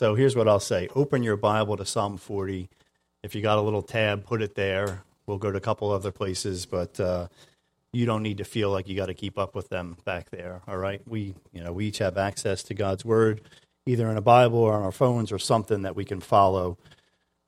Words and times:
So 0.00 0.14
here's 0.14 0.34
what 0.34 0.48
I'll 0.48 0.60
say 0.60 0.88
open 0.96 1.22
your 1.22 1.36
Bible 1.36 1.76
to 1.76 1.84
Psalm 1.84 2.16
40. 2.16 2.70
If 3.22 3.34
you 3.34 3.42
got 3.42 3.58
a 3.58 3.60
little 3.60 3.82
tab, 3.82 4.24
put 4.24 4.40
it 4.40 4.54
there. 4.54 5.02
We'll 5.26 5.36
go 5.36 5.52
to 5.52 5.58
a 5.58 5.60
couple 5.60 5.90
other 5.90 6.10
places, 6.10 6.64
but 6.64 6.98
uh, 6.98 7.28
you 7.92 8.06
don't 8.06 8.22
need 8.22 8.38
to 8.38 8.44
feel 8.44 8.70
like 8.70 8.88
you 8.88 8.96
got 8.96 9.08
to 9.08 9.14
keep 9.14 9.38
up 9.38 9.54
with 9.54 9.68
them 9.68 9.98
back 10.06 10.30
there. 10.30 10.62
All 10.66 10.78
right, 10.78 11.02
we 11.06 11.34
you 11.52 11.62
know 11.62 11.74
we 11.74 11.84
each 11.84 11.98
have 11.98 12.16
access 12.16 12.62
to 12.62 12.74
God's 12.74 13.04
Word, 13.04 13.42
either 13.84 14.10
in 14.10 14.16
a 14.16 14.22
Bible 14.22 14.60
or 14.60 14.72
on 14.72 14.84
our 14.84 14.90
phones 14.90 15.32
or 15.32 15.38
something 15.38 15.82
that 15.82 15.96
we 15.96 16.06
can 16.06 16.20
follow, 16.20 16.78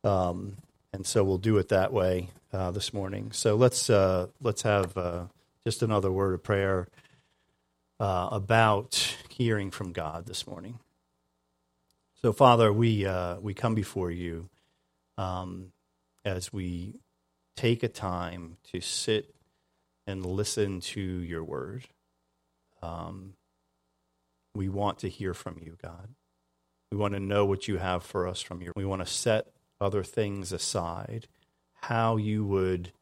um, 0.04 0.58
and 0.92 1.06
so 1.06 1.24
we'll 1.24 1.38
do 1.38 1.56
it 1.56 1.70
that 1.70 1.90
way 1.90 2.28
uh, 2.52 2.70
this 2.70 2.92
morning. 2.92 3.32
So 3.32 3.56
let's 3.56 3.88
uh, 3.88 4.26
let's 4.42 4.60
have 4.60 4.94
uh, 4.98 5.24
just 5.64 5.82
another 5.82 6.12
word 6.12 6.34
of 6.34 6.42
prayer 6.42 6.86
uh, 7.98 8.28
about 8.30 9.16
hearing 9.30 9.70
from 9.70 9.92
God 9.92 10.26
this 10.26 10.46
morning. 10.46 10.80
So, 12.24 12.32
Father, 12.32 12.72
we 12.72 13.04
uh, 13.04 13.40
we 13.40 13.52
come 13.52 13.74
before 13.74 14.10
you 14.12 14.48
um, 15.18 15.72
as 16.24 16.52
we 16.52 17.00
take 17.56 17.82
a 17.82 17.88
time 17.88 18.58
to 18.72 18.80
sit 18.80 19.34
and 20.06 20.24
listen 20.24 20.80
to 20.80 21.00
your 21.00 21.42
word. 21.42 21.88
Um, 22.80 23.34
we 24.54 24.68
want 24.68 24.98
to 24.98 25.08
hear 25.08 25.34
from 25.34 25.58
you, 25.60 25.76
God. 25.82 26.10
We 26.92 26.98
want 26.98 27.14
to 27.14 27.20
know 27.20 27.44
what 27.44 27.66
you 27.66 27.78
have 27.78 28.04
for 28.04 28.28
us 28.28 28.40
from 28.40 28.62
you. 28.62 28.70
We 28.76 28.84
want 28.84 29.04
to 29.04 29.12
set 29.12 29.48
other 29.80 30.04
things 30.04 30.52
aside. 30.52 31.26
How 31.74 32.16
you 32.16 32.44
would 32.44 32.92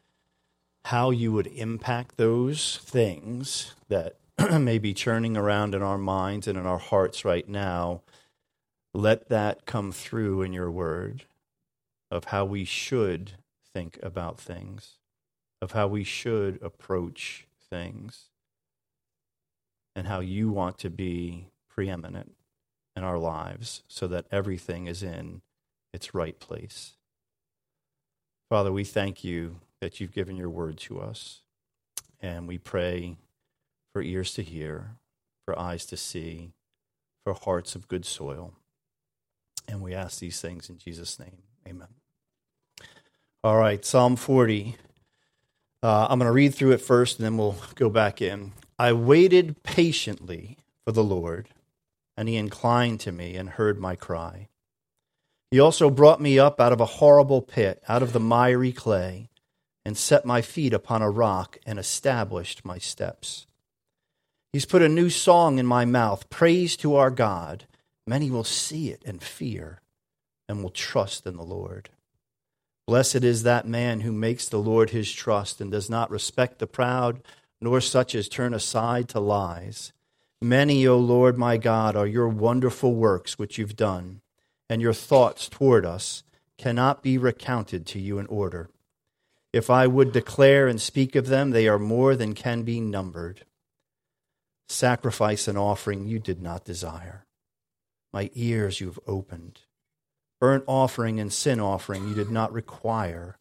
how 0.87 1.11
you 1.11 1.31
would 1.33 1.47
impact 1.49 2.17
those 2.17 2.79
things 2.79 3.75
that 3.89 4.17
may 4.59 4.79
be 4.79 4.95
churning 4.95 5.37
around 5.37 5.75
in 5.75 5.83
our 5.83 5.99
minds 5.99 6.49
and 6.49 6.57
in 6.57 6.65
our 6.65 6.79
hearts 6.79 7.23
right 7.23 7.47
now. 7.47 8.01
Let 8.93 9.29
that 9.29 9.67
come 9.67 9.93
through 9.93 10.43
in 10.43 10.53
your 10.53 10.71
word 10.71 11.25
of 12.11 12.25
how 12.25 12.45
we 12.45 12.65
should 12.65 13.33
think 13.73 13.99
about 14.03 14.39
things, 14.41 14.99
of 15.63 15.73
how 15.73 15.87
we 15.87 16.03
should 16.03 16.61
approach 16.63 17.47
things, 17.71 18.31
and 19.95 20.09
how 20.09 20.21
you 20.21 20.51
want 20.51 20.79
to 20.79 20.91
be 20.91 21.47
preeminent 21.69 22.33
in 22.97 23.05
our 23.05 23.19
lives 23.19 23.83
so 23.87 24.09
that 24.09 24.27
everything 24.33 24.87
is 24.87 25.03
in 25.03 25.43
its 25.93 26.15
right 26.15 26.39
place. 26.41 26.95
Father, 28.49 28.73
we 28.73 28.83
thank 28.83 29.23
you 29.23 29.61
that 29.81 30.01
you've 30.01 30.13
given 30.13 30.37
your 30.37 30.51
word 30.51 30.77
to 30.79 31.01
us, 31.01 31.43
and 32.21 32.49
we 32.49 32.59
pray 32.59 33.17
for 33.93 34.03
ears 34.03 34.35
to 34.35 34.43
hear, 34.43 34.97
for 35.45 35.57
eyes 35.57 35.87
to 35.87 35.97
see, 35.97 36.51
for 37.25 37.35
hearts 37.35 37.77
of 37.77 37.87
good 37.87 38.05
soil. 38.05 38.55
And 39.71 39.81
we 39.81 39.95
ask 39.95 40.19
these 40.19 40.41
things 40.41 40.69
in 40.69 40.79
Jesus' 40.79 41.19
name. 41.19 41.39
Amen. 41.67 41.89
All 43.45 43.57
right, 43.57 43.85
Psalm 43.85 44.17
40. 44.17 44.77
Uh, 45.83 46.07
I'm 46.11 46.19
going 46.19 46.27
to 46.27 46.33
read 46.33 46.55
through 46.55 46.73
it 46.73 46.81
first 46.81 47.19
and 47.19 47.25
then 47.25 47.37
we'll 47.39 47.57
go 47.77 47.89
back 47.89 48.21
in. 48.21 48.53
I 48.79 48.93
waited 48.93 49.63
patiently 49.63 50.59
for 50.85 50.93
the 50.93 51.05
Lord, 51.05 51.49
and 52.17 52.29
he 52.29 52.37
inclined 52.37 53.01
to 53.01 53.13
me 53.13 53.37
and 53.37 53.51
heard 53.51 53.79
my 53.79 53.95
cry. 53.95 54.49
He 55.51 55.61
also 55.61 55.89
brought 55.89 56.21
me 56.21 56.39
up 56.39 56.61
out 56.61 56.73
of 56.73 56.81
a 56.81 56.87
horrible 56.87 57.43
pit, 57.43 57.83
out 57.89 58.03
of 58.03 58.13
the 58.13 58.21
miry 58.21 58.73
clay, 58.73 59.29
and 59.85 59.97
set 59.97 60.25
my 60.25 60.43
feet 60.43 60.73
upon 60.73 61.03
a 61.03 61.11
rock 61.11 61.59
and 61.65 61.79
established 61.79 62.65
my 62.65 62.79
steps. 62.79 63.47
He's 64.53 64.67
put 64.67 64.83
a 64.83 64.89
new 64.89 65.11
song 65.11 65.59
in 65.59 65.67
my 65.67 65.85
mouth, 65.85 66.29
praise 66.29 66.77
to 66.79 66.97
our 66.97 67.11
God. 67.11 67.67
Many 68.11 68.29
will 68.29 68.43
see 68.43 68.91
it 68.91 69.05
and 69.07 69.23
fear 69.23 69.83
and 70.49 70.65
will 70.65 70.71
trust 70.71 71.29
in 71.29 71.37
the 71.37 71.45
Lord. 71.45 71.91
Blessed 72.85 73.23
is 73.23 73.45
that 73.45 73.69
man 73.69 74.01
who 74.01 74.11
makes 74.11 74.49
the 74.49 74.59
Lord 74.59 74.91
his 74.91 75.13
trust 75.13 75.61
and 75.61 75.71
does 75.71 75.89
not 75.89 76.11
respect 76.11 76.59
the 76.59 76.67
proud, 76.67 77.23
nor 77.61 77.81
such 77.81 78.17
as 78.17 78.29
turn 78.29 78.53
aside 78.53 79.09
to 79.11 79.21
lies. 79.21 79.93
Many, 80.43 80.85
O 80.89 80.99
Lord 80.99 81.39
my 81.39 81.57
God, 81.57 81.95
are 81.95 82.07
your 82.09 82.29
wonderful 82.29 82.95
works 82.95 83.39
which 83.39 83.59
you've 83.59 83.77
done, 83.77 84.23
and 84.69 84.83
your 84.83 84.93
thoughts 84.93 85.49
toward 85.49 85.87
us 85.87 86.25
cannot 86.59 87.05
be 87.05 87.17
recounted 87.17 87.87
to 87.87 88.01
you 88.01 88.19
in 88.19 88.27
order. 88.27 88.71
If 89.53 89.71
I 89.71 89.87
would 89.87 90.11
declare 90.11 90.67
and 90.67 90.81
speak 90.81 91.15
of 91.15 91.29
them, 91.29 91.51
they 91.51 91.69
are 91.69 91.79
more 91.79 92.17
than 92.17 92.35
can 92.35 92.65
be 92.65 92.81
numbered. 92.81 93.45
Sacrifice 94.69 95.47
and 95.47 95.57
offering 95.57 96.09
you 96.09 96.19
did 96.19 96.43
not 96.43 96.65
desire. 96.65 97.25
My 98.13 98.31
ears 98.35 98.81
you 98.81 98.87
have 98.89 99.01
opened 99.07 99.61
burnt 100.41 100.65
offering 100.67 101.21
and 101.21 101.33
sin 101.33 101.61
offering 101.61 102.09
you 102.09 102.15
did 102.15 102.31
not 102.31 102.53
require. 102.53 103.39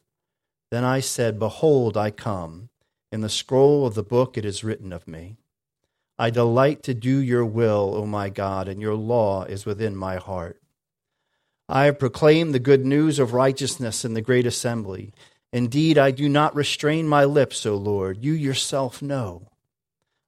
Then 0.70 0.84
I 0.84 1.00
said, 1.00 1.40
Behold, 1.40 1.98
I 1.98 2.12
come. 2.12 2.70
In 3.12 3.22
the 3.22 3.30
scroll 3.30 3.88
of 3.88 3.96
the 3.96 4.04
book 4.04 4.38
it 4.38 4.46
is 4.46 4.64
written 4.64 4.94
of 4.94 5.08
me. 5.08 5.38
I 6.20 6.30
delight 6.30 6.84
to 6.84 6.94
do 6.94 7.18
your 7.18 7.46
will, 7.46 7.94
O 7.96 8.06
my 8.06 8.30
God, 8.30 8.68
and 8.68 8.82
your 8.82 8.94
law 8.94 9.46
is 9.46 9.66
within 9.66 9.96
my 9.96 10.18
heart. 10.18 10.62
I 11.70 11.86
have 11.86 11.98
proclaimed 11.98 12.54
the 12.54 12.60
good 12.60 12.86
news 12.86 13.18
of 13.18 13.34
righteousness 13.34 14.04
in 14.04 14.14
the 14.14 14.22
great 14.22 14.46
assembly. 14.46 15.14
Indeed, 15.54 15.98
I 15.98 16.12
do 16.12 16.28
not 16.28 16.56
restrain 16.56 17.08
my 17.08 17.26
lips, 17.26 17.66
O 17.66 17.76
Lord. 17.76 18.24
You 18.24 18.34
yourself 18.34 19.02
know. 19.02 19.48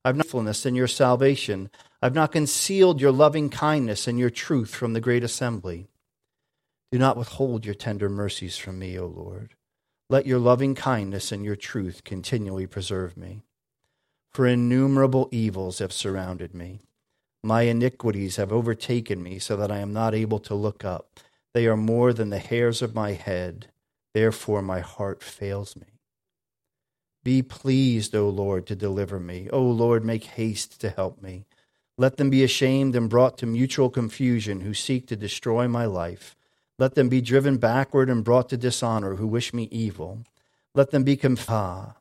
I've 0.03 0.15
not 0.15 0.27
fullness 0.27 0.65
in 0.65 0.73
your 0.73 0.87
salvation. 0.87 1.69
I've 2.01 2.15
not 2.15 2.31
concealed 2.31 2.99
your 2.99 3.11
loving 3.11 3.49
kindness 3.49 4.07
and 4.07 4.17
your 4.17 4.31
truth 4.31 4.73
from 4.73 4.93
the 4.93 5.01
great 5.01 5.23
assembly. 5.23 5.87
Do 6.91 6.97
not 6.97 7.15
withhold 7.15 7.65
your 7.65 7.75
tender 7.75 8.09
mercies 8.09 8.57
from 8.57 8.79
me, 8.79 8.97
O 8.97 9.05
Lord. 9.05 9.53
Let 10.09 10.25
your 10.25 10.39
loving 10.39 10.75
kindness 10.75 11.31
and 11.31 11.45
your 11.45 11.55
truth 11.55 12.03
continually 12.03 12.65
preserve 12.67 13.15
me. 13.15 13.43
For 14.31 14.47
innumerable 14.47 15.29
evils 15.31 15.79
have 15.79 15.93
surrounded 15.93 16.55
me. 16.55 16.81
My 17.43 17.63
iniquities 17.63 18.35
have 18.37 18.51
overtaken 18.51 19.21
me 19.21 19.39
so 19.39 19.55
that 19.57 19.71
I 19.71 19.79
am 19.79 19.93
not 19.93 20.15
able 20.15 20.39
to 20.39 20.55
look 20.55 20.83
up. 20.83 21.19
They 21.53 21.67
are 21.67 21.77
more 21.77 22.13
than 22.13 22.29
the 22.29 22.39
hairs 22.39 22.81
of 22.81 22.95
my 22.95 23.13
head. 23.13 23.67
Therefore, 24.13 24.61
my 24.61 24.79
heart 24.79 25.23
fails 25.23 25.75
me. 25.75 25.99
Be 27.23 27.41
pleased, 27.41 28.15
O 28.15 28.27
Lord, 28.29 28.65
to 28.67 28.75
deliver 28.75 29.19
me. 29.19 29.49
O 29.51 29.61
Lord, 29.61 30.03
make 30.03 30.23
haste 30.23 30.81
to 30.81 30.89
help 30.89 31.21
me. 31.21 31.45
Let 31.97 32.17
them 32.17 32.29
be 32.29 32.43
ashamed 32.43 32.95
and 32.95 33.09
brought 33.09 33.37
to 33.39 33.45
mutual 33.45 33.89
confusion 33.89 34.61
who 34.61 34.73
seek 34.73 35.07
to 35.07 35.15
destroy 35.15 35.67
my 35.67 35.85
life. 35.85 36.35
Let 36.79 36.95
them 36.95 37.09
be 37.09 37.21
driven 37.21 37.57
backward 37.57 38.09
and 38.09 38.23
brought 38.23 38.49
to 38.49 38.57
dishonor 38.57 39.15
who 39.15 39.27
wish 39.27 39.53
me 39.53 39.67
evil. 39.71 40.23
Let 40.73 40.91
them 40.91 41.03
be 41.03 41.15
confounded. 41.15 41.95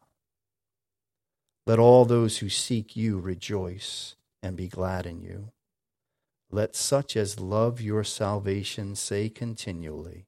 Let 1.66 1.78
all 1.78 2.04
those 2.04 2.38
who 2.38 2.48
seek 2.48 2.96
you 2.96 3.18
rejoice 3.18 4.16
and 4.42 4.56
be 4.56 4.68
glad 4.68 5.06
in 5.06 5.20
you. 5.20 5.50
Let 6.50 6.74
such 6.74 7.16
as 7.16 7.38
love 7.38 7.80
your 7.80 8.02
salvation 8.02 8.96
say 8.96 9.28
continually, 9.28 10.26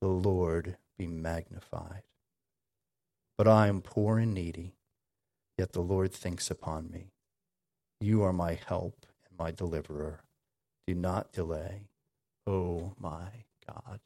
The 0.00 0.08
Lord 0.08 0.78
be 0.96 1.06
magnified. 1.06 2.02
But 3.36 3.46
I 3.46 3.68
am 3.68 3.82
poor 3.82 4.18
and 4.18 4.34
needy, 4.34 4.74
yet 5.56 5.72
the 5.72 5.80
Lord 5.80 6.12
thinks 6.12 6.50
upon 6.50 6.90
me. 6.90 7.12
You 8.00 8.22
are 8.22 8.32
my 8.32 8.58
help 8.66 9.06
and 9.28 9.38
my 9.38 9.50
deliverer. 9.50 10.20
Do 10.86 10.94
not 10.94 11.32
delay, 11.32 11.88
O 12.46 12.52
oh 12.52 12.92
my 12.98 13.44
God. 13.66 14.00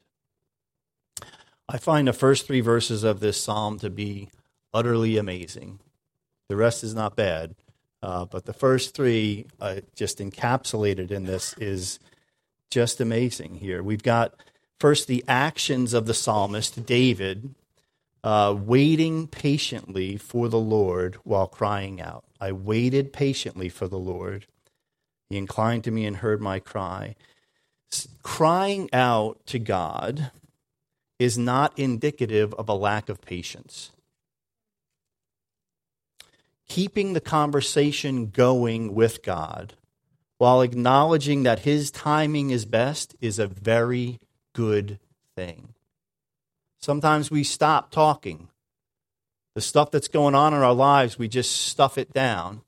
I 1.69 1.77
find 1.77 2.07
the 2.07 2.13
first 2.13 2.45
three 2.45 2.61
verses 2.61 3.03
of 3.03 3.19
this 3.19 3.41
psalm 3.41 3.79
to 3.79 3.89
be 3.89 4.29
utterly 4.73 5.17
amazing. 5.17 5.79
The 6.49 6.55
rest 6.55 6.83
is 6.83 6.93
not 6.93 7.15
bad, 7.15 7.55
uh, 8.01 8.25
but 8.25 8.45
the 8.45 8.53
first 8.53 8.95
three, 8.95 9.45
uh, 9.61 9.77
just 9.95 10.19
encapsulated 10.19 11.09
in 11.09 11.23
this, 11.23 11.55
is 11.57 11.99
just 12.69 12.99
amazing 12.99 13.55
here. 13.55 13.81
We've 13.81 14.03
got 14.03 14.33
first 14.79 15.07
the 15.07 15.23
actions 15.27 15.93
of 15.93 16.05
the 16.05 16.13
psalmist, 16.13 16.85
David, 16.85 17.55
uh, 18.23 18.55
waiting 18.57 19.27
patiently 19.27 20.17
for 20.17 20.47
the 20.47 20.59
Lord 20.59 21.15
while 21.23 21.47
crying 21.47 22.01
out. 22.01 22.23
I 22.39 22.51
waited 22.51 23.13
patiently 23.13 23.69
for 23.69 23.87
the 23.87 23.99
Lord. 23.99 24.47
He 25.29 25.37
inclined 25.37 25.83
to 25.85 25.91
me 25.91 26.05
and 26.05 26.17
heard 26.17 26.41
my 26.41 26.59
cry 26.59 27.15
crying 28.21 28.89
out 28.93 29.45
to 29.47 29.59
God 29.59 30.31
is 31.19 31.37
not 31.37 31.77
indicative 31.77 32.53
of 32.55 32.67
a 32.67 32.73
lack 32.73 33.09
of 33.09 33.21
patience. 33.21 33.91
Keeping 36.67 37.13
the 37.13 37.21
conversation 37.21 38.27
going 38.27 38.95
with 38.95 39.21
God 39.21 39.73
while 40.37 40.61
acknowledging 40.61 41.43
that 41.43 41.59
His 41.59 41.91
timing 41.91 42.49
is 42.49 42.65
best 42.65 43.15
is 43.21 43.37
a 43.37 43.47
very 43.47 44.19
good 44.53 44.99
thing. 45.35 45.72
Sometimes 46.83 47.31
we 47.31 47.45
stop 47.45 47.91
talking. 47.91 48.49
The 49.55 49.61
stuff 49.61 49.89
that's 49.89 50.09
going 50.09 50.35
on 50.35 50.53
in 50.53 50.59
our 50.59 50.73
lives, 50.73 51.17
we 51.17 51.29
just 51.29 51.51
stuff 51.67 51.97
it 51.97 52.11
down. 52.11 52.61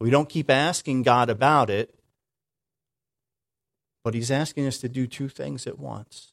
We 0.00 0.10
don't 0.10 0.28
keep 0.28 0.48
asking 0.48 1.02
God 1.02 1.28
about 1.28 1.70
it 1.70 1.92
But 4.04 4.14
he's 4.14 4.30
asking 4.30 4.66
us 4.68 4.78
to 4.78 4.88
do 4.88 5.08
two 5.08 5.28
things 5.28 5.66
at 5.66 5.78
once 5.78 6.32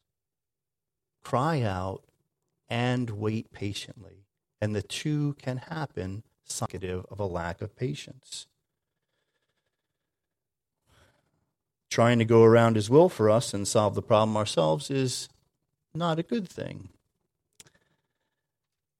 cry 1.23 1.61
out 1.61 2.03
and 2.69 3.09
wait 3.09 3.51
patiently. 3.51 4.27
And 4.61 4.75
the 4.75 4.83
two 4.83 5.33
can 5.39 5.57
happen 5.57 6.23
indicative 6.49 7.05
of 7.09 7.19
a 7.19 7.25
lack 7.25 7.61
of 7.61 7.75
patience. 7.75 8.45
Trying 11.89 12.19
to 12.19 12.25
go 12.25 12.43
around 12.43 12.75
his 12.75 12.89
will 12.89 13.09
for 13.09 13.29
us 13.31 13.53
and 13.53 13.67
solve 13.67 13.95
the 13.95 14.01
problem 14.03 14.37
ourselves 14.37 14.91
is 14.91 15.27
not 15.93 16.19
a 16.19 16.23
good 16.23 16.47
thing. 16.47 16.89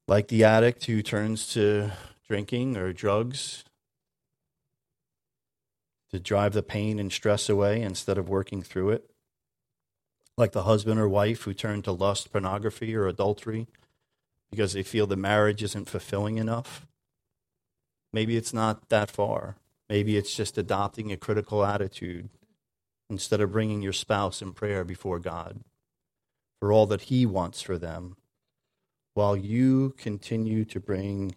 Like 0.07 0.29
the 0.29 0.43
addict 0.43 0.85
who 0.85 1.01
turns 1.01 1.47
to 1.53 1.91
drinking 2.27 2.77
or 2.77 2.93
drugs 2.93 3.63
to 6.11 6.19
drive 6.19 6.53
the 6.53 6.63
pain 6.63 6.99
and 6.99 7.11
stress 7.11 7.49
away 7.49 7.81
instead 7.81 8.17
of 8.17 8.29
working 8.29 8.61
through 8.61 8.91
it. 8.91 9.09
Like 10.37 10.51
the 10.51 10.63
husband 10.63 10.99
or 10.99 11.09
wife 11.09 11.43
who 11.43 11.53
turn 11.53 11.81
to 11.83 11.91
lust, 11.91 12.31
pornography, 12.31 12.95
or 12.95 13.07
adultery 13.07 13.67
because 14.49 14.73
they 14.73 14.83
feel 14.83 15.07
the 15.07 15.17
marriage 15.17 15.61
isn't 15.63 15.89
fulfilling 15.89 16.37
enough. 16.37 16.87
Maybe 18.13 18.37
it's 18.37 18.53
not 18.53 18.87
that 18.89 19.11
far. 19.11 19.57
Maybe 19.89 20.15
it's 20.15 20.33
just 20.33 20.57
adopting 20.57 21.11
a 21.11 21.17
critical 21.17 21.65
attitude 21.65 22.29
instead 23.09 23.41
of 23.41 23.51
bringing 23.51 23.81
your 23.81 23.93
spouse 23.93 24.41
in 24.41 24.53
prayer 24.53 24.83
before 24.83 25.19
God 25.19 25.61
for 26.59 26.71
all 26.71 26.85
that 26.87 27.03
He 27.03 27.25
wants 27.25 27.61
for 27.61 27.77
them, 27.77 28.17
while 29.13 29.35
you 29.35 29.93
continue 29.97 30.65
to 30.65 30.79
bring 30.79 31.35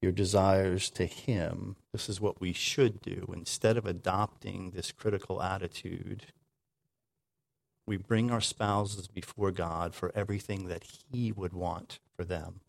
your 0.00 0.12
desires 0.12 0.90
to 0.90 1.04
Him. 1.06 1.76
This 1.92 2.08
is 2.08 2.20
what 2.20 2.40
we 2.40 2.52
should 2.52 3.00
do. 3.00 3.30
Instead 3.34 3.76
of 3.76 3.86
adopting 3.86 4.70
this 4.70 4.92
critical 4.92 5.42
attitude, 5.42 6.26
we 7.86 7.96
bring 7.96 8.30
our 8.30 8.40
spouses 8.40 9.08
before 9.08 9.50
God 9.50 9.94
for 9.94 10.12
everything 10.14 10.68
that 10.68 10.84
He 11.10 11.32
would 11.32 11.52
want 11.52 11.98
for 12.16 12.24
them. 12.24 12.60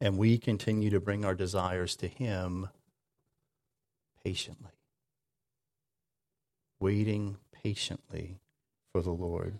And 0.00 0.18
we 0.18 0.38
continue 0.38 0.90
to 0.90 1.00
bring 1.00 1.24
our 1.24 1.34
desires 1.34 1.96
to 1.96 2.08
Him 2.08 2.68
patiently, 4.24 4.72
waiting 6.78 7.36
patiently 7.52 8.40
for 8.92 9.02
the 9.02 9.10
Lord. 9.10 9.58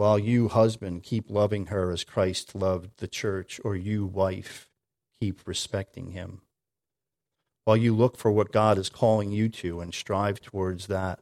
While 0.00 0.18
you, 0.18 0.48
husband, 0.48 1.02
keep 1.02 1.28
loving 1.28 1.66
her 1.66 1.90
as 1.92 2.04
Christ 2.04 2.54
loved 2.54 3.00
the 3.00 3.06
church, 3.06 3.60
or 3.62 3.76
you, 3.76 4.06
wife, 4.06 4.70
keep 5.20 5.46
respecting 5.46 6.12
him. 6.12 6.40
While 7.66 7.76
you 7.76 7.94
look 7.94 8.16
for 8.16 8.30
what 8.30 8.50
God 8.50 8.78
is 8.78 8.88
calling 8.88 9.30
you 9.30 9.50
to 9.50 9.82
and 9.82 9.92
strive 9.92 10.40
towards 10.40 10.86
that 10.86 11.20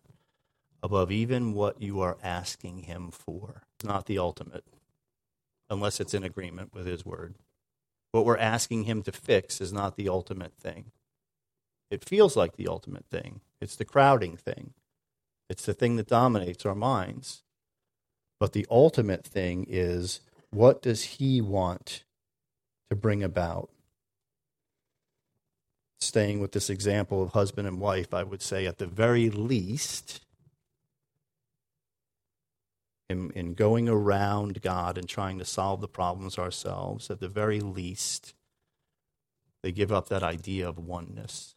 above 0.80 1.10
even 1.10 1.54
what 1.54 1.82
you 1.82 2.00
are 2.00 2.18
asking 2.22 2.84
him 2.84 3.10
for. 3.10 3.64
It's 3.74 3.84
not 3.84 4.06
the 4.06 4.20
ultimate, 4.20 4.62
unless 5.68 5.98
it's 5.98 6.14
in 6.14 6.22
agreement 6.22 6.72
with 6.72 6.86
his 6.86 7.04
word. 7.04 7.34
What 8.12 8.24
we're 8.24 8.38
asking 8.38 8.84
him 8.84 9.02
to 9.02 9.10
fix 9.10 9.60
is 9.60 9.72
not 9.72 9.96
the 9.96 10.08
ultimate 10.08 10.54
thing. 10.54 10.92
It 11.90 12.04
feels 12.04 12.36
like 12.36 12.54
the 12.54 12.68
ultimate 12.68 13.06
thing. 13.10 13.40
It's 13.60 13.74
the 13.74 13.84
crowding 13.84 14.36
thing. 14.36 14.74
It's 15.50 15.66
the 15.66 15.74
thing 15.74 15.96
that 15.96 16.06
dominates 16.06 16.64
our 16.64 16.76
minds. 16.76 17.42
But 18.40 18.52
the 18.52 18.66
ultimate 18.70 19.24
thing 19.24 19.66
is 19.68 20.20
what 20.50 20.82
does 20.82 21.02
he 21.02 21.40
want 21.40 22.04
to 22.88 22.96
bring 22.96 23.22
about? 23.22 23.70
Staying 26.00 26.40
with 26.40 26.52
this 26.52 26.70
example 26.70 27.22
of 27.22 27.32
husband 27.32 27.66
and 27.66 27.80
wife, 27.80 28.14
I 28.14 28.22
would 28.22 28.40
say 28.40 28.66
at 28.66 28.78
the 28.78 28.86
very 28.86 29.30
least, 29.30 30.20
in, 33.10 33.30
in 33.32 33.54
going 33.54 33.88
around 33.88 34.62
God 34.62 34.96
and 34.96 35.08
trying 35.08 35.38
to 35.38 35.44
solve 35.44 35.80
the 35.80 35.88
problems 35.88 36.38
ourselves, 36.38 37.10
at 37.10 37.20
the 37.20 37.28
very 37.28 37.60
least, 37.60 38.34
they 39.62 39.72
give 39.72 39.90
up 39.90 40.08
that 40.08 40.22
idea 40.22 40.68
of 40.68 40.78
oneness. 40.78 41.56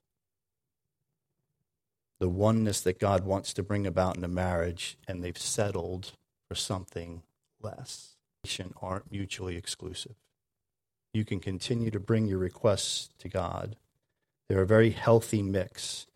The 2.20 2.30
oneness 2.30 2.82
that 2.82 3.00
God 3.00 3.24
wants 3.26 3.54
to 3.54 3.64
bring 3.64 3.86
about 3.86 4.18
in 4.18 4.24
a 4.24 4.28
marriage, 4.28 4.98
and 5.08 5.24
they've 5.24 5.38
settled 5.38 6.14
for 6.52 6.56
something 6.56 7.24
less. 7.62 8.18
Aren't 8.82 9.10
mutually 9.10 9.56
exclusive. 9.56 10.16
You 11.14 11.24
can 11.24 11.40
continue 11.40 11.92
to 11.92 12.00
bring 12.00 12.26
your 12.28 12.40
requests 12.40 13.08
to 13.20 13.30
God. 13.30 13.78
They're 14.50 14.64
a 14.64 14.68
very 14.68 14.90
healthy 14.90 15.42
mix. 15.42 16.08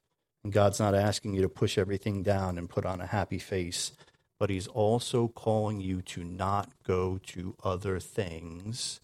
And 0.43 0.51
God's 0.51 0.77
not 0.77 0.93
asking 0.93 1.35
you 1.35 1.41
to 1.41 1.47
push 1.47 1.77
everything 1.77 2.21
down 2.21 2.57
and 2.57 2.69
put 2.69 2.85
on 2.85 2.99
a 2.99 3.05
happy 3.05 3.39
face, 3.39 3.93
but 4.37 4.49
He's 4.49 4.67
also 4.67 5.29
calling 5.29 5.79
you 5.79 6.01
to 6.01 6.25
not 6.25 6.69
go 6.83 7.17
to 7.27 7.55
other 7.63 8.01
things 8.01 8.99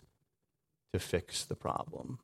to 0.91 0.99
fix 0.99 1.45
the 1.45 1.55
problem 1.55 2.19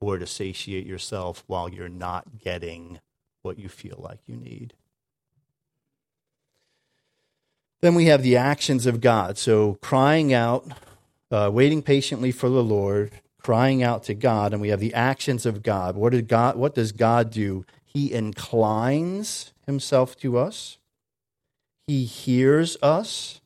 or 0.00 0.18
to 0.18 0.26
satiate 0.26 0.86
yourself 0.86 1.42
while 1.48 1.68
you're 1.68 1.88
not 1.88 2.38
getting 2.38 3.00
what 3.42 3.58
you 3.58 3.68
feel 3.68 3.98
like 3.98 4.20
you 4.28 4.36
need. 4.36 4.74
Then 7.80 7.94
we 7.94 8.06
have 8.06 8.22
the 8.22 8.36
actions 8.36 8.86
of 8.86 9.00
God. 9.00 9.38
So 9.38 9.78
crying 9.80 10.32
out, 10.32 10.66
uh, 11.30 11.50
waiting 11.52 11.82
patiently 11.82 12.32
for 12.32 12.48
the 12.48 12.62
Lord, 12.62 13.12
crying 13.40 13.82
out 13.82 14.02
to 14.04 14.14
God, 14.14 14.52
and 14.52 14.60
we 14.60 14.68
have 14.68 14.80
the 14.80 14.94
actions 14.94 15.46
of 15.46 15.62
God. 15.62 15.96
What, 15.96 16.12
did 16.12 16.28
God. 16.28 16.56
what 16.56 16.74
does 16.74 16.92
God 16.92 17.30
do? 17.30 17.64
He 17.84 18.12
inclines 18.12 19.52
himself 19.66 20.16
to 20.18 20.38
us, 20.38 20.78
He 21.86 22.04
hears 22.04 22.76
us, 22.82 23.40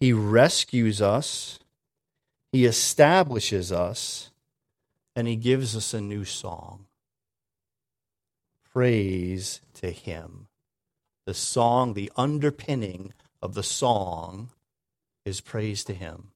He 0.00 0.12
rescues 0.12 1.00
us, 1.00 1.58
He 2.52 2.66
establishes 2.66 3.72
us, 3.72 4.30
and 5.16 5.26
He 5.26 5.36
gives 5.36 5.74
us 5.74 5.94
a 5.94 6.00
new 6.00 6.24
song. 6.24 6.86
Praise 8.72 9.60
to 9.74 9.90
Him 9.90 10.47
the 11.28 11.34
song, 11.34 11.92
the 11.92 12.10
underpinning 12.16 13.12
of 13.42 13.52
the 13.52 13.62
song 13.62 14.48
is 15.26 15.42
praise 15.42 15.84
to 15.84 15.92
Him. 15.92 16.30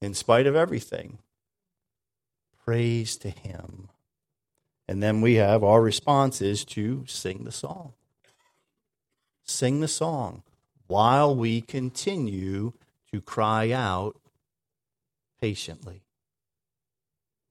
In 0.00 0.14
spite 0.14 0.46
of 0.46 0.56
everything, 0.56 1.18
praise 2.64 3.18
to 3.18 3.28
Him. 3.28 3.90
And 4.88 5.02
then 5.02 5.20
we 5.20 5.34
have 5.34 5.62
our 5.62 5.82
response 5.82 6.40
is 6.40 6.64
to 6.64 7.04
sing 7.06 7.44
the 7.44 7.52
song. 7.52 7.92
Sing 9.44 9.80
the 9.80 9.86
song 9.86 10.42
while 10.86 11.36
we 11.36 11.60
continue 11.60 12.72
to 13.12 13.20
cry 13.20 13.70
out 13.70 14.18
patiently. 15.38 16.04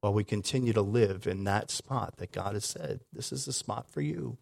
While 0.01 0.13
we 0.15 0.23
continue 0.23 0.73
to 0.73 0.81
live 0.81 1.27
in 1.27 1.43
that 1.43 1.69
spot 1.69 2.17
that 2.17 2.31
God 2.31 2.55
has 2.55 2.65
said, 2.65 3.01
this 3.13 3.31
is 3.31 3.45
the 3.45 3.53
spot 3.53 3.87
for 3.87 4.01
you 4.01 4.39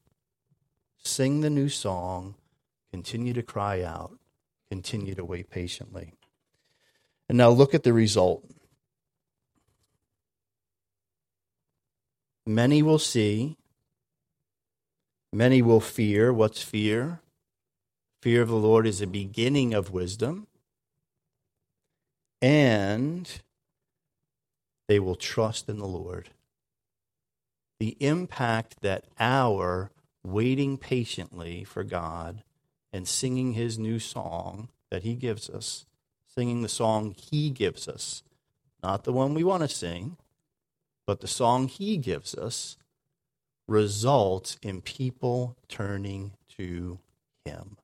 sing 1.07 1.41
the 1.41 1.49
new 1.49 1.69
song, 1.69 2.35
continue 2.91 3.33
to 3.33 3.43
cry 3.43 3.81
out, 3.81 4.17
continue 4.69 5.15
to 5.15 5.25
wait 5.25 5.49
patiently. 5.49 6.13
And 7.29 7.37
now 7.37 7.49
look 7.49 7.73
at 7.73 7.83
the 7.83 7.93
result. 7.93 8.45
Many 12.45 12.81
will 12.81 12.99
see, 12.99 13.57
many 15.33 15.61
will 15.61 15.81
fear. 15.81 16.31
What's 16.31 16.61
fear? 16.61 17.19
Fear 18.21 18.41
of 18.41 18.47
the 18.49 18.55
Lord 18.55 18.87
is 18.87 19.01
a 19.01 19.07
beginning 19.07 19.73
of 19.73 19.91
wisdom. 19.91 20.47
And 22.41 23.29
they 24.87 24.99
will 24.99 25.15
trust 25.15 25.67
in 25.67 25.77
the 25.77 25.87
Lord. 25.87 26.29
The 27.79 27.97
impact 27.99 28.81
that 28.81 29.05
our 29.19 29.91
waiting 30.27 30.77
patiently 30.77 31.63
for 31.63 31.83
God 31.83 32.43
and 32.91 33.07
singing 33.07 33.53
his 33.53 33.79
new 33.79 33.99
song 33.99 34.69
that 34.89 35.03
he 35.03 35.15
gives 35.15 35.49
us, 35.49 35.85
singing 36.27 36.61
the 36.61 36.69
song 36.69 37.15
he 37.17 37.49
gives 37.49 37.87
us, 37.87 38.23
not 38.83 39.03
the 39.03 39.13
one 39.13 39.33
we 39.33 39.43
want 39.43 39.63
to 39.63 39.69
sing, 39.69 40.17
but 41.05 41.21
the 41.21 41.27
song 41.27 41.67
he 41.67 41.97
gives 41.97 42.35
us, 42.35 42.77
results 43.67 44.57
in 44.61 44.81
people 44.81 45.55
turning 45.69 46.33
to 46.57 46.99
him. 47.45 47.77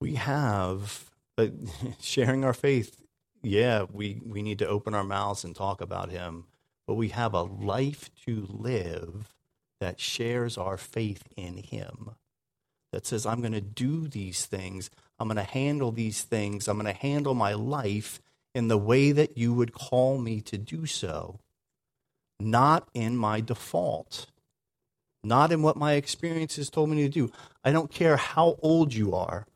We 0.00 0.14
have 0.14 1.10
uh, 1.36 1.48
sharing 2.00 2.44
our 2.44 2.54
faith. 2.54 3.02
Yeah, 3.42 3.84
we, 3.92 4.20
we 4.24 4.42
need 4.42 4.58
to 4.60 4.68
open 4.68 4.94
our 4.94 5.04
mouths 5.04 5.44
and 5.44 5.54
talk 5.54 5.80
about 5.80 6.10
him, 6.10 6.44
but 6.86 6.94
we 6.94 7.08
have 7.08 7.34
a 7.34 7.42
life 7.42 8.10
to 8.26 8.46
live 8.48 9.34
that 9.80 10.00
shares 10.00 10.58
our 10.58 10.76
faith 10.76 11.22
in 11.36 11.58
Him, 11.58 12.10
that 12.92 13.06
says, 13.06 13.26
I'm 13.26 13.40
going 13.40 13.52
to 13.52 13.60
do 13.60 14.08
these 14.08 14.46
things, 14.46 14.90
I'm 15.18 15.28
going 15.28 15.36
to 15.36 15.42
handle 15.42 15.92
these 15.92 16.22
things, 16.22 16.68
I'm 16.68 16.78
going 16.78 16.92
to 16.92 17.00
handle 17.00 17.34
my 17.34 17.54
life 17.54 18.20
in 18.54 18.68
the 18.68 18.78
way 18.78 19.12
that 19.12 19.38
you 19.38 19.52
would 19.52 19.72
call 19.72 20.18
me 20.18 20.40
to 20.42 20.58
do 20.58 20.86
so. 20.86 21.40
not 22.40 22.88
in 22.94 23.16
my 23.16 23.40
default, 23.40 24.26
not 25.24 25.52
in 25.52 25.62
what 25.62 25.76
my 25.76 25.94
experiences 25.94 26.70
told 26.70 26.90
me 26.90 27.02
to 27.02 27.08
do. 27.08 27.32
I 27.64 27.72
don't 27.72 27.90
care 27.90 28.16
how 28.16 28.56
old 28.62 28.94
you 28.94 29.14
are. 29.14 29.46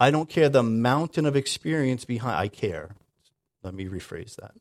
I 0.00 0.10
don't 0.10 0.28
care 0.28 0.48
the 0.48 0.62
mountain 0.62 1.26
of 1.26 1.34
experience 1.34 2.04
behind. 2.04 2.36
I 2.36 2.48
care. 2.48 2.94
Let 3.62 3.74
me 3.74 3.86
rephrase 3.86 4.36
that. 4.36 4.52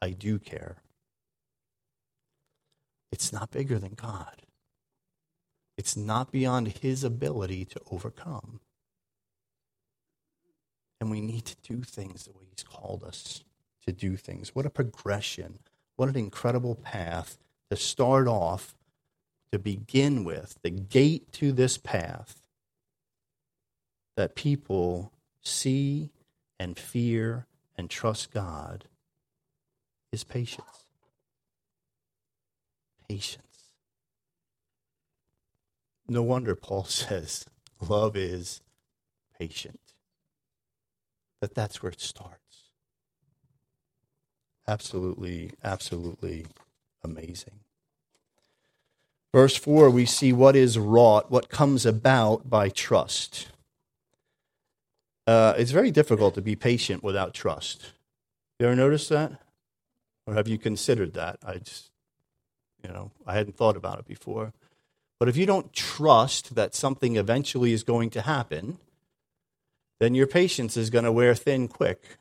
I 0.00 0.10
do 0.10 0.38
care. 0.38 0.81
It's 3.12 3.32
not 3.32 3.50
bigger 3.50 3.78
than 3.78 3.94
God. 3.94 4.42
It's 5.76 5.96
not 5.96 6.32
beyond 6.32 6.78
his 6.80 7.04
ability 7.04 7.64
to 7.66 7.80
overcome. 7.90 8.60
And 11.00 11.10
we 11.10 11.20
need 11.20 11.44
to 11.46 11.56
do 11.62 11.82
things 11.82 12.24
the 12.24 12.32
way 12.32 12.46
he's 12.50 12.62
called 12.62 13.04
us 13.04 13.44
to 13.86 13.92
do 13.92 14.16
things. 14.16 14.54
What 14.54 14.66
a 14.66 14.70
progression. 14.70 15.58
What 15.96 16.08
an 16.08 16.16
incredible 16.16 16.74
path 16.74 17.38
to 17.70 17.76
start 17.76 18.28
off, 18.28 18.74
to 19.50 19.58
begin 19.58 20.24
with, 20.24 20.58
the 20.62 20.70
gate 20.70 21.32
to 21.32 21.52
this 21.52 21.76
path 21.76 22.40
that 24.16 24.34
people 24.34 25.12
see 25.42 26.10
and 26.58 26.78
fear 26.78 27.46
and 27.76 27.90
trust 27.90 28.32
God 28.32 28.84
is 30.12 30.24
patience. 30.24 30.81
Patience. 33.12 33.74
No 36.08 36.22
wonder 36.22 36.56
Paul 36.56 36.84
says 37.02 37.44
love 37.86 38.16
is 38.16 38.62
patient. 39.38 39.78
That 41.42 41.54
that's 41.54 41.82
where 41.82 41.92
it 41.92 42.00
starts. 42.00 42.70
Absolutely, 44.66 45.50
absolutely 45.62 46.46
amazing. 47.04 47.60
Verse 49.34 49.56
4, 49.56 49.90
we 49.90 50.06
see 50.06 50.32
what 50.32 50.56
is 50.56 50.78
wrought, 50.78 51.30
what 51.30 51.50
comes 51.50 51.84
about 51.84 52.48
by 52.48 52.70
trust. 52.70 53.48
Uh, 55.26 55.52
it's 55.58 55.70
very 55.70 55.90
difficult 55.90 56.34
to 56.36 56.40
be 56.40 56.56
patient 56.56 57.02
without 57.02 57.34
trust. 57.34 57.92
You 58.58 58.68
ever 58.68 58.76
noticed 58.76 59.10
that? 59.10 59.32
Or 60.26 60.32
have 60.32 60.48
you 60.48 60.56
considered 60.56 61.12
that? 61.12 61.36
I 61.44 61.58
just, 61.58 61.91
you 62.82 62.90
know, 62.90 63.10
I 63.26 63.34
hadn't 63.34 63.56
thought 63.56 63.76
about 63.76 63.98
it 63.98 64.06
before. 64.06 64.52
But 65.18 65.28
if 65.28 65.36
you 65.36 65.46
don't 65.46 65.72
trust 65.72 66.54
that 66.54 66.74
something 66.74 67.16
eventually 67.16 67.72
is 67.72 67.84
going 67.84 68.10
to 68.10 68.22
happen, 68.22 68.78
then 70.00 70.14
your 70.14 70.26
patience 70.26 70.76
is 70.76 70.90
going 70.90 71.04
to 71.04 71.12
wear 71.12 71.34
thin 71.34 71.68
quick. 71.68 72.18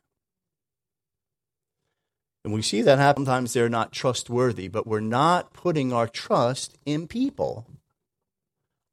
And 2.44 2.53
we 2.53 2.62
see 2.62 2.82
that 2.82 3.00
happen. 3.00 3.25
Sometimes 3.25 3.53
they're 3.53 3.70
not 3.70 3.91
trustworthy, 3.91 4.68
but 4.68 4.88
we're 4.88 5.00
not 5.00 5.53
putting 5.53 5.94
our 5.94 6.08
trust 6.08 6.77
in 6.86 7.08
people. 7.08 7.68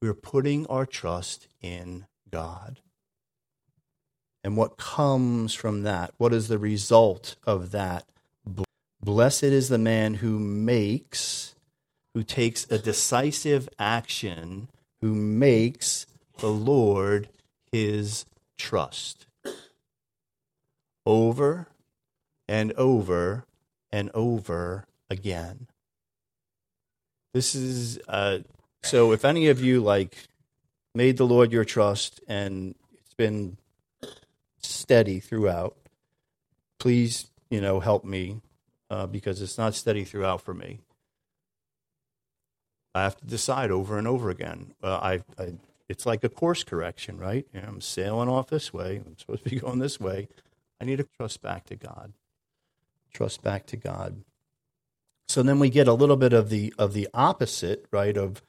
We're 0.01 0.15
putting 0.15 0.67
our 0.67 0.87
trust 0.87 1.49
in 1.61 2.07
God. 2.31 2.81
And 4.45 4.57
what 4.57 4.77
comes 4.77 5.55
from 5.55 5.83
that? 5.83 6.13
What 6.17 6.33
is 6.33 6.49
the 6.49 6.59
result 6.59 7.37
of 7.45 7.73
that? 7.73 8.05
Blessed 9.03 9.45
is 9.45 9.69
the 9.69 9.79
man 9.79 10.15
who 10.15 10.39
makes, 10.39 11.55
who 12.19 12.25
takes 12.25 12.69
a 12.69 12.81
decisive 12.81 13.69
action, 13.79 14.67
who 15.01 15.15
makes 15.15 16.05
the 16.39 16.51
Lord 16.51 17.29
his 17.71 18.25
trust. 18.57 19.27
Over 21.07 21.69
and 22.49 22.73
over 22.73 23.45
and 23.93 24.11
over 24.15 24.85
again. 25.09 25.69
This 27.35 27.55
is 27.55 28.01
uh, 28.09 28.41
so. 28.83 29.13
If 29.13 29.25
any 29.25 29.47
of 29.47 29.63
you 29.63 29.81
like 29.81 30.27
made 30.97 31.19
the 31.19 31.27
Lord 31.27 31.53
your 31.53 31.65
trust 31.65 32.21
and 32.27 32.75
it's 32.95 33.15
been 33.15 33.59
steady 34.61 35.21
throughout, 35.21 35.77
please, 36.81 37.29
you 37.49 37.61
know, 37.61 37.79
help 37.79 38.05
me 38.05 38.41
uh, 38.91 39.07
because 39.07 39.41
it's 39.41 39.57
not 39.57 39.77
steady 39.77 40.03
throughout 40.03 40.41
for 40.41 40.53
me. 40.53 40.81
I 42.95 43.03
have 43.03 43.17
to 43.17 43.27
decide 43.27 43.71
over 43.71 43.99
and 43.99 44.09
over 44.09 44.31
again. 44.31 44.75
Uh, 44.83 44.97
I, 44.97 45.13
I, 45.39 45.55
it's 45.89 46.07
like 46.07 46.25
a 46.25 46.29
course 46.29 46.65
correction, 46.65 47.19
right? 47.19 47.47
You 47.53 47.61
know, 47.61 47.69
I'm 47.69 47.81
sailing 47.81 48.29
off 48.29 48.49
this 48.49 48.73
way. 48.73 49.03
I'm 49.05 49.17
supposed 49.19 49.45
to 49.45 49.51
be 49.51 49.61
going 49.61 49.79
this 49.79 50.01
way. 50.01 50.29
I 50.81 50.85
need 50.85 50.97
to 50.97 51.09
trust 51.19 51.43
back 51.43 51.65
to 51.67 51.77
God 51.77 52.13
trust 53.13 53.43
back 53.43 53.67
to 53.67 53.77
God. 53.77 54.23
So 55.27 55.43
then 55.43 55.59
we 55.59 55.71
get 55.71 55.89
a 55.89 55.93
little 55.93 56.17
bit 56.17 56.33
of 56.33 56.49
the 56.49 56.73
of 56.79 56.95
the 56.95 57.09
opposite, 57.13 57.87
right? 57.91 58.17
Of 58.17 58.43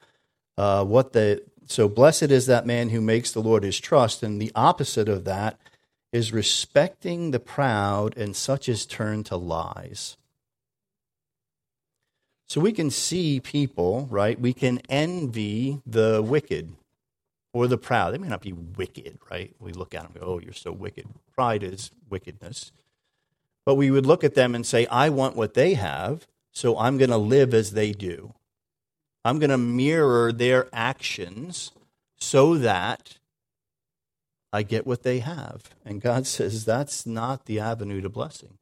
uh, 0.56 0.84
what 0.84 1.12
the 1.12 1.42
so 1.66 1.88
blessed 1.88 2.30
is 2.30 2.46
that 2.46 2.66
man 2.66 2.90
who 2.90 3.00
makes 3.00 3.32
the 3.32 3.42
Lord 3.42 3.64
his 3.64 3.78
trust, 3.78 4.22
and 4.22 4.40
the 4.40 4.52
opposite 4.54 5.08
of 5.08 5.24
that 5.24 5.58
is 6.12 6.32
respecting 6.32 7.30
the 7.30 7.40
proud, 7.40 8.16
and 8.16 8.34
such 8.34 8.68
is 8.68 8.86
turned 8.86 9.26
to 9.26 9.36
lies. 9.36 10.16
So 12.50 12.60
we 12.60 12.72
can 12.72 12.90
see 12.90 13.38
people, 13.38 14.08
right? 14.10 14.38
We 14.38 14.52
can 14.52 14.80
envy 14.88 15.82
the 15.86 16.20
wicked 16.20 16.72
or 17.52 17.68
the 17.68 17.78
proud. 17.78 18.12
They 18.12 18.18
may 18.18 18.26
not 18.26 18.40
be 18.40 18.52
wicked, 18.52 19.20
right? 19.30 19.54
We 19.60 19.70
look 19.70 19.94
at 19.94 20.02
them 20.02 20.20
go, 20.20 20.26
oh, 20.26 20.40
you're 20.40 20.52
so 20.52 20.72
wicked. 20.72 21.06
Pride 21.32 21.62
is 21.62 21.92
wickedness. 22.08 22.72
But 23.64 23.76
we 23.76 23.92
would 23.92 24.04
look 24.04 24.24
at 24.24 24.34
them 24.34 24.56
and 24.56 24.66
say, 24.66 24.84
I 24.86 25.10
want 25.10 25.36
what 25.36 25.54
they 25.54 25.74
have, 25.74 26.26
so 26.50 26.76
I'm 26.76 26.98
going 26.98 27.10
to 27.10 27.16
live 27.16 27.54
as 27.54 27.70
they 27.70 27.92
do. 27.92 28.34
I'm 29.24 29.38
going 29.38 29.50
to 29.50 29.56
mirror 29.56 30.32
their 30.32 30.66
actions 30.72 31.70
so 32.16 32.58
that 32.58 33.18
I 34.52 34.64
get 34.64 34.88
what 34.88 35.04
they 35.04 35.20
have. 35.20 35.70
And 35.84 36.00
God 36.00 36.26
says 36.26 36.64
that's 36.64 37.06
not 37.06 37.46
the 37.46 37.60
avenue 37.60 38.00
to 38.00 38.08
blessing. 38.08 38.58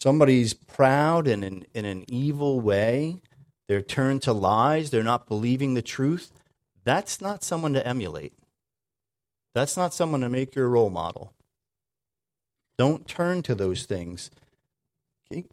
Somebody's 0.00 0.54
proud 0.54 1.26
and 1.26 1.42
in, 1.44 1.66
in 1.74 1.84
an 1.84 2.04
evil 2.08 2.60
way, 2.60 3.20
they're 3.68 3.82
turned 3.82 4.22
to 4.22 4.32
lies, 4.32 4.90
they're 4.90 5.02
not 5.02 5.26
believing 5.26 5.74
the 5.74 5.82
truth. 5.82 6.32
That's 6.84 7.20
not 7.20 7.42
someone 7.42 7.72
to 7.72 7.86
emulate. 7.86 8.34
That's 9.54 9.76
not 9.76 9.94
someone 9.94 10.20
to 10.20 10.28
make 10.28 10.54
your 10.54 10.68
role 10.68 10.90
model. 10.90 11.32
Don't 12.76 13.06
turn 13.06 13.42
to 13.42 13.54
those 13.54 13.84
things. 13.84 14.30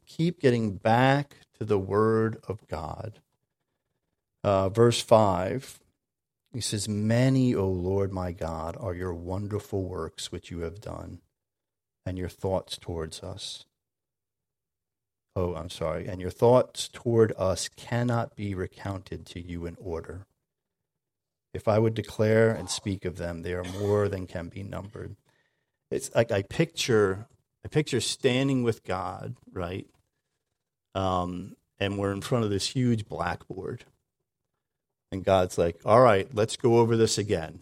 Keep 0.06 0.42
getting 0.42 0.76
back 0.76 1.38
to 1.58 1.64
the 1.66 1.80
Word 1.80 2.42
of 2.48 2.68
God. 2.68 3.20
Uh, 4.44 4.70
verse 4.70 5.02
5, 5.02 5.80
he 6.52 6.62
says, 6.62 6.90
Many, 6.90 7.54
O 7.54 7.68
Lord 7.68 8.12
my 8.12 8.32
God, 8.32 8.76
are 8.80 8.96
your 8.96 9.14
wonderful 9.14 9.84
works 9.84 10.32
which 10.32 10.50
you 10.50 10.62
have 10.62 10.82
done, 10.82 11.20
and 12.06 12.18
your 12.18 12.30
thoughts 12.30 12.78
towards 12.78 13.22
us. 13.22 13.66
Oh, 15.36 15.56
I'm 15.56 15.70
sorry. 15.70 16.08
And 16.08 16.20
your 16.20 16.30
thoughts 16.30 16.88
toward 16.88 17.34
us 17.38 17.70
cannot 17.70 18.36
be 18.36 18.54
recounted 18.54 19.26
to 19.28 19.40
you 19.40 19.66
in 19.66 19.78
order. 19.80 20.26
If 21.54 21.68
I 21.68 21.80
would 21.80 21.94
declare 21.94 22.52
and 22.52 22.70
speak 22.70 23.06
of 23.06 23.18
them, 23.18 23.42
they 23.42 23.54
are 23.54 23.64
more 23.64 24.08
than 24.08 24.28
can 24.28 24.50
be 24.50 24.64
numbered 24.64 25.16
it's 25.92 26.10
like 26.16 26.32
I 26.32 26.42
picture 26.42 27.28
I 27.64 27.68
picture 27.68 28.02
standing 28.02 28.64
with 28.64 28.84
God, 28.84 29.36
right? 29.52 29.86
Um, 30.96 31.56
and 31.80 32.00
we're 32.00 32.12
in 32.12 32.22
front 32.22 32.44
of 32.44 32.50
this 32.50 32.70
huge 32.70 33.06
blackboard. 33.06 33.86
And 35.12 35.24
God's 35.24 35.58
like, 35.58 35.80
all 35.86 36.02
right, 36.02 36.28
let's 36.34 36.56
go 36.56 36.80
over 36.80 36.98
this 36.98 37.18
again. 37.18 37.62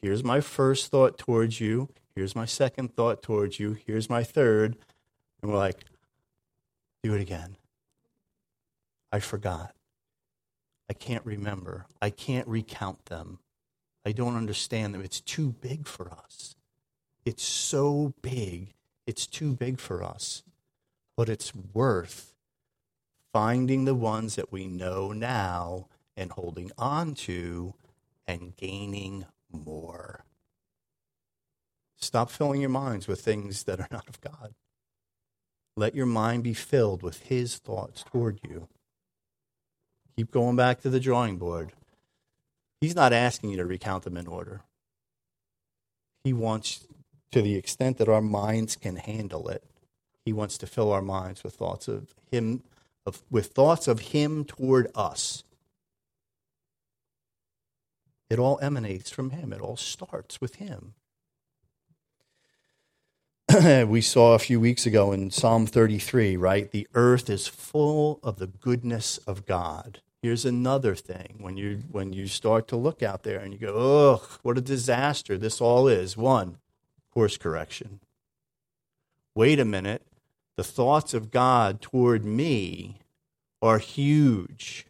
Here's 0.00 0.24
my 0.24 0.40
first 0.40 0.90
thought 0.90 1.18
towards 1.18 1.60
you. 1.60 1.90
Here's 2.14 2.34
my 2.34 2.46
second 2.46 2.94
thought 2.94 3.22
towards 3.22 3.60
you. 3.60 3.76
Here's 3.86 4.08
my 4.08 4.22
third. 4.22 4.76
And 5.42 5.50
we're 5.50 5.58
like, 5.58 5.84
do 7.06 7.14
it 7.14 7.20
again. 7.20 7.56
I 9.12 9.20
forgot. 9.20 9.74
I 10.90 10.92
can't 10.92 11.24
remember. 11.24 11.86
I 12.02 12.10
can't 12.10 12.48
recount 12.48 13.06
them. 13.06 13.38
I 14.04 14.12
don't 14.12 14.36
understand 14.36 14.92
them. 14.92 15.02
It's 15.02 15.20
too 15.20 15.54
big 15.60 15.86
for 15.86 16.10
us. 16.10 16.56
It's 17.24 17.44
so 17.44 18.14
big, 18.22 18.74
it's 19.06 19.26
too 19.26 19.54
big 19.54 19.78
for 19.78 20.02
us. 20.02 20.42
But 21.16 21.28
it's 21.28 21.54
worth 21.54 22.34
finding 23.32 23.84
the 23.84 23.94
ones 23.94 24.34
that 24.34 24.52
we 24.52 24.66
know 24.66 25.12
now 25.12 25.86
and 26.16 26.32
holding 26.32 26.72
on 26.76 27.14
to 27.14 27.74
and 28.26 28.56
gaining 28.56 29.26
more. 29.50 30.24
Stop 31.96 32.30
filling 32.30 32.60
your 32.60 32.70
minds 32.70 33.06
with 33.06 33.20
things 33.20 33.64
that 33.64 33.80
are 33.80 33.88
not 33.90 34.08
of 34.08 34.20
God. 34.20 34.54
Let 35.76 35.94
your 35.94 36.06
mind 36.06 36.42
be 36.42 36.54
filled 36.54 37.02
with 37.02 37.24
His 37.24 37.56
thoughts 37.56 38.02
toward 38.02 38.40
you. 38.42 38.68
Keep 40.16 40.30
going 40.30 40.56
back 40.56 40.80
to 40.80 40.90
the 40.90 41.00
drawing 41.00 41.36
board. 41.36 41.72
He's 42.80 42.96
not 42.96 43.12
asking 43.12 43.50
you 43.50 43.56
to 43.58 43.66
recount 43.66 44.04
them 44.04 44.16
in 44.16 44.26
order. 44.26 44.62
He 46.24 46.32
wants 46.32 46.86
to 47.32 47.42
the 47.42 47.56
extent 47.56 47.98
that 47.98 48.08
our 48.08 48.22
minds 48.22 48.76
can 48.76 48.96
handle 48.96 49.48
it. 49.48 49.62
He 50.24 50.32
wants 50.32 50.56
to 50.58 50.66
fill 50.66 50.92
our 50.92 51.02
minds 51.02 51.44
with 51.44 51.54
thoughts 51.54 51.88
of 51.88 52.14
Him, 52.30 52.62
of, 53.04 53.22
with 53.30 53.48
thoughts 53.48 53.86
of 53.86 54.00
Him 54.00 54.44
toward 54.44 54.90
us. 54.94 55.44
It 58.30 58.38
all 58.38 58.58
emanates 58.60 59.10
from 59.10 59.30
Him, 59.30 59.52
it 59.52 59.60
all 59.60 59.76
starts 59.76 60.40
with 60.40 60.56
Him. 60.56 60.94
we 63.86 64.00
saw 64.00 64.34
a 64.34 64.38
few 64.38 64.60
weeks 64.60 64.84
ago 64.84 65.12
in 65.12 65.30
Psalm 65.30 65.66
33, 65.66 66.36
right? 66.36 66.70
The 66.70 66.86
earth 66.94 67.30
is 67.30 67.46
full 67.46 68.18
of 68.22 68.38
the 68.38 68.48
goodness 68.48 69.18
of 69.18 69.46
God. 69.46 70.00
Here's 70.20 70.44
another 70.44 70.94
thing 70.94 71.36
when 71.40 71.56
you 71.56 71.84
when 71.90 72.12
you 72.12 72.26
start 72.26 72.68
to 72.68 72.76
look 72.76 73.02
out 73.02 73.22
there 73.22 73.38
and 73.38 73.52
you 73.52 73.58
go, 73.58 74.14
"Ugh, 74.14 74.40
what 74.42 74.58
a 74.58 74.60
disaster 74.60 75.38
this 75.38 75.60
all 75.60 75.88
is." 75.88 76.16
One, 76.16 76.58
course 77.14 77.38
correction. 77.38 78.00
Wait 79.34 79.58
a 79.58 79.64
minute. 79.64 80.02
The 80.56 80.64
thoughts 80.64 81.14
of 81.14 81.30
God 81.30 81.80
toward 81.80 82.24
me 82.24 82.98
are 83.62 83.78
huge. 83.78 84.86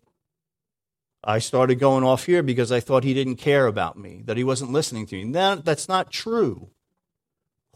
I 1.22 1.38
started 1.38 1.76
going 1.76 2.04
off 2.04 2.26
here 2.26 2.42
because 2.42 2.72
I 2.72 2.80
thought 2.80 3.04
he 3.04 3.14
didn't 3.14 3.36
care 3.36 3.66
about 3.66 3.98
me, 3.98 4.22
that 4.24 4.36
he 4.36 4.44
wasn't 4.44 4.72
listening 4.72 5.06
to 5.06 5.16
me. 5.16 5.32
That, 5.32 5.64
that's 5.64 5.88
not 5.88 6.10
true. 6.10 6.70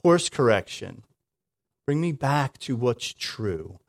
Course 0.03 0.29
correction. 0.29 1.03
Bring 1.87 2.01
me 2.01 2.13
back 2.13 2.59
to 2.59 2.77
what's 2.77 3.13
true. 3.13 3.81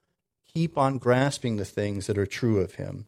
Keep 0.53 0.77
on 0.77 0.97
grasping 0.97 1.55
the 1.55 1.65
things 1.65 2.07
that 2.07 2.17
are 2.17 2.25
true 2.25 2.59
of 2.59 2.75
him. 2.75 3.05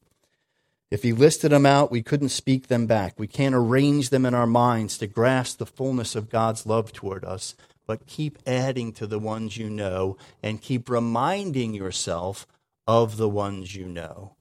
If 0.89 1.03
he 1.03 1.12
listed 1.12 1.51
them 1.51 1.65
out, 1.65 1.91
we 1.91 2.03
couldn't 2.03 2.29
speak 2.29 2.67
them 2.67 2.86
back. 2.86 3.15
We 3.17 3.27
can't 3.27 3.55
arrange 3.55 4.10
them 4.10 4.25
in 4.25 4.33
our 4.33 4.48
minds 4.48 4.98
to 5.00 5.07
grasp 5.07 5.57
the 5.57 5.65
fullness 5.65 6.15
of 6.15 6.29
God's 6.29 6.65
love 6.65 6.93
toward 6.93 7.25
us, 7.25 7.55
but 7.88 8.05
keep 8.05 8.38
adding 8.45 8.93
to 8.93 9.07
the 9.07 9.19
ones 9.19 9.57
you 9.57 9.69
know 9.69 10.15
and 10.41 10.62
keep 10.62 10.89
reminding 10.89 11.74
yourself 11.74 12.48
of 12.88 13.17
the 13.17 13.27
ones 13.27 13.75
you 13.75 13.88
know. 13.88 14.36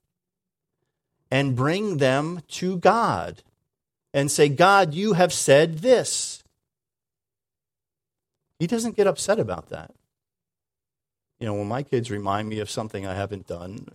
And 1.31 1.57
bring 1.57 1.97
them 1.97 2.43
to 2.51 2.77
God 2.77 3.43
and 4.13 4.31
say, 4.31 4.49
God, 4.51 4.95
you 4.95 5.15
have 5.15 5.33
said 5.33 5.79
this. 5.79 6.42
He 8.63 8.69
doesn't 8.69 8.95
get 8.95 9.09
upset 9.09 9.41
about 9.41 9.71
that. 9.71 9.91
You 11.41 11.47
know, 11.47 11.55
when 11.55 11.67
my 11.67 11.83
kids 11.83 12.13
remind 12.13 12.49
me 12.49 12.61
of 12.61 12.71
something 12.71 13.05
I 13.05 13.13
haven't 13.13 13.49
done, 13.49 13.89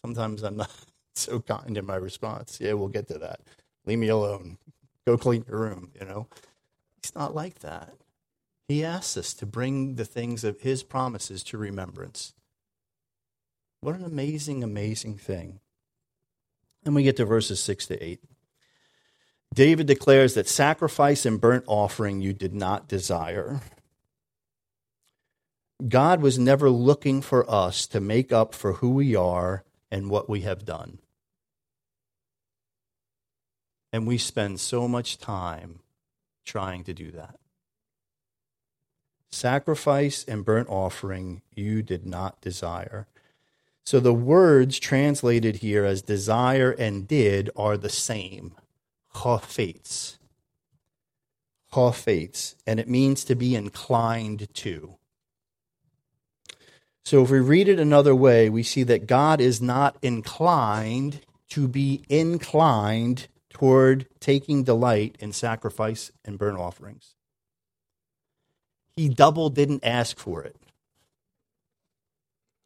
sometimes 0.00 0.44
I'm 0.44 0.56
not 0.56 0.70
so 1.16 1.40
kind 1.40 1.76
in 1.76 1.84
my 1.84 1.96
response. 1.96 2.60
Yeah, 2.60 2.74
we'll 2.74 2.86
get 2.86 3.08
to 3.08 3.18
that. 3.18 3.40
Leave 3.86 3.98
me 3.98 4.06
alone. 4.06 4.58
Go 5.04 5.18
clean 5.18 5.44
your 5.48 5.58
room, 5.58 5.90
you 6.00 6.06
know. 6.06 6.28
He's 7.02 7.12
not 7.16 7.34
like 7.34 7.58
that. 7.58 7.92
He 8.68 8.84
asks 8.84 9.16
us 9.16 9.34
to 9.34 9.46
bring 9.46 9.96
the 9.96 10.04
things 10.04 10.44
of 10.44 10.60
his 10.60 10.84
promises 10.84 11.42
to 11.42 11.58
remembrance. 11.58 12.34
What 13.80 13.96
an 13.96 14.04
amazing, 14.04 14.62
amazing 14.62 15.18
thing. 15.18 15.58
And 16.84 16.94
we 16.94 17.02
get 17.02 17.16
to 17.16 17.24
verses 17.24 17.58
6 17.58 17.88
to 17.88 18.00
8. 18.00 18.20
David 19.52 19.88
declares 19.88 20.34
that 20.34 20.48
sacrifice 20.48 21.26
and 21.26 21.40
burnt 21.40 21.64
offering 21.66 22.20
you 22.20 22.32
did 22.32 22.54
not 22.54 22.86
desire. 22.86 23.60
God 25.86 26.20
was 26.22 26.38
never 26.38 26.70
looking 26.70 27.20
for 27.20 27.48
us 27.50 27.86
to 27.88 28.00
make 28.00 28.32
up 28.32 28.54
for 28.54 28.74
who 28.74 28.90
we 28.90 29.16
are 29.16 29.64
and 29.90 30.08
what 30.08 30.28
we 30.28 30.42
have 30.42 30.64
done. 30.64 30.98
And 33.92 34.06
we 34.06 34.18
spend 34.18 34.60
so 34.60 34.88
much 34.88 35.18
time 35.18 35.80
trying 36.44 36.84
to 36.84 36.94
do 36.94 37.10
that. 37.12 37.38
Sacrifice 39.30 40.24
and 40.24 40.44
burnt 40.44 40.68
offering 40.68 41.42
you 41.54 41.82
did 41.82 42.06
not 42.06 42.40
desire. 42.40 43.08
So 43.84 44.00
the 44.00 44.14
words 44.14 44.78
translated 44.78 45.56
here 45.56 45.84
as 45.84 46.02
desire 46.02 46.70
and 46.70 47.06
did 47.06 47.50
are 47.56 47.76
the 47.76 47.88
same. 47.88 48.54
Chafetz. 49.14 50.18
Chafetz. 51.72 52.54
And 52.66 52.78
it 52.80 52.88
means 52.88 53.24
to 53.24 53.34
be 53.34 53.54
inclined 53.54 54.52
to. 54.54 54.96
So 57.04 57.22
if 57.22 57.30
we 57.30 57.40
read 57.40 57.68
it 57.68 57.78
another 57.78 58.14
way, 58.14 58.48
we 58.48 58.62
see 58.62 58.82
that 58.84 59.06
God 59.06 59.40
is 59.40 59.60
not 59.60 59.96
inclined 60.00 61.20
to 61.50 61.68
be 61.68 62.02
inclined 62.08 63.28
toward 63.50 64.06
taking 64.20 64.64
delight 64.64 65.16
in 65.20 65.32
sacrifice 65.32 66.10
and 66.24 66.38
burnt 66.38 66.58
offerings. 66.58 67.14
He 68.96 69.08
double 69.08 69.50
didn't 69.50 69.84
ask 69.84 70.18
for 70.18 70.42
it. 70.42 70.56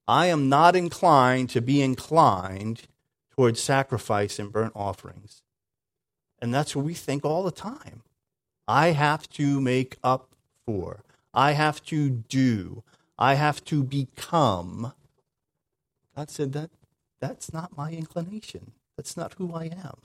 I 0.06 0.26
am 0.26 0.48
not 0.48 0.76
inclined 0.76 1.50
to 1.50 1.60
be 1.60 1.82
inclined 1.82 2.82
toward 3.30 3.58
sacrifice 3.58 4.38
and 4.38 4.52
burnt 4.52 4.72
offerings. 4.74 5.42
And 6.40 6.54
that's 6.54 6.74
what 6.74 6.84
we 6.84 6.94
think 6.94 7.24
all 7.24 7.42
the 7.42 7.50
time. 7.50 8.02
I 8.66 8.88
have 8.88 9.28
to 9.30 9.60
make 9.60 9.96
up 10.02 10.30
for. 10.64 11.02
I 11.34 11.52
have 11.52 11.84
to 11.86 12.08
do. 12.08 12.84
I 13.18 13.34
have 13.34 13.64
to 13.66 13.82
become. 13.82 14.92
God 16.16 16.30
said 16.30 16.52
that 16.52 16.70
that's 17.20 17.52
not 17.52 17.76
my 17.76 17.90
inclination. 17.90 18.72
That's 18.96 19.16
not 19.16 19.34
who 19.34 19.54
I 19.54 19.64
am. 19.64 19.98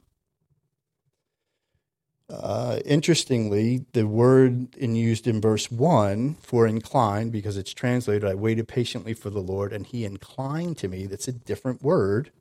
Uh, 2.30 2.80
interestingly, 2.86 3.86
the 3.93 4.08
word 4.08 4.76
in 4.76 4.95
used 4.95 5.28
in 5.28 5.39
verse 5.41 5.69
1 5.69 6.36
for 6.36 6.65
incline, 6.65 7.30
because 7.30 7.58
it's 7.58 7.73
translated, 7.73 8.23
I 8.28 8.34
waited 8.34 8.67
patiently 8.67 9.13
for 9.13 9.30
the 9.30 9.41
Lord, 9.41 9.73
and 9.73 9.86
he 9.86 10.06
inclined 10.06 10.78
to 10.80 10.88
me, 10.88 11.06
that's 11.06 11.28
a 11.28 11.34
different 11.34 11.84
word. 11.84 12.32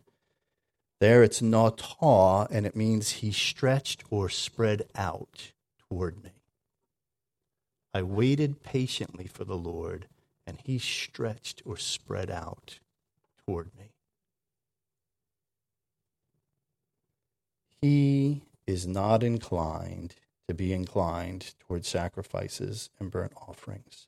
There 1.00 1.22
it's 1.22 1.42
nata, 1.42 2.46
and 2.50 2.64
it 2.64 2.76
means 2.76 3.10
he 3.10 3.32
stretched 3.32 4.04
or 4.08 4.28
spread 4.28 4.84
out 4.94 5.52
toward 5.88 6.22
me. 6.22 6.30
I 7.92 8.02
waited 8.02 8.62
patiently 8.62 9.26
for 9.26 9.44
the 9.44 9.58
Lord, 9.58 10.06
and 10.46 10.58
he 10.64 10.78
stretched 10.78 11.62
or 11.64 11.76
spread 11.76 12.30
out 12.30 12.78
toward 13.46 13.70
me. 13.78 13.92
He 17.80 18.42
is 18.66 18.86
not 18.86 19.22
inclined 19.22 20.14
to 20.48 20.54
be 20.54 20.72
inclined 20.72 21.54
toward 21.60 21.84
sacrifices 21.84 22.90
and 22.98 23.10
burnt 23.10 23.32
offerings. 23.48 24.06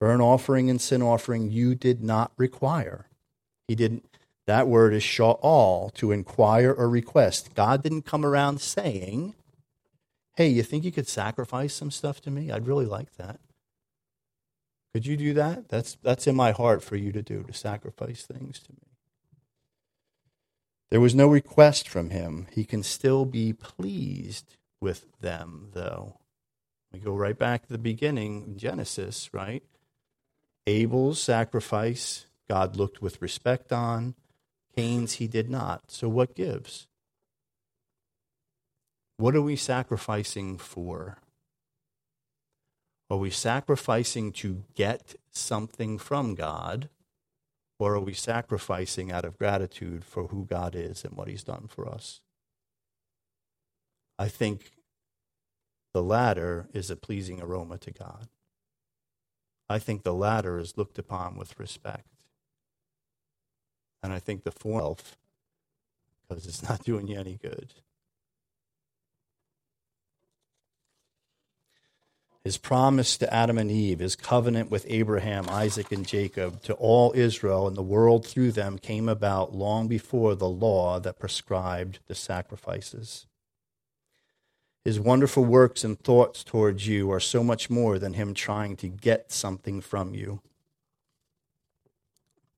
Burnt 0.00 0.22
offering 0.22 0.68
and 0.68 0.80
sin 0.80 1.02
offering 1.02 1.50
you 1.50 1.74
did 1.74 2.02
not 2.02 2.32
require. 2.36 3.06
He 3.68 3.74
didn't. 3.74 4.04
That 4.46 4.68
word 4.68 4.92
is 4.92 5.02
sha'al, 5.02 5.94
to 5.94 6.12
inquire 6.12 6.72
or 6.72 6.88
request. 6.88 7.54
God 7.54 7.82
didn't 7.82 8.02
come 8.02 8.26
around 8.26 8.60
saying, 8.60 9.34
Hey, 10.36 10.48
you 10.48 10.62
think 10.62 10.84
you 10.84 10.92
could 10.92 11.08
sacrifice 11.08 11.72
some 11.72 11.90
stuff 11.90 12.20
to 12.22 12.30
me? 12.30 12.50
I'd 12.50 12.66
really 12.66 12.86
like 12.86 13.16
that. 13.16 13.38
Could 14.94 15.06
you 15.06 15.16
do 15.16 15.34
that? 15.34 15.68
That's, 15.68 15.96
that's 16.04 16.28
in 16.28 16.36
my 16.36 16.52
heart 16.52 16.80
for 16.80 16.94
you 16.94 17.10
to 17.10 17.20
do, 17.20 17.42
to 17.42 17.52
sacrifice 17.52 18.22
things 18.22 18.60
to 18.60 18.72
me. 18.72 18.86
There 20.90 21.00
was 21.00 21.16
no 21.16 21.26
request 21.26 21.88
from 21.88 22.10
him. 22.10 22.46
He 22.52 22.64
can 22.64 22.84
still 22.84 23.24
be 23.24 23.52
pleased 23.52 24.56
with 24.80 25.06
them, 25.20 25.70
though. 25.72 26.20
We 26.92 27.00
go 27.00 27.16
right 27.16 27.36
back 27.36 27.66
to 27.66 27.72
the 27.72 27.78
beginning, 27.78 28.54
Genesis, 28.56 29.30
right? 29.34 29.64
Abel's 30.64 31.20
sacrifice, 31.20 32.26
God 32.48 32.76
looked 32.76 33.02
with 33.02 33.20
respect 33.20 33.72
on. 33.72 34.14
Cain's, 34.76 35.14
he 35.14 35.26
did 35.26 35.50
not. 35.50 35.90
So 35.90 36.08
what 36.08 36.36
gives? 36.36 36.86
What 39.16 39.34
are 39.34 39.42
we 39.42 39.56
sacrificing 39.56 40.56
for? 40.56 41.18
Are 43.10 43.16
we 43.16 43.30
sacrificing 43.30 44.32
to 44.32 44.64
get 44.74 45.14
something 45.30 45.98
from 45.98 46.34
God? 46.34 46.88
Or 47.78 47.94
are 47.94 48.00
we 48.00 48.14
sacrificing 48.14 49.10
out 49.10 49.24
of 49.24 49.38
gratitude 49.38 50.04
for 50.04 50.28
who 50.28 50.44
God 50.44 50.74
is 50.74 51.04
and 51.04 51.16
what 51.16 51.28
He's 51.28 51.42
done 51.42 51.66
for 51.68 51.88
us? 51.88 52.20
I 54.18 54.28
think 54.28 54.70
the 55.92 56.02
latter 56.02 56.68
is 56.72 56.90
a 56.90 56.96
pleasing 56.96 57.42
aroma 57.42 57.78
to 57.78 57.90
God. 57.90 58.28
I 59.68 59.78
think 59.78 60.02
the 60.02 60.14
latter 60.14 60.58
is 60.58 60.76
looked 60.76 60.98
upon 60.98 61.36
with 61.36 61.58
respect. 61.58 62.06
And 64.02 64.12
I 64.12 64.18
think 64.18 64.44
the 64.44 64.52
former, 64.52 64.94
because 66.28 66.46
it's 66.46 66.62
not 66.62 66.84
doing 66.84 67.08
you 67.08 67.18
any 67.18 67.38
good. 67.40 67.74
His 72.44 72.58
promise 72.58 73.16
to 73.16 73.32
Adam 73.32 73.56
and 73.56 73.70
Eve, 73.70 74.00
his 74.00 74.16
covenant 74.16 74.70
with 74.70 74.84
Abraham, 74.88 75.46
Isaac, 75.48 75.90
and 75.90 76.06
Jacob 76.06 76.62
to 76.64 76.74
all 76.74 77.12
Israel 77.16 77.66
and 77.66 77.74
the 77.74 77.82
world 77.82 78.26
through 78.26 78.52
them 78.52 78.78
came 78.78 79.08
about 79.08 79.54
long 79.54 79.88
before 79.88 80.34
the 80.34 80.48
law 80.48 81.00
that 81.00 81.18
prescribed 81.18 82.00
the 82.06 82.14
sacrifices. 82.14 83.26
His 84.84 85.00
wonderful 85.00 85.46
works 85.46 85.82
and 85.82 85.98
thoughts 85.98 86.44
towards 86.44 86.86
you 86.86 87.10
are 87.10 87.20
so 87.20 87.42
much 87.42 87.70
more 87.70 87.98
than 87.98 88.12
him 88.12 88.34
trying 88.34 88.76
to 88.76 88.88
get 88.88 89.32
something 89.32 89.80
from 89.80 90.14
you. 90.14 90.42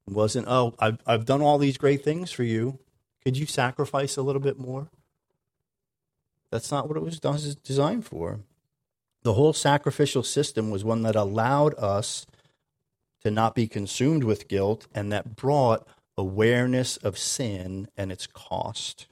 It 0.08 0.14
wasn't, 0.14 0.48
oh, 0.48 0.74
I've, 0.80 0.98
I've 1.06 1.24
done 1.24 1.42
all 1.42 1.58
these 1.58 1.78
great 1.78 2.02
things 2.02 2.32
for 2.32 2.42
you. 2.42 2.80
Could 3.22 3.38
you 3.38 3.46
sacrifice 3.46 4.16
a 4.16 4.22
little 4.22 4.42
bit 4.42 4.58
more? 4.58 4.88
That's 6.50 6.72
not 6.72 6.88
what 6.88 6.96
it 6.96 7.02
was 7.04 7.20
designed 7.20 8.04
for. 8.04 8.40
The 9.26 9.34
whole 9.34 9.52
sacrificial 9.52 10.22
system 10.22 10.70
was 10.70 10.84
one 10.84 11.02
that 11.02 11.16
allowed 11.16 11.74
us 11.78 12.26
to 13.24 13.30
not 13.32 13.56
be 13.56 13.66
consumed 13.66 14.22
with 14.22 14.46
guilt 14.46 14.86
and 14.94 15.10
that 15.10 15.34
brought 15.34 15.84
awareness 16.16 16.96
of 16.98 17.18
sin 17.18 17.88
and 17.96 18.12
its 18.12 18.28
cost. 18.28 19.08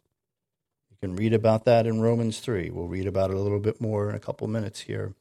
You 0.88 0.96
can 1.00 1.16
read 1.16 1.34
about 1.34 1.64
that 1.64 1.84
in 1.84 2.00
Romans 2.00 2.38
3. 2.38 2.70
We'll 2.70 2.86
read 2.86 3.08
about 3.08 3.32
it 3.32 3.36
a 3.36 3.40
little 3.40 3.58
bit 3.58 3.80
more 3.80 4.08
in 4.08 4.14
a 4.14 4.20
couple 4.20 4.46
minutes 4.46 4.82
here. 4.82 5.14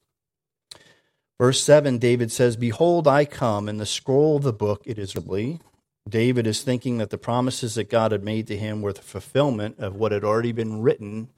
Verse 1.40 1.60
7, 1.64 1.98
David 1.98 2.32
says, 2.32 2.56
Behold, 2.56 3.08
I 3.08 3.26
come. 3.26 3.68
In 3.68 3.78
the 3.78 3.88
scroll 3.88 4.38
of 4.38 4.44
the 4.44 4.54
book, 4.54 4.84
it 4.86 5.00
is 5.00 5.16
written. 5.16 5.60
David 6.08 6.46
is 6.46 6.62
thinking 6.62 7.00
that 7.00 7.10
the 7.10 7.18
promises 7.18 7.74
that 7.74 7.90
God 7.90 8.12
had 8.12 8.24
made 8.24 8.46
to 8.46 8.58
him 8.58 8.84
were 8.84 8.94
the 8.94 9.02
fulfillment 9.02 9.80
of 9.80 9.96
what 9.96 10.12
had 10.12 10.24
already 10.24 10.52
been 10.52 10.84
written 10.84 11.30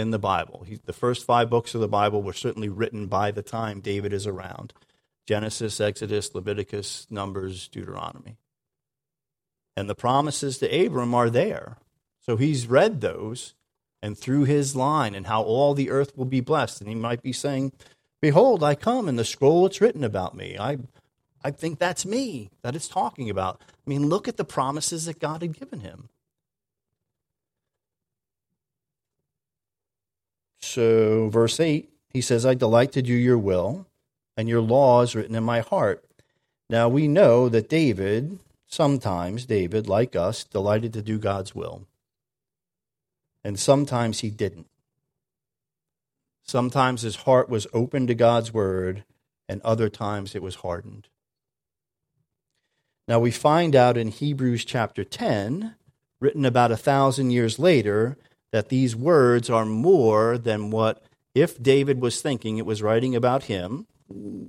in 0.00 0.10
the 0.10 0.18
Bible. 0.18 0.64
He, 0.66 0.80
the 0.84 0.92
first 0.92 1.24
five 1.24 1.48
books 1.48 1.74
of 1.74 1.80
the 1.80 1.88
Bible 1.88 2.22
were 2.22 2.32
certainly 2.32 2.68
written 2.68 3.06
by 3.06 3.30
the 3.30 3.42
time 3.42 3.80
David 3.80 4.12
is 4.12 4.26
around 4.26 4.72
Genesis, 5.26 5.80
Exodus, 5.80 6.34
Leviticus, 6.34 7.06
Numbers, 7.10 7.68
Deuteronomy. 7.68 8.36
And 9.76 9.88
the 9.88 9.94
promises 9.94 10.58
to 10.58 10.86
Abram 10.86 11.14
are 11.14 11.30
there. 11.30 11.76
So 12.18 12.36
he's 12.36 12.66
read 12.66 13.00
those 13.00 13.54
and 14.02 14.18
through 14.18 14.44
his 14.44 14.74
line 14.74 15.14
and 15.14 15.26
how 15.26 15.42
all 15.42 15.74
the 15.74 15.90
earth 15.90 16.16
will 16.16 16.24
be 16.24 16.40
blessed. 16.40 16.80
And 16.80 16.88
he 16.88 16.96
might 16.96 17.22
be 17.22 17.32
saying, 17.32 17.72
Behold, 18.20 18.64
I 18.64 18.74
come 18.74 19.08
in 19.08 19.16
the 19.16 19.24
scroll 19.24 19.66
it's 19.66 19.80
written 19.80 20.04
about 20.04 20.34
me. 20.34 20.58
I, 20.58 20.78
I 21.42 21.50
think 21.50 21.78
that's 21.78 22.04
me 22.04 22.50
that 22.62 22.74
it's 22.74 22.88
talking 22.88 23.30
about. 23.30 23.62
I 23.68 23.88
mean, 23.88 24.08
look 24.08 24.28
at 24.28 24.36
the 24.36 24.44
promises 24.44 25.06
that 25.06 25.20
God 25.20 25.42
had 25.42 25.58
given 25.58 25.80
him. 25.80 26.08
So, 30.70 31.28
verse 31.30 31.58
8, 31.58 31.90
he 32.10 32.20
says, 32.20 32.46
I 32.46 32.54
delight 32.54 32.92
to 32.92 33.02
do 33.02 33.12
your 33.12 33.38
will, 33.38 33.88
and 34.36 34.48
your 34.48 34.60
law 34.60 35.02
is 35.02 35.16
written 35.16 35.34
in 35.34 35.42
my 35.42 35.60
heart. 35.60 36.04
Now, 36.68 36.88
we 36.88 37.08
know 37.08 37.48
that 37.48 37.68
David, 37.68 38.38
sometimes 38.68 39.46
David, 39.46 39.88
like 39.88 40.14
us, 40.14 40.44
delighted 40.44 40.92
to 40.92 41.02
do 41.02 41.18
God's 41.18 41.56
will. 41.56 41.88
And 43.42 43.58
sometimes 43.58 44.20
he 44.20 44.30
didn't. 44.30 44.68
Sometimes 46.44 47.02
his 47.02 47.16
heart 47.16 47.48
was 47.48 47.66
open 47.72 48.06
to 48.06 48.14
God's 48.14 48.54
word, 48.54 49.02
and 49.48 49.60
other 49.62 49.88
times 49.88 50.36
it 50.36 50.42
was 50.42 50.56
hardened. 50.56 51.08
Now 53.08 53.18
we 53.18 53.32
find 53.32 53.74
out 53.74 53.96
in 53.96 54.06
Hebrews 54.06 54.64
chapter 54.64 55.02
10, 55.02 55.74
written 56.20 56.44
about 56.44 56.70
a 56.70 56.76
thousand 56.76 57.32
years 57.32 57.58
later, 57.58 58.16
that 58.52 58.68
these 58.68 58.96
words 58.96 59.48
are 59.48 59.64
more 59.64 60.38
than 60.38 60.70
what, 60.70 61.02
if 61.34 61.62
David 61.62 62.00
was 62.00 62.20
thinking 62.20 62.58
it 62.58 62.66
was 62.66 62.82
writing 62.82 63.14
about 63.14 63.44
him, 63.44 63.86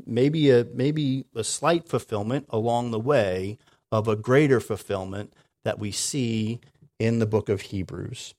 maybe 0.06 0.50
a, 0.50 0.66
maybe 0.74 1.26
a 1.36 1.44
slight 1.44 1.88
fulfillment 1.88 2.48
along 2.50 2.92
the 2.92 3.00
way 3.00 3.58
of 3.92 4.08
a 4.08 4.16
greater 4.16 4.60
fulfillment 4.60 5.34
that 5.64 5.80
we 5.80 5.92
see 5.92 6.60
in 7.00 7.20
the 7.20 7.26
book 7.26 7.50
of 7.50 7.62
Hebrews. 7.62 8.34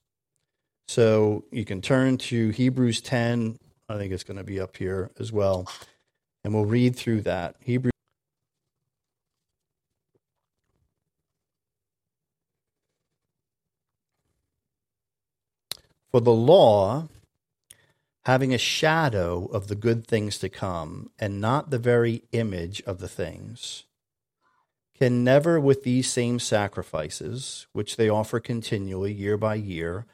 So 0.88 1.44
you 1.52 1.64
can 1.64 1.80
turn 1.80 2.18
to 2.18 2.50
Hebrews 2.50 3.00
10. 3.00 3.58
I 3.88 3.96
think 3.96 4.12
it's 4.12 4.24
going 4.24 4.38
to 4.38 4.44
be 4.44 4.60
up 4.60 4.76
here 4.76 5.10
as 5.18 5.32
well. 5.32 5.68
And 6.44 6.52
we'll 6.52 6.64
read 6.64 6.96
through 6.96 7.22
that. 7.22 7.56
Hebrews. 7.60 7.91
For 16.12 16.20
the 16.20 16.30
law, 16.30 17.08
having 18.26 18.52
a 18.52 18.58
shadow 18.58 19.46
of 19.46 19.68
the 19.68 19.74
good 19.74 20.06
things 20.06 20.36
to 20.38 20.50
come, 20.50 21.10
and 21.18 21.40
not 21.40 21.70
the 21.70 21.78
very 21.78 22.24
image 22.32 22.82
of 22.82 22.98
the 22.98 23.08
things, 23.08 23.84
can 24.94 25.24
never, 25.24 25.58
with 25.58 25.84
these 25.84 26.10
same 26.10 26.38
sacrifices, 26.38 27.66
which 27.72 27.96
they 27.96 28.10
offer 28.10 28.38
continually 28.40 29.12
year 29.12 29.38
by 29.38 29.54
year, 29.54 30.04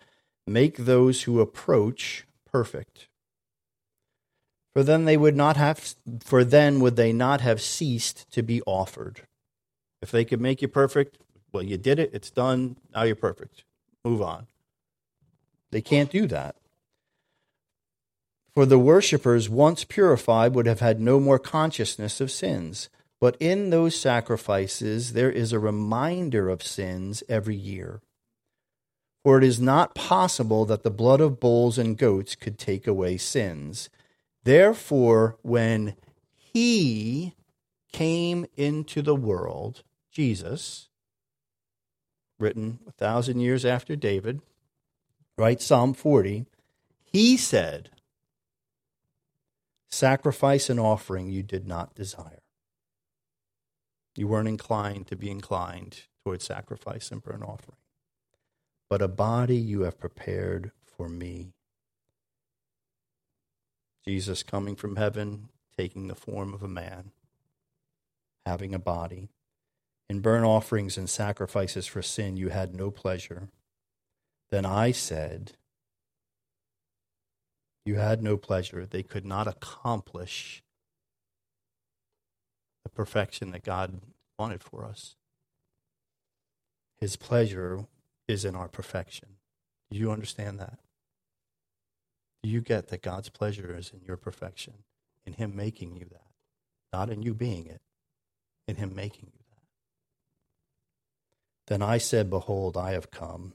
make 0.46 0.76
those 0.76 1.24
who 1.24 1.40
approach 1.40 2.24
perfect. 2.50 3.08
For 4.72 4.84
then 4.84 5.04
they 5.04 5.16
would 5.16 5.34
not 5.34 5.56
have 5.56 5.96
for 6.20 6.44
then 6.44 6.78
would 6.78 6.94
they 6.94 7.12
not 7.12 7.40
have 7.40 7.60
ceased 7.60 8.30
to 8.30 8.42
be 8.42 8.62
offered. 8.62 9.22
If 10.00 10.12
they 10.12 10.24
could 10.24 10.40
make 10.40 10.62
you 10.62 10.68
perfect, 10.68 11.18
well 11.52 11.64
you 11.64 11.76
did 11.76 11.98
it, 11.98 12.10
it's 12.12 12.30
done, 12.30 12.76
now 12.94 13.02
you're 13.02 13.16
perfect. 13.16 13.64
Move 14.04 14.22
on. 14.22 14.46
They 15.70 15.80
can't 15.80 16.10
do 16.10 16.26
that. 16.26 16.56
For 18.54 18.66
the 18.66 18.78
worshippers, 18.78 19.48
once 19.48 19.84
purified, 19.84 20.54
would 20.54 20.66
have 20.66 20.80
had 20.80 21.00
no 21.00 21.20
more 21.20 21.38
consciousness 21.38 22.20
of 22.20 22.30
sins. 22.30 22.88
But 23.20 23.36
in 23.40 23.70
those 23.70 23.98
sacrifices, 23.98 25.12
there 25.12 25.30
is 25.30 25.52
a 25.52 25.58
reminder 25.58 26.48
of 26.48 26.62
sins 26.62 27.22
every 27.28 27.56
year. 27.56 28.00
For 29.24 29.38
it 29.38 29.44
is 29.44 29.60
not 29.60 29.94
possible 29.94 30.64
that 30.66 30.82
the 30.84 30.90
blood 30.90 31.20
of 31.20 31.40
bulls 31.40 31.78
and 31.78 31.98
goats 31.98 32.34
could 32.34 32.58
take 32.58 32.86
away 32.86 33.16
sins. 33.16 33.90
Therefore, 34.44 35.36
when 35.42 35.96
he 36.34 37.34
came 37.92 38.46
into 38.56 39.02
the 39.02 39.16
world, 39.16 39.82
Jesus, 40.10 40.88
written 42.38 42.78
a 42.86 42.92
thousand 42.92 43.40
years 43.40 43.64
after 43.64 43.96
David, 43.96 44.40
right? 45.38 45.60
Psalm 45.60 45.94
40, 45.94 46.46
he 47.04 47.36
said, 47.36 47.90
Sacrifice 49.90 50.68
and 50.68 50.78
offering 50.78 51.30
you 51.30 51.42
did 51.42 51.66
not 51.66 51.94
desire. 51.94 52.42
You 54.14 54.28
weren't 54.28 54.48
inclined 54.48 55.06
to 55.06 55.16
be 55.16 55.30
inclined 55.30 56.02
towards 56.22 56.44
sacrifice 56.44 57.10
and 57.10 57.22
burnt 57.22 57.42
offering 57.42 57.78
but 58.88 59.02
a 59.02 59.08
body 59.08 59.56
you 59.56 59.82
have 59.82 59.98
prepared 59.98 60.72
for 60.84 61.08
me. 61.08 61.52
Jesus 64.04 64.42
coming 64.42 64.76
from 64.76 64.96
heaven, 64.96 65.50
taking 65.76 66.08
the 66.08 66.14
form 66.14 66.54
of 66.54 66.62
a 66.62 66.68
man, 66.68 67.12
having 68.46 68.74
a 68.74 68.78
body. 68.78 69.28
In 70.08 70.20
burnt 70.20 70.46
offerings 70.46 70.96
and 70.96 71.10
sacrifices 71.10 71.86
for 71.86 72.00
sin, 72.00 72.38
you 72.38 72.48
had 72.48 72.74
no 72.74 72.90
pleasure. 72.90 73.48
Then 74.50 74.64
I 74.64 74.92
said, 74.92 75.52
You 77.84 77.96
had 77.96 78.22
no 78.22 78.36
pleasure. 78.36 78.86
They 78.86 79.02
could 79.02 79.26
not 79.26 79.46
accomplish 79.46 80.62
the 82.82 82.88
perfection 82.88 83.50
that 83.50 83.64
God 83.64 84.00
wanted 84.38 84.62
for 84.62 84.84
us. 84.84 85.16
His 86.96 87.16
pleasure 87.16 87.86
is 88.26 88.44
in 88.44 88.54
our 88.54 88.68
perfection. 88.68 89.28
Do 89.90 89.98
you 89.98 90.10
understand 90.10 90.58
that? 90.58 90.78
Do 92.42 92.48
you 92.48 92.60
get 92.60 92.88
that 92.88 93.02
God's 93.02 93.28
pleasure 93.28 93.76
is 93.76 93.90
in 93.92 94.00
your 94.06 94.16
perfection, 94.16 94.74
in 95.26 95.34
Him 95.34 95.54
making 95.54 95.96
you 95.96 96.06
that? 96.10 96.30
Not 96.92 97.10
in 97.10 97.22
you 97.22 97.34
being 97.34 97.66
it, 97.66 97.80
in 98.66 98.76
Him 98.76 98.94
making 98.94 99.30
you 99.34 99.40
that. 99.50 99.62
Then 101.66 101.82
I 101.82 101.98
said, 101.98 102.30
Behold, 102.30 102.76
I 102.76 102.92
have 102.92 103.10
come. 103.10 103.54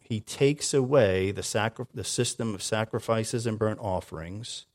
he 0.11 0.19
takes 0.19 0.73
away 0.73 1.31
the, 1.31 1.41
sacri- 1.41 1.85
the 1.93 2.03
system 2.03 2.53
of 2.53 2.61
sacrifices 2.61 3.47
and 3.47 3.57
burnt 3.57 3.79
offerings, 3.79 4.65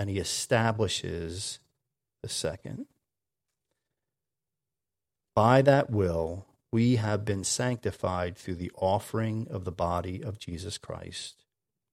and 0.00 0.10
he 0.10 0.18
establishes 0.18 1.60
the 2.24 2.28
second. 2.28 2.86
By 5.36 5.62
that 5.62 5.90
will, 5.90 6.44
we 6.72 6.96
have 6.96 7.24
been 7.24 7.44
sanctified 7.44 8.36
through 8.36 8.56
the 8.56 8.72
offering 8.74 9.46
of 9.48 9.64
the 9.64 9.70
body 9.70 10.24
of 10.24 10.40
Jesus 10.40 10.76
Christ 10.76 11.44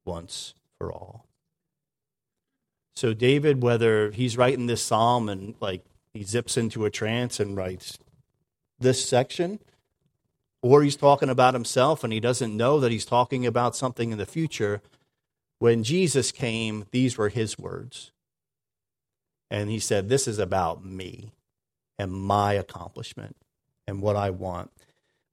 once 0.04 0.56
for 0.80 0.92
all. 0.92 1.28
So, 2.96 3.14
David, 3.14 3.62
whether 3.62 4.10
he's 4.10 4.38
writing 4.38 4.66
this 4.66 4.82
psalm 4.82 5.30
and 5.30 5.54
like 5.60 5.86
he 6.16 6.24
zips 6.24 6.58
into 6.58 6.86
a 6.86 6.90
trance 6.90 7.40
and 7.40 7.56
writes 7.56 8.00
this 8.80 9.08
section, 9.08 9.60
or 10.64 10.82
he's 10.82 10.96
talking 10.96 11.30
about 11.30 11.54
himself 11.54 12.04
and 12.04 12.12
he 12.12 12.20
doesn't 12.20 12.58
know 12.58 12.80
that 12.80 12.92
he's 12.92 13.06
talking 13.06 13.46
about 13.46 13.76
something 13.76 14.12
in 14.12 14.18
the 14.18 14.26
future. 14.26 14.82
When 15.60 15.84
Jesus 15.84 16.32
came, 16.32 16.86
these 16.92 17.18
were 17.18 17.30
his 17.30 17.60
words. 17.60 18.12
And 19.52 19.70
he 19.70 19.78
said, 19.78 20.10
This 20.10 20.28
is 20.28 20.40
about 20.40 20.84
me 20.84 21.34
and 22.00 22.12
my 22.12 22.54
accomplishment 22.54 23.36
and 23.86 24.02
what 24.02 24.16
I 24.16 24.32
want. 24.32 24.72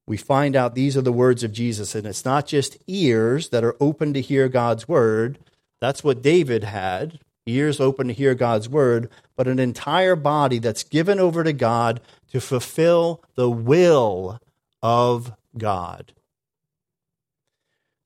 We 0.06 0.16
find 0.16 0.56
out 0.56 0.74
these 0.74 0.96
are 0.96 1.02
the 1.02 1.12
words 1.12 1.44
of 1.44 1.52
Jesus, 1.52 1.94
and 1.94 2.06
it's 2.06 2.24
not 2.24 2.46
just 2.46 2.76
ears 2.88 3.50
that 3.50 3.64
are 3.64 3.76
open 3.80 4.12
to 4.14 4.20
hear 4.20 4.48
God's 4.48 4.88
word. 4.88 5.38
That's 5.80 6.02
what 6.02 6.20
David 6.20 6.64
had 6.64 7.20
ears 7.46 7.80
open 7.80 8.08
to 8.08 8.12
hear 8.12 8.34
God's 8.34 8.68
word, 8.68 9.08
but 9.36 9.48
an 9.48 9.58
entire 9.58 10.16
body 10.16 10.58
that's 10.58 10.84
given 10.84 11.18
over 11.18 11.42
to 11.42 11.52
God 11.52 12.00
to 12.30 12.40
fulfill 12.40 13.22
the 13.34 13.50
will 13.50 14.40
of 14.82 15.32
God. 15.56 16.12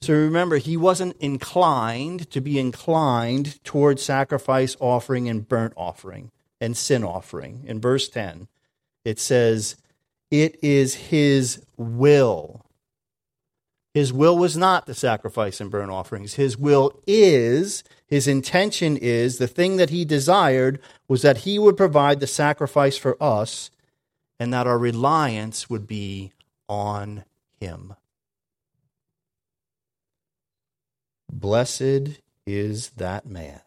So 0.04 0.12
remember, 0.12 0.58
he 0.58 0.76
wasn't 0.76 1.16
inclined 1.16 2.30
to 2.30 2.42
be 2.42 2.58
inclined 2.58 3.64
toward 3.64 3.98
sacrifice 3.98 4.76
offering 4.78 5.30
and 5.30 5.48
burnt 5.48 5.72
offering 5.78 6.30
and 6.60 6.76
sin 6.76 7.02
offering. 7.02 7.64
In 7.66 7.80
verse 7.80 8.10
10, 8.10 8.48
it 9.04 9.18
says, 9.18 9.76
It 10.30 10.62
is 10.62 10.94
his 10.94 11.64
will. 11.78 12.66
His 13.94 14.12
will 14.12 14.36
was 14.36 14.58
not 14.58 14.84
the 14.84 14.94
sacrifice 14.94 15.58
and 15.58 15.70
burnt 15.70 15.90
offerings. 15.90 16.34
His 16.34 16.58
will 16.58 17.00
is, 17.06 17.82
his 18.06 18.28
intention 18.28 18.98
is, 18.98 19.38
the 19.38 19.46
thing 19.46 19.78
that 19.78 19.88
he 19.88 20.04
desired 20.04 20.80
was 21.08 21.22
that 21.22 21.38
he 21.38 21.58
would 21.58 21.78
provide 21.78 22.20
the 22.20 22.26
sacrifice 22.26 22.98
for 22.98 23.16
us 23.22 23.70
and 24.38 24.52
that 24.52 24.66
our 24.66 24.78
reliance 24.78 25.70
would 25.70 25.86
be 25.86 26.33
on 26.68 27.24
him. 27.60 27.94
Blessed 31.32 32.20
is 32.46 32.90
that 32.90 33.26
man 33.26 33.60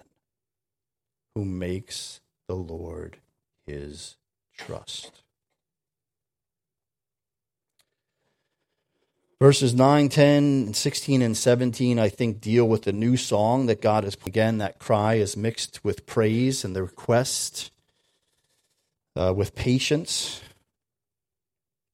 who 1.35 1.45
makes 1.45 2.21
the 2.47 2.55
Lord 2.55 3.17
his 3.65 4.15
trust. 4.57 5.21
Verses 9.39 9.75
9, 9.75 10.09
10, 10.09 10.73
16, 10.73 11.21
and 11.21 11.37
17, 11.37 11.99
I 11.99 12.09
think, 12.09 12.41
deal 12.41 12.67
with 12.67 12.83
the 12.83 12.91
new 12.91 13.15
song 13.15 13.67
that 13.67 13.81
God 13.81 14.03
has. 14.03 14.17
Again, 14.25 14.57
that 14.57 14.79
cry 14.79 15.15
is 15.15 15.37
mixed 15.37 15.83
with 15.83 16.07
praise 16.07 16.65
and 16.65 16.75
the 16.75 16.81
request 16.81 17.69
uh, 19.15 19.33
with 19.35 19.53
patience. 19.53 20.41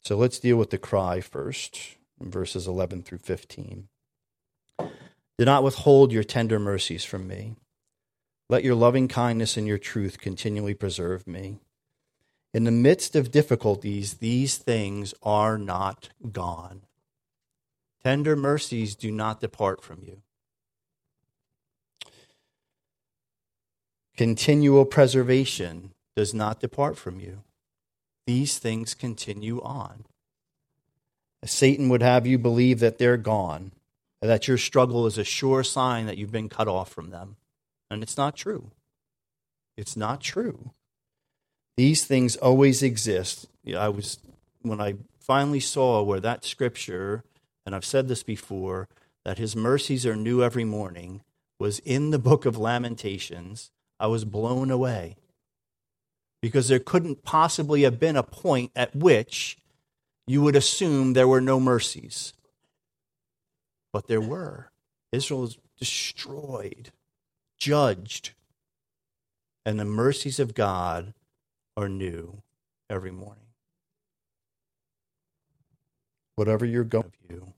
So 0.04 0.18
let's 0.18 0.40
deal 0.40 0.58
with 0.58 0.70
the 0.70 0.78
cry 0.78 1.22
first, 1.22 1.96
verses 2.20 2.68
11 2.68 3.04
through 3.04 3.20
15. 3.20 3.88
Do 4.80 5.46
not 5.46 5.64
withhold 5.64 6.12
your 6.12 6.24
tender 6.24 6.60
mercies 6.60 7.06
from 7.06 7.28
me. 7.28 7.56
Let 8.50 8.64
your 8.64 8.76
loving 8.76 9.08
kindness 9.08 9.56
and 9.56 9.66
your 9.66 9.78
truth 9.78 10.20
continually 10.20 10.74
preserve 10.74 11.26
me. 11.26 11.60
In 12.54 12.66
the 12.66 12.72
midst 12.72 13.16
of 13.16 13.32
difficulties, 13.32 14.16
these 14.16 14.58
things 14.58 15.14
are 15.24 15.58
not 15.58 16.10
gone. 16.32 16.82
Tender 18.04 18.36
mercies 18.36 18.96
do 18.96 19.10
not 19.10 19.40
depart 19.40 19.82
from 19.82 20.04
you. 20.04 20.22
Continual 24.18 24.86
preservation 24.86 25.94
does 26.16 26.34
not 26.34 26.60
depart 26.60 26.98
from 26.98 27.20
you. 27.20 27.42
These 28.26 28.58
things 28.58 28.94
continue 28.94 29.62
on. 29.62 30.06
Satan 31.46 31.90
would 31.90 32.02
have 32.02 32.26
you 32.26 32.38
believe 32.38 32.80
that 32.80 32.98
they're 32.98 33.18
gone, 33.18 33.72
that 34.22 34.48
your 34.48 34.58
struggle 34.58 35.06
is 35.06 35.18
a 35.18 35.24
sure 35.24 35.64
sign 35.64 36.06
that 36.06 36.18
you've 36.18 36.32
been 36.32 36.50
cut 36.50 36.68
off 36.68 36.90
from 36.90 37.10
them. 37.10 37.36
And 37.92 38.02
it's 38.02 38.18
not 38.18 38.36
true. 38.36 38.72
It's 39.76 39.98
not 39.98 40.22
true. 40.22 40.72
These 41.76 42.06
things 42.06 42.36
always 42.38 42.82
exist. 42.82 43.48
I 43.76 43.90
was 43.90 44.20
when 44.62 44.80
I 44.80 44.96
finally 45.20 45.60
saw 45.60 46.02
where 46.02 46.20
that 46.20 46.46
scripture, 46.46 47.24
and 47.66 47.76
I've 47.76 47.86
said 47.86 48.08
this 48.08 48.24
before, 48.24 48.88
that 49.26 49.38
his 49.38 49.56
mercies 49.56 50.06
are 50.06 50.16
new 50.16 50.44
every 50.44 50.64
morning, 50.64 51.22
was 51.60 51.80
in 51.80 52.12
the 52.12 52.20
book 52.20 52.46
of 52.46 52.58
Lamentations, 52.58 53.72
I 54.00 54.08
was 54.08 54.26
blown 54.26 54.72
away. 54.72 55.18
Because 56.44 56.68
there 56.68 56.80
couldn't 56.80 57.24
possibly 57.24 57.84
have 57.84 58.02
been 58.02 58.18
a 58.18 58.22
point 58.22 58.74
at 58.76 58.94
which 58.94 59.58
you 60.28 60.42
would 60.42 60.58
assume 60.58 61.14
there 61.14 61.26
were 61.26 61.40
no 61.40 61.58
mercies. 61.58 62.34
But 63.94 64.08
there 64.08 64.20
were. 64.20 64.70
Israel 65.14 65.40
was 65.40 65.58
destroyed, 65.80 66.92
judged, 67.58 68.32
and 69.66 69.80
the 69.80 69.86
mercies 69.86 70.38
of 70.38 70.54
God 70.54 71.14
are 71.78 71.88
new 71.88 72.42
every 72.90 73.12
morning. 73.12 73.46
Whatever 76.36 76.66
you're 76.66 76.84
going 76.84 77.14
through, 77.26 77.54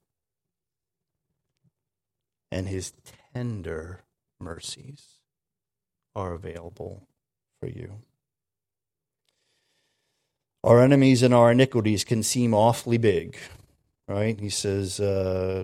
and 2.51 2.67
his 2.67 2.93
tender 3.33 4.03
mercies 4.39 5.17
are 6.15 6.33
available 6.33 7.07
for 7.59 7.67
you. 7.67 7.95
Our 10.65 10.81
enemies 10.81 11.21
and 11.21 11.31
our 11.31 11.51
iniquities 11.51 12.03
can 12.03 12.23
seem 12.23 12.55
awfully 12.55 12.97
big, 12.97 13.37
right? 14.07 14.39
He 14.39 14.49
says, 14.49 14.99
uh, 14.99 15.63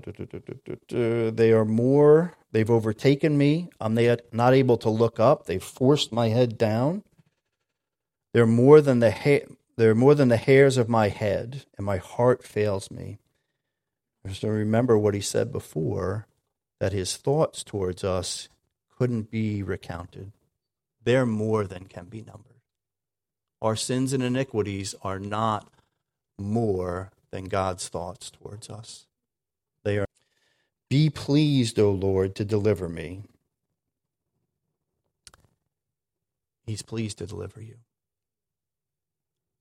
they 0.91 1.51
are 1.51 1.65
more, 1.65 2.37
they've 2.51 2.69
overtaken 2.69 3.35
me. 3.35 3.71
I'm 3.79 3.95
not 4.31 4.53
able 4.53 4.77
to 4.77 4.91
look 4.91 5.19
up. 5.19 5.47
They've 5.47 5.63
forced 5.63 6.11
my 6.11 6.29
head 6.29 6.55
down. 6.55 7.01
They're 8.31 8.45
more 8.45 8.79
than 8.79 8.99
the 8.99 9.09
ha- 9.09 9.47
they're 9.75 9.95
more 9.95 10.13
than 10.13 10.27
the 10.27 10.37
hairs 10.37 10.77
of 10.77 10.87
my 10.87 11.07
head, 11.07 11.65
and 11.77 11.85
my 11.85 11.97
heart 11.97 12.43
fails 12.43 12.91
me. 12.91 13.17
So 14.31 14.49
remember 14.49 14.99
what 14.99 15.15
he 15.15 15.21
said 15.21 15.51
before 15.51 16.27
that 16.79 16.93
his 16.93 17.17
thoughts 17.17 17.63
towards 17.63 18.03
us 18.03 18.49
couldn't 18.99 19.31
be 19.31 19.63
recounted. 19.63 20.31
They're 21.03 21.25
more 21.25 21.65
than 21.65 21.85
can 21.85 22.05
be 22.05 22.21
numbered. 22.21 22.50
Our 23.61 23.75
sins 23.75 24.11
and 24.13 24.23
iniquities 24.23 24.95
are 25.03 25.19
not 25.19 25.67
more 26.39 27.11
than 27.31 27.45
God's 27.45 27.87
thoughts 27.87 28.31
towards 28.31 28.69
us. 28.69 29.05
They 29.83 29.99
are. 29.99 30.05
Be 30.89 31.09
pleased, 31.09 31.79
O 31.79 31.91
Lord, 31.91 32.35
to 32.35 32.45
deliver 32.45 32.89
me. 32.89 33.23
He's 36.65 36.81
pleased 36.81 37.17
to 37.19 37.25
deliver 37.25 37.61
you. 37.61 37.75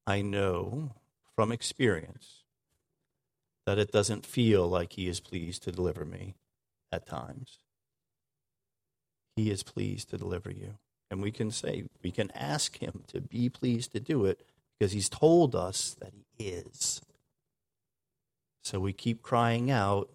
I 0.06 0.22
know 0.22 0.92
from 1.36 1.52
experience 1.52 2.42
that 3.66 3.78
it 3.78 3.92
doesn't 3.92 4.26
feel 4.26 4.66
like 4.66 4.94
He 4.94 5.08
is 5.08 5.20
pleased 5.20 5.62
to 5.64 5.72
deliver 5.72 6.04
me 6.04 6.34
at 6.90 7.06
times. 7.06 7.58
He 9.36 9.50
is 9.50 9.62
pleased 9.62 10.10
to 10.10 10.18
deliver 10.18 10.50
you. 10.50 10.74
And 11.10 11.20
we 11.20 11.32
can 11.32 11.50
say, 11.50 11.84
we 12.02 12.10
can 12.10 12.30
ask 12.32 12.78
him 12.78 13.02
to 13.08 13.20
be 13.20 13.48
pleased 13.48 13.92
to 13.92 14.00
do 14.00 14.26
it 14.26 14.42
because 14.78 14.92
he's 14.92 15.08
told 15.08 15.54
us 15.56 15.96
that 16.00 16.12
he 16.38 16.48
is. 16.48 17.00
So 18.62 18.78
we 18.78 18.92
keep 18.92 19.22
crying 19.22 19.70
out, 19.70 20.10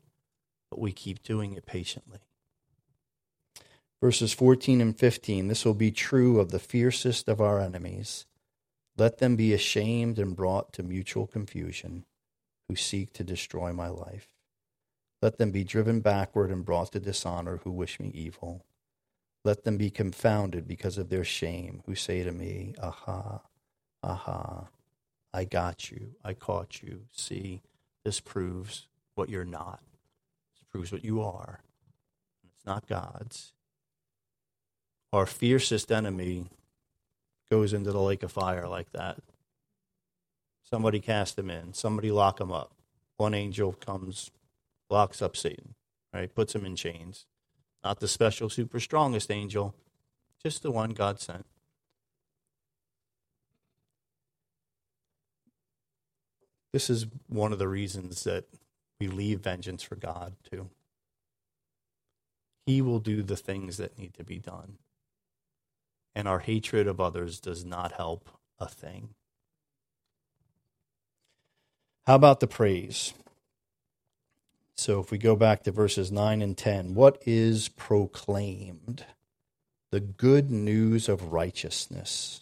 but 0.70 0.80
we 0.80 0.92
keep 0.92 1.22
doing 1.22 1.54
it 1.54 1.66
patiently. 1.66 2.20
Verses 4.02 4.34
14 4.34 4.82
and 4.82 4.98
15 4.98 5.48
this 5.48 5.66
will 5.66 5.74
be 5.74 5.92
true 5.92 6.40
of 6.40 6.52
the 6.52 6.60
fiercest 6.60 7.28
of 7.28 7.42
our 7.42 7.60
enemies. 7.60 8.26
Let 8.98 9.18
them 9.18 9.36
be 9.36 9.54
ashamed 9.54 10.20
and 10.20 10.36
brought 10.36 10.72
to 10.74 10.84
mutual 10.84 11.28
confusion 11.28 12.06
who 12.70 12.76
seek 12.76 13.14
to 13.14 13.24
destroy 13.24 13.74
my 13.74 13.90
life. 13.90 14.28
Let 15.22 15.38
them 15.38 15.52
be 15.52 15.64
driven 15.64 16.00
backward 16.00 16.52
and 16.52 16.64
brought 16.64 16.92
to 16.94 17.00
dishonor 17.00 17.58
who 17.64 17.72
wish 17.72 18.00
me 18.00 18.12
evil. 18.14 18.64
Let 19.46 19.64
them 19.64 19.78
be 19.78 19.92
confounded 19.92 20.68
because 20.68 20.98
of 20.98 21.10
their 21.10 21.24
shame, 21.24 21.84
who 21.86 21.94
say 21.94 22.24
to 22.24 22.32
me, 22.32 22.74
Aha, 22.82 23.42
aha, 24.02 24.70
I 25.32 25.46
got 25.46 25.92
you, 25.92 26.16
I 26.24 26.34
caught 26.34 26.82
you. 26.82 27.02
See, 27.12 27.62
this 28.04 28.20
proves 28.20 28.88
what 29.14 29.30
you're 29.30 29.46
not. 29.46 29.82
This 30.56 30.64
proves 30.72 30.92
what 30.92 31.06
you 31.06 31.22
are. 31.22 31.60
It's 32.56 32.66
not 32.66 32.88
God's. 32.88 33.54
Our 35.14 35.28
fiercest 35.28 35.92
enemy 35.92 36.48
goes 37.52 37.72
into 37.72 37.92
the 37.92 38.02
lake 38.02 38.24
of 38.24 38.32
fire 38.32 38.68
like 38.68 38.92
that. 38.94 39.20
Somebody 40.64 41.00
cast 41.00 41.38
him 41.38 41.52
in, 41.52 41.76
somebody 41.76 42.12
lock 42.12 42.42
him 42.42 42.52
up. 42.52 42.72
One 43.18 43.36
angel 43.36 43.74
comes, 43.74 44.32
locks 44.90 45.22
up 45.22 45.38
Satan, 45.38 45.76
right? 46.12 46.34
Puts 46.34 46.56
him 46.56 46.66
in 46.66 46.76
chains. 46.76 47.28
Not 47.86 48.00
the 48.00 48.08
special, 48.08 48.50
super 48.50 48.80
strongest 48.80 49.30
angel, 49.30 49.76
just 50.42 50.64
the 50.64 50.72
one 50.72 50.90
God 50.90 51.22
sent. 51.22 51.46
This 56.74 56.90
is 56.90 57.06
one 57.28 57.54
of 57.54 57.60
the 57.60 57.68
reasons 57.68 58.24
that 58.24 58.46
we 59.00 59.08
leave 59.08 59.42
vengeance 59.42 59.84
for 59.84 59.96
God, 59.96 60.34
too. 60.50 60.72
He 62.66 62.82
will 62.82 63.00
do 63.00 63.22
the 63.22 63.38
things 63.38 63.78
that 63.78 64.00
need 64.00 64.16
to 64.16 64.24
be 64.24 64.40
done. 64.40 64.80
And 66.16 66.28
our 66.28 66.40
hatred 66.40 66.88
of 66.88 67.00
others 67.00 67.40
does 67.40 67.64
not 67.64 67.92
help 67.92 68.30
a 68.60 68.68
thing. 68.68 69.10
How 72.08 72.16
about 72.16 72.40
the 72.40 72.48
praise? 72.48 73.14
So 74.76 75.00
if 75.00 75.10
we 75.10 75.18
go 75.18 75.36
back 75.36 75.64
to 75.64 75.72
verses 75.72 76.12
9 76.12 76.42
and 76.42 76.58
10, 76.58 76.96
what 76.96 77.22
is 77.26 77.70
proclaimed? 77.70 79.06
The 79.92 80.02
good 80.02 80.52
news 80.52 81.08
of 81.08 81.32
righteousness. 81.32 82.42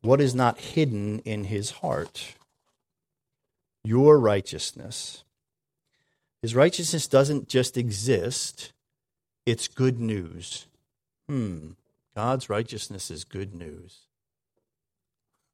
What 0.00 0.20
is 0.20 0.34
not 0.34 0.58
hidden 0.58 1.18
in 1.20 1.44
his 1.44 1.70
heart? 1.70 2.34
Your 3.84 4.18
righteousness. 4.18 5.24
His 6.40 6.54
righteousness 6.54 7.06
doesn't 7.06 7.48
just 7.48 7.76
exist, 7.76 8.72
it's 9.44 9.68
good 9.68 10.00
news. 10.00 10.66
Hmm, 11.28 11.72
God's 12.16 12.48
righteousness 12.48 13.10
is 13.10 13.24
good 13.24 13.54
news. 13.54 14.06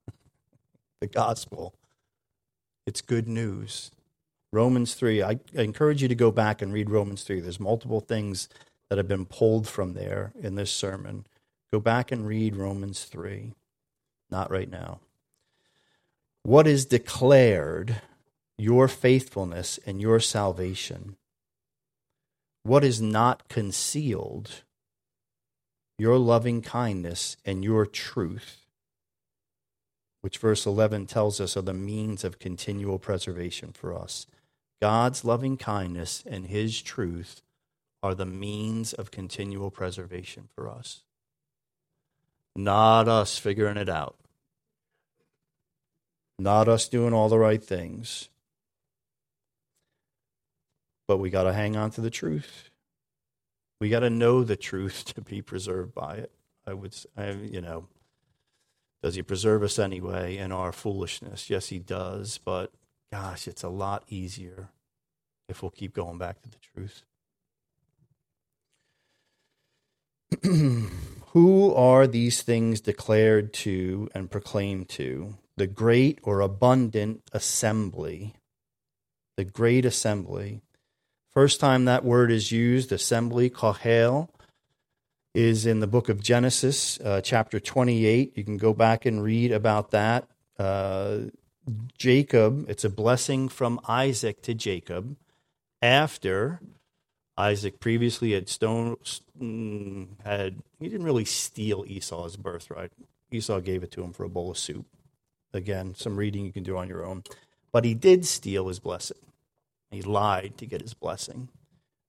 the 1.01 1.09
gospel, 1.09 1.75
it's 2.87 3.01
good 3.01 3.27
news. 3.27 3.91
Romans 4.57 4.95
3, 4.95 5.23
I, 5.23 5.39
I 5.55 5.61
encourage 5.61 6.01
you 6.01 6.09
to 6.09 6.15
go 6.15 6.31
back 6.31 6.63
and 6.63 6.73
read 6.73 6.89
Romans 6.89 7.25
3. 7.25 7.41
There's 7.41 7.61
multiple 7.61 8.01
things 8.01 8.49
that 8.89 8.97
have 8.97 9.07
been 9.07 9.27
pulled 9.27 9.69
from 9.69 9.93
there 9.93 10.33
in 10.41 10.55
this 10.55 10.71
sermon. 10.71 11.27
Go 11.71 11.79
back 11.79 12.11
and 12.11 12.27
read 12.27 12.57
Romans 12.57 13.05
3. 13.05 13.53
Not 14.31 14.51
right 14.51 14.71
now. 14.71 15.01
What 16.43 16.67
is 16.67 16.87
declared 16.87 18.01
your 18.57 18.89
faithfulness 18.89 19.79
and 19.85 20.01
your 20.01 20.21
salvation? 20.21 21.17
What 22.63 22.83
is 22.83 22.99
not 22.99 23.51
concealed? 23.51 24.63
Your 25.99 26.17
loving 26.17 26.63
kindness 26.63 27.37
and 27.45 27.63
your 27.63 27.85
truth, 27.85 28.65
which 30.23 30.39
verse 30.39 30.65
11 30.65 31.05
tells 31.09 31.43
us 31.43 31.59
are 31.59 31.63
the 31.63 31.75
means 31.75 32.25
of 32.25 32.39
continual 32.39 32.99
preservation 32.99 33.73
for 33.73 33.95
us. 33.95 34.27
God's 34.81 35.25
loving 35.25 35.57
kindness 35.57 36.23
and 36.27 36.47
his 36.47 36.83
truth 36.83 37.43
are 38.03 38.15
the 38.15 38.27
means 38.27 38.93
of 38.93 39.11
continual 39.11 39.71
preservation 39.71 40.49
for 40.55 40.69
us. 40.69 41.03
Not 42.55 43.09
us 43.09 43.39
figuring 43.39 43.77
it 43.77 43.89
out. 43.89 44.17
Not 46.39 46.69
us 46.69 46.89
doing 46.89 47.13
all 47.13 47.29
the 47.29 47.39
right 47.39 47.63
things. 47.63 48.29
But 51.09 51.19
we 51.19 51.31
got 51.31 51.45
to 51.45 51.53
hang 51.53 51.77
on 51.77 51.91
to 51.93 52.01
the 52.01 52.11
truth. 52.11 52.71
We 53.81 53.89
got 53.89 54.01
to 54.01 54.11
know 54.11 54.43
the 54.43 54.57
truth 54.57 55.05
to 55.15 55.21
be 55.21 55.43
preserved 55.43 55.95
by 55.95 56.17
it. 56.17 56.33
I 56.67 56.75
would, 56.75 56.97
you 57.43 57.61
know, 57.61 57.87
does 59.03 59.15
he 59.15 59.23
preserve 59.23 59.63
us 59.63 59.79
anyway 59.79 60.37
in 60.37 60.51
our 60.51 60.73
foolishness? 60.73 61.49
Yes, 61.49 61.69
he 61.69 61.79
does. 61.79 62.39
But 62.39 62.73
gosh, 63.13 63.49
it's 63.49 63.63
a 63.63 63.69
lot 63.69 64.05
easier 64.09 64.69
if 65.49 65.63
we'll 65.63 65.71
keep 65.71 65.95
going 65.95 66.19
back 66.19 66.43
to 66.43 66.51
the 66.51 66.59
truth. 66.59 67.03
Who 71.33 71.75
are 71.75 72.07
these 72.07 72.43
things 72.43 72.81
declared 72.81 73.53
to 73.55 74.09
and 74.15 74.31
proclaimed 74.31 74.89
to? 74.91 75.37
The 75.57 75.67
great 75.67 76.19
or 76.23 76.41
abundant 76.41 77.23
assembly. 77.33 78.35
The 79.37 79.45
great 79.45 79.85
assembly. 79.85 80.63
First 81.31 81.61
time 81.61 81.85
that 81.85 82.05
word 82.05 82.33
is 82.33 82.51
used, 82.51 82.93
assembly, 82.93 83.51
kohel, 83.51 84.31
is 85.35 85.67
in 85.67 85.81
the 85.81 85.87
book 85.87 86.09
of 86.09 86.23
Genesis, 86.23 86.99
uh, 87.01 87.21
chapter 87.21 87.61
28. 87.61 88.33
You 88.37 88.45
can 88.45 88.57
go 88.57 88.73
back 88.73 89.05
and 89.05 89.23
read 89.23 89.53
about 89.53 89.91
that. 89.91 90.27
Uh, 90.59 91.19
Jacob, 91.99 92.69
it's 92.69 92.85
a 92.85 92.91
blessing 92.91 93.49
from 93.49 93.81
Isaac 93.89 94.43
to 94.43 94.55
Jacob 94.55 95.17
after 95.83 96.61
Isaac 97.37 97.81
previously 97.81 98.33
had 98.33 98.49
stone 98.49 98.97
mm, 99.41 100.09
had 100.25 100.63
he 100.79 100.89
didn't 100.89 101.07
really 101.07 101.25
steal 101.25 101.85
Esau's 101.87 102.37
birthright. 102.37 102.93
Esau 103.31 103.61
gave 103.61 103.83
it 103.83 103.91
to 103.93 104.03
him 104.03 104.13
for 104.13 104.25
a 104.25 104.29
bowl 104.29 104.51
of 104.51 104.59
soup. 104.59 104.87
Again, 105.53 105.95
some 105.95 106.17
reading 106.17 106.45
you 106.45 106.53
can 106.53 106.63
do 106.63 106.77
on 106.77 106.89
your 106.89 107.05
own. 107.05 107.25
But 107.73 107.85
he 107.85 107.95
did 107.95 108.25
steal 108.25 108.69
his 108.69 108.79
blessing. 108.79 109.19
He 109.91 110.03
lied 110.03 110.55
to 110.59 110.67
get 110.67 110.83
his 110.83 110.95
blessing. 110.95 111.49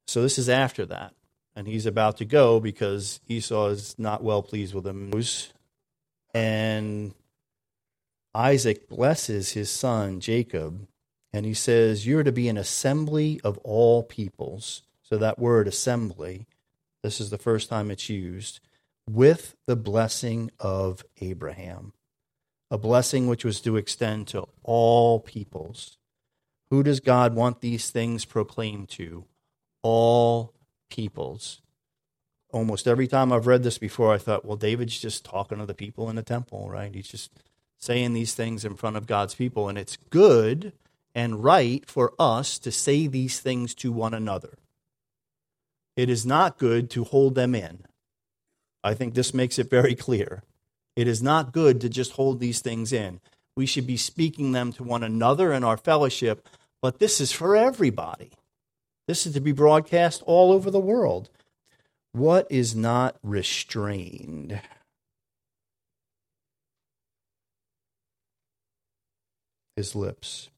So 0.06 0.22
this 0.22 0.38
is 0.38 0.50
after 0.50 0.86
that. 0.86 1.14
And 1.56 1.68
he's 1.68 1.86
about 1.86 2.18
to 2.18 2.26
go 2.26 2.60
because 2.60 3.20
Esau 3.28 3.68
is 3.70 3.96
not 3.98 4.24
well 4.24 4.44
pleased 4.44 4.74
with 4.74 4.86
him. 4.86 5.12
And 6.34 7.14
Isaac 8.38 8.88
blesses 8.88 9.54
his 9.54 9.68
son 9.72 10.20
Jacob 10.20 10.88
and 11.34 11.44
he 11.44 11.56
says, 11.56 12.06
You're 12.06 12.22
to 12.22 12.32
be 12.32 12.48
an 12.48 12.58
assembly 12.58 13.42
of 13.44 13.58
all 13.60 14.04
peoples. 14.04 14.84
So 15.02 15.18
that 15.18 15.40
word 15.40 15.68
assembly, 15.68 16.46
this 17.02 17.20
is 17.20 17.32
the 17.32 17.40
first 17.40 17.68
time 17.68 17.90
it's 17.90 18.10
used, 18.10 18.60
with 19.10 19.56
the 19.66 19.76
blessing 19.76 20.52
of 20.60 21.04
Abraham, 21.20 21.94
a 22.70 22.78
blessing 22.78 23.26
which 23.26 23.44
was 23.44 23.60
to 23.62 23.76
extend 23.76 24.28
to 24.28 24.48
all 24.62 25.20
peoples. 25.20 25.98
Who 26.70 26.84
does 26.84 27.00
God 27.00 27.34
want 27.34 27.62
these 27.62 27.90
things 27.90 28.24
proclaimed 28.24 28.90
to? 28.90 29.26
All 29.82 30.54
peoples. 30.92 31.62
Almost 32.52 32.88
every 32.88 33.08
time 33.08 33.34
I've 33.34 33.48
read 33.48 33.64
this 33.64 33.80
before, 33.80 34.14
I 34.14 34.20
thought, 34.20 34.46
well, 34.46 34.58
David's 34.58 35.00
just 35.00 35.26
talking 35.26 35.58
to 35.58 35.66
the 35.66 35.74
people 35.74 36.08
in 36.08 36.16
the 36.16 36.24
temple, 36.24 36.70
right? 36.70 36.94
He's 36.94 37.08
just 37.08 37.32
saying 37.78 38.14
these 38.14 38.34
things 38.34 38.66
in 38.66 38.76
front 38.76 38.98
of 38.98 39.08
God's 39.08 39.36
people, 39.36 39.70
and 39.70 39.78
it's 39.78 39.98
good 40.10 40.74
and 41.14 41.44
right 41.44 41.86
for 41.90 42.14
us 42.20 42.60
to 42.60 42.72
say 42.72 43.08
these 43.08 43.40
things 43.40 43.74
to 43.76 43.92
one 43.92 44.14
another. 44.14 44.58
It 45.96 46.10
is 46.10 46.26
not 46.26 46.60
good 46.60 46.90
to 46.92 47.04
hold 47.04 47.36
them 47.36 47.56
in. 47.56 47.86
I 48.84 48.94
think 48.94 49.14
this 49.14 49.34
makes 49.34 49.58
it 49.58 49.70
very 49.70 49.96
clear. 49.96 50.44
It 50.96 51.08
is 51.08 51.22
not 51.22 51.52
good 51.52 51.82
to 51.82 51.90
just 51.90 52.14
hold 52.14 52.40
these 52.40 52.60
things 52.60 52.94
in. 52.94 53.20
We 53.56 53.66
should 53.66 53.88
be 53.88 53.98
speaking 53.98 54.52
them 54.52 54.72
to 54.74 54.84
one 54.84 55.04
another 55.04 55.52
in 55.52 55.64
our 55.64 55.78
fellowship, 55.78 56.48
but 56.82 57.00
this 57.00 57.20
is 57.20 57.32
for 57.32 57.56
everybody. 57.56 58.32
This 59.08 59.26
is 59.26 59.34
to 59.34 59.40
be 59.40 59.52
broadcast 59.52 60.22
all 60.26 60.52
over 60.52 60.70
the 60.70 60.80
world. 60.80 61.30
What 62.12 62.46
is 62.52 62.76
not 62.76 63.18
restrained? 63.24 64.62
His 69.78 69.96
lips. 69.96 70.50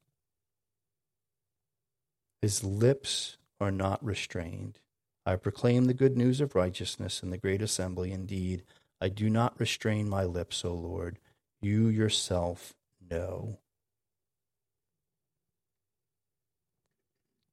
His 2.42 2.64
lips 2.64 3.36
are 3.60 3.70
not 3.70 4.04
restrained. 4.04 4.80
I 5.26 5.36
proclaim 5.36 5.86
the 5.86 5.94
good 5.94 6.16
news 6.16 6.40
of 6.40 6.56
righteousness 6.56 7.22
in 7.22 7.30
the 7.30 7.38
great 7.38 7.62
assembly. 7.62 8.14
Indeed, 8.14 8.64
I 9.02 9.10
do 9.10 9.30
not 9.30 9.60
restrain 9.60 10.08
my 10.08 10.24
lips, 10.24 10.64
O 10.64 10.74
Lord. 10.74 11.20
You 11.62 11.90
yourself 11.90 12.76
know. 13.12 13.60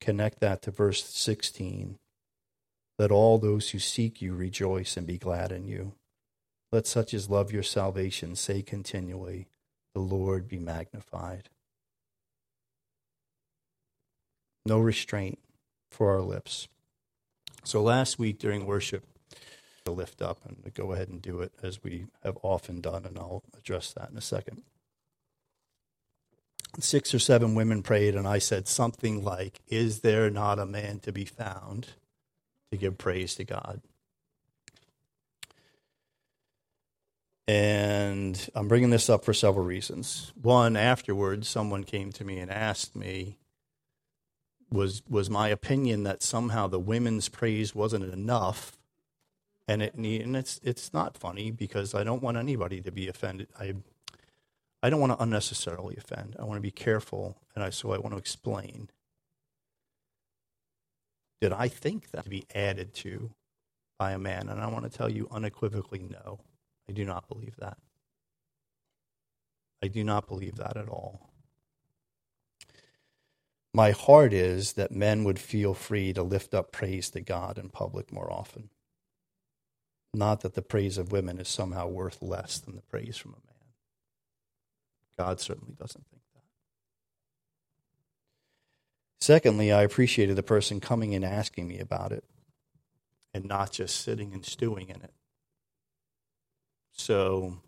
Connect 0.01 0.39
that 0.39 0.63
to 0.63 0.71
verse 0.71 1.05
16. 1.05 1.99
Let 2.97 3.11
all 3.11 3.39
those 3.39 3.71
who 3.71 3.81
seek 3.81 4.23
you 4.23 4.37
rejoice 4.37 4.97
and 4.97 5.05
be 5.05 5.19
glad 5.19 5.51
in 5.51 5.67
you. 5.67 5.95
Let 6.71 6.87
such 6.87 7.13
as 7.13 7.29
love 7.29 7.51
your 7.51 7.65
salvation 7.65 8.37
say 8.37 8.63
continually, 8.63 9.49
The 9.95 10.01
Lord 10.01 10.47
be 10.47 10.61
magnified. 10.61 11.51
No 14.67 14.79
restraint 14.79 15.39
for 15.91 16.11
our 16.13 16.23
lips. 16.23 16.69
So 17.65 17.83
last 17.83 18.19
week 18.19 18.39
during 18.39 18.67
worship, 18.67 19.05
to 19.87 19.93
lift 19.93 20.21
up 20.21 20.41
and 20.47 20.75
go 20.75 20.93
ahead 20.93 21.09
and 21.09 21.23
do 21.23 21.41
it 21.41 21.53
as 21.63 21.83
we 21.83 22.07
have 22.23 22.37
often 22.43 22.81
done, 22.81 23.07
and 23.07 23.19
I'll 23.19 23.43
address 23.57 23.93
that 23.95 24.11
in 24.11 24.19
a 24.19 24.21
second. 24.21 24.63
Six 26.79 27.15
or 27.15 27.19
seven 27.19 27.55
women 27.55 27.83
prayed, 27.83 28.15
and 28.15 28.29
I 28.29 28.39
said 28.39 28.69
something 28.69 29.25
like, 29.25 29.61
Is 29.69 30.01
there 30.01 30.29
not 30.29 30.59
a 30.59 30.67
man 30.67 30.99
to 31.01 31.13
be 31.13 31.25
found 31.25 31.89
to 32.71 32.77
give 32.77 32.99
praise 32.99 33.35
to 33.37 33.45
God? 33.45 33.81
And 37.49 38.51
I'm 38.55 38.67
bringing 38.67 38.91
this 38.91 39.09
up 39.09 39.25
for 39.25 39.33
several 39.33 39.65
reasons. 39.65 40.33
One, 40.43 40.77
afterwards, 40.77 41.49
someone 41.49 41.85
came 41.85 42.11
to 42.13 42.25
me 42.25 42.41
and 42.41 42.51
asked 42.51 42.97
me, 42.97 43.39
was 44.71 45.03
was 45.09 45.31
my 45.31 45.49
opinion 45.49 46.03
that 46.05 46.23
somehow 46.23 46.67
the 46.67 46.81
women's 46.81 47.29
praise 47.29 47.75
wasn't 47.75 48.13
enough, 48.13 48.79
and 49.69 49.83
it 49.83 49.95
and 49.95 50.37
it's 50.37 50.61
it's 50.63 50.93
not 50.93 51.17
funny 51.17 51.51
because 51.51 51.95
I 51.95 52.05
don't 52.05 52.23
want 52.23 52.37
anybody 52.37 52.81
to 52.81 52.91
be 52.91 53.09
offended. 53.09 53.49
I 53.59 53.75
I 54.83 54.91
don't 54.91 55.01
want 55.01 55.13
to 55.13 55.23
unnecessarily 55.23 55.97
offend. 55.97 56.37
I 56.39 56.45
want 56.45 56.59
to 56.59 56.63
be 56.63 56.71
careful, 56.71 57.37
and 57.55 57.65
I, 57.65 57.71
so 57.71 57.93
I 57.93 57.99
want 57.99 58.13
to 58.13 58.19
explain. 58.19 58.91
Did 61.41 61.53
I 61.53 61.69
think 61.69 62.11
that 62.13 62.25
to 62.25 62.31
be 62.31 62.47
added 62.55 62.95
to 62.95 63.31
by 63.99 64.13
a 64.13 64.19
man? 64.19 64.49
And 64.49 64.61
I 64.61 64.69
want 64.69 64.91
to 64.91 64.97
tell 64.97 65.11
you 65.11 65.29
unequivocally 65.31 66.07
no. 66.09 66.41
I 66.89 66.93
do 66.93 67.05
not 67.05 67.29
believe 67.29 67.57
that. 67.59 67.79
I 69.83 69.89
do 69.89 70.03
not 70.03 70.27
believe 70.27 70.57
that 70.57 70.77
at 70.77 70.89
all. 70.89 71.31
My 73.77 73.91
heart 73.91 74.33
is 74.33 74.73
that 74.73 74.91
men 74.91 75.23
would 75.25 75.39
feel 75.39 75.75
free 75.75 76.15
to 76.15 76.23
lift 76.23 76.55
up 76.55 76.73
praise 76.73 77.11
to 77.11 77.21
God 77.21 77.59
in 77.59 77.69
public 77.69 78.11
more 78.11 78.33
often. 78.33 78.71
Not 80.15 80.41
that 80.41 80.55
the 80.55 80.63
praise 80.63 80.97
of 80.97 81.13
women 81.13 81.39
is 81.39 81.47
somehow 81.47 81.87
worth 81.87 82.23
less 82.23 82.59
than 82.59 82.75
the 82.77 82.81
praise 82.81 83.19
from 83.19 83.33
a 83.33 83.35
man. 83.35 83.75
God 85.19 85.41
certainly 85.41 85.75
doesn't 85.75 86.07
think 86.11 86.23
that. 86.33 86.43
Secondly, 89.21 89.71
I 89.71 89.83
appreciated 89.83 90.37
the 90.37 90.43
person 90.43 90.81
coming 90.81 91.15
and 91.15 91.23
asking 91.23 91.69
me 91.69 91.79
about 91.79 92.13
it 92.13 92.25
and 93.35 93.45
not 93.45 93.73
just 93.73 94.01
sitting 94.01 94.33
and 94.33 94.43
stewing 94.43 94.89
in 94.89 95.03
it. 95.03 95.13
So, 96.93 97.59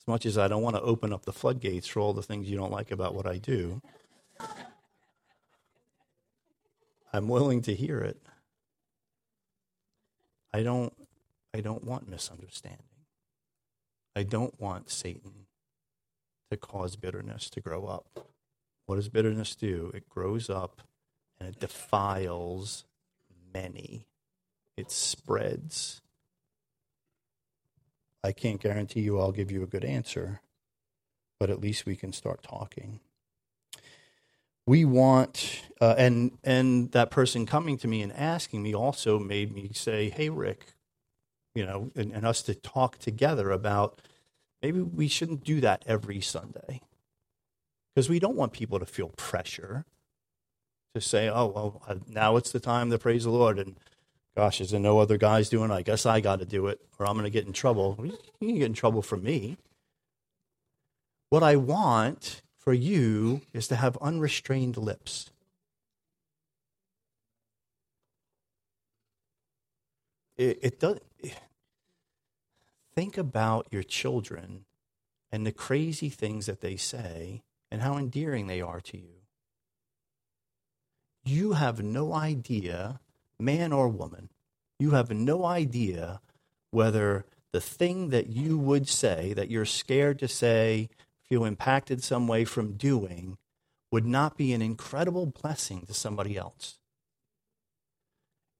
as 0.00 0.06
much 0.06 0.24
as 0.24 0.38
I 0.38 0.48
don't 0.48 0.62
want 0.62 0.76
to 0.76 0.82
open 0.82 1.12
up 1.12 1.26
the 1.26 1.34
floodgates 1.34 1.86
for 1.86 2.00
all 2.00 2.14
the 2.14 2.22
things 2.22 2.48
you 2.48 2.56
don't 2.56 2.72
like 2.72 2.90
about 2.90 3.14
what 3.14 3.26
I 3.26 3.36
do, 3.36 3.82
I'm 7.12 7.28
willing 7.28 7.60
to 7.62 7.74
hear 7.74 7.98
it. 7.98 8.18
I 10.52 10.62
don't 10.62 10.92
I 11.54 11.60
don't 11.60 11.84
want 11.84 12.08
misunderstanding. 12.08 12.80
I 14.16 14.22
don't 14.22 14.58
want 14.60 14.90
Satan 14.90 15.46
to 16.50 16.56
cause 16.56 16.96
bitterness 16.96 17.50
to 17.50 17.60
grow 17.60 17.86
up. 17.86 18.26
What 18.86 18.96
does 18.96 19.08
bitterness 19.08 19.54
do? 19.54 19.90
It 19.94 20.08
grows 20.08 20.48
up 20.48 20.82
and 21.38 21.48
it 21.48 21.60
defiles 21.60 22.84
many. 23.52 24.06
It 24.76 24.90
spreads. 24.90 26.00
I 28.24 28.32
can't 28.32 28.60
guarantee 28.60 29.00
you 29.00 29.18
I'll 29.18 29.32
give 29.32 29.50
you 29.50 29.62
a 29.62 29.66
good 29.66 29.84
answer, 29.84 30.40
but 31.38 31.50
at 31.50 31.60
least 31.60 31.86
we 31.86 31.96
can 31.96 32.12
start 32.12 32.42
talking 32.42 33.00
we 34.66 34.84
want 34.84 35.62
uh, 35.80 35.94
and 35.98 36.38
and 36.44 36.92
that 36.92 37.10
person 37.10 37.46
coming 37.46 37.76
to 37.78 37.88
me 37.88 38.02
and 38.02 38.12
asking 38.12 38.62
me 38.62 38.74
also 38.74 39.18
made 39.18 39.52
me 39.52 39.70
say 39.72 40.08
hey 40.10 40.28
rick 40.28 40.74
you 41.54 41.64
know 41.64 41.90
and, 41.94 42.12
and 42.12 42.26
us 42.26 42.42
to 42.42 42.54
talk 42.54 42.98
together 42.98 43.50
about 43.50 44.00
maybe 44.62 44.80
we 44.80 45.08
shouldn't 45.08 45.44
do 45.44 45.60
that 45.60 45.82
every 45.86 46.20
sunday. 46.20 46.80
Because 47.94 48.08
we 48.08 48.18
don't 48.18 48.36
want 48.36 48.52
people 48.52 48.78
to 48.78 48.86
feel 48.86 49.08
pressure 49.10 49.84
to 50.94 51.00
say 51.00 51.28
oh 51.28 51.46
well 51.46 51.82
uh, 51.88 51.96
now 52.08 52.36
it's 52.36 52.52
the 52.52 52.60
time 52.60 52.90
to 52.90 52.98
praise 52.98 53.24
the 53.24 53.30
lord 53.30 53.58
and 53.58 53.76
gosh 54.36 54.60
is 54.60 54.70
there 54.70 54.80
no 54.80 54.98
other 54.98 55.18
guys 55.18 55.48
doing 55.48 55.70
it? 55.70 55.74
I 55.74 55.82
guess 55.82 56.06
i 56.06 56.20
got 56.20 56.38
to 56.38 56.46
do 56.46 56.68
it 56.68 56.80
or 56.98 57.06
i'm 57.06 57.14
going 57.14 57.24
to 57.24 57.30
get 57.30 57.46
in 57.46 57.52
trouble. 57.52 57.98
You 58.00 58.48
can 58.48 58.58
get 58.58 58.66
in 58.66 58.74
trouble 58.74 59.02
for 59.02 59.16
me. 59.16 59.58
What 61.30 61.42
i 61.42 61.56
want 61.56 62.42
for 62.62 62.72
you 62.72 63.40
is 63.52 63.66
to 63.66 63.76
have 63.76 63.96
unrestrained 64.00 64.76
lips. 64.76 65.30
It, 70.36 70.58
it 70.62 70.80
does. 70.80 71.00
think 72.94 73.18
about 73.18 73.66
your 73.72 73.82
children 73.82 74.64
and 75.32 75.44
the 75.44 75.50
crazy 75.52 76.08
things 76.08 76.46
that 76.46 76.60
they 76.60 76.76
say 76.76 77.42
and 77.70 77.82
how 77.82 77.96
endearing 77.96 78.46
they 78.46 78.60
are 78.60 78.80
to 78.80 78.96
you. 78.96 79.22
You 81.24 81.54
have 81.54 81.82
no 81.82 82.12
idea, 82.12 83.00
man 83.40 83.72
or 83.72 83.88
woman, 83.88 84.28
you 84.78 84.92
have 84.92 85.10
no 85.10 85.44
idea 85.44 86.20
whether 86.70 87.24
the 87.50 87.60
thing 87.60 88.10
that 88.10 88.28
you 88.28 88.56
would 88.56 88.88
say, 88.88 89.32
that 89.32 89.50
you're 89.50 89.64
scared 89.64 90.18
to 90.20 90.28
say, 90.28 90.88
feel 91.32 91.46
impacted 91.46 92.04
some 92.04 92.28
way 92.28 92.44
from 92.44 92.74
doing 92.74 93.38
would 93.90 94.04
not 94.04 94.36
be 94.36 94.52
an 94.52 94.60
incredible 94.60 95.24
blessing 95.24 95.80
to 95.86 95.94
somebody 95.94 96.36
else 96.36 96.78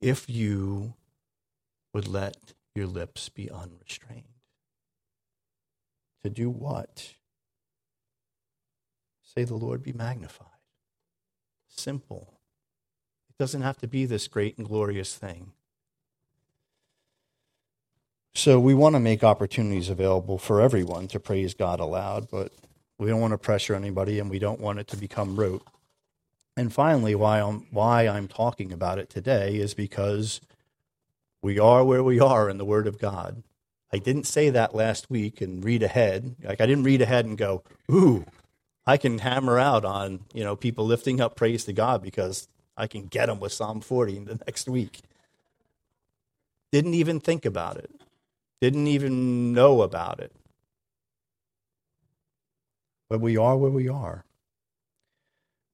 if 0.00 0.24
you 0.26 0.94
would 1.92 2.08
let 2.08 2.54
your 2.74 2.86
lips 2.86 3.28
be 3.28 3.50
unrestrained. 3.50 4.24
To 6.22 6.30
do 6.30 6.48
what? 6.48 7.12
Say, 9.22 9.44
the 9.44 9.52
Lord 9.52 9.82
be 9.82 9.92
magnified. 9.92 10.46
Simple. 11.68 12.40
It 13.28 13.36
doesn't 13.38 13.60
have 13.60 13.76
to 13.80 13.86
be 13.86 14.06
this 14.06 14.28
great 14.28 14.56
and 14.56 14.66
glorious 14.66 15.14
thing. 15.14 15.52
So 18.34 18.58
we 18.58 18.72
want 18.72 18.94
to 18.94 19.00
make 19.00 19.22
opportunities 19.22 19.90
available 19.90 20.38
for 20.38 20.60
everyone 20.60 21.06
to 21.08 21.20
praise 21.20 21.52
God 21.52 21.80
aloud, 21.80 22.28
but 22.30 22.50
we 22.98 23.08
don't 23.08 23.20
want 23.20 23.32
to 23.32 23.38
pressure 23.38 23.74
anybody 23.74 24.18
and 24.18 24.30
we 24.30 24.38
don't 24.38 24.60
want 24.60 24.78
it 24.78 24.88
to 24.88 24.96
become 24.96 25.36
rote. 25.36 25.66
And 26.56 26.72
finally, 26.72 27.14
why 27.14 27.40
I'm, 27.40 27.66
why 27.70 28.08
I'm 28.08 28.28
talking 28.28 28.72
about 28.72 28.98
it 28.98 29.10
today 29.10 29.56
is 29.56 29.74
because 29.74 30.40
we 31.42 31.58
are 31.58 31.84
where 31.84 32.02
we 32.02 32.20
are 32.20 32.48
in 32.48 32.56
the 32.56 32.64
Word 32.64 32.86
of 32.86 32.98
God. 32.98 33.42
I 33.92 33.98
didn't 33.98 34.24
say 34.26 34.48
that 34.48 34.74
last 34.74 35.10
week 35.10 35.42
and 35.42 35.62
read 35.62 35.82
ahead. 35.82 36.36
Like 36.42 36.62
I 36.62 36.66
didn't 36.66 36.84
read 36.84 37.02
ahead 37.02 37.26
and 37.26 37.36
go, 37.36 37.62
"Ooh, 37.90 38.24
I 38.86 38.96
can 38.96 39.18
hammer 39.18 39.58
out 39.58 39.84
on 39.84 40.20
you 40.32 40.42
know 40.42 40.56
people 40.56 40.86
lifting 40.86 41.20
up 41.20 41.36
praise 41.36 41.64
to 41.64 41.74
God 41.74 42.02
because 42.02 42.48
I 42.74 42.86
can 42.86 43.06
get 43.06 43.26
them 43.26 43.38
with 43.38 43.52
Psalm 43.52 43.82
40 43.82 44.16
in 44.16 44.24
the 44.24 44.40
next 44.46 44.66
week." 44.66 45.02
Didn't 46.70 46.94
even 46.94 47.20
think 47.20 47.44
about 47.44 47.76
it 47.76 47.90
didn't 48.62 48.86
even 48.86 49.52
know 49.52 49.82
about 49.82 50.20
it. 50.20 50.30
But 53.10 53.20
we 53.20 53.36
are 53.36 53.56
where 53.56 53.72
we 53.72 53.88
are. 53.88 54.24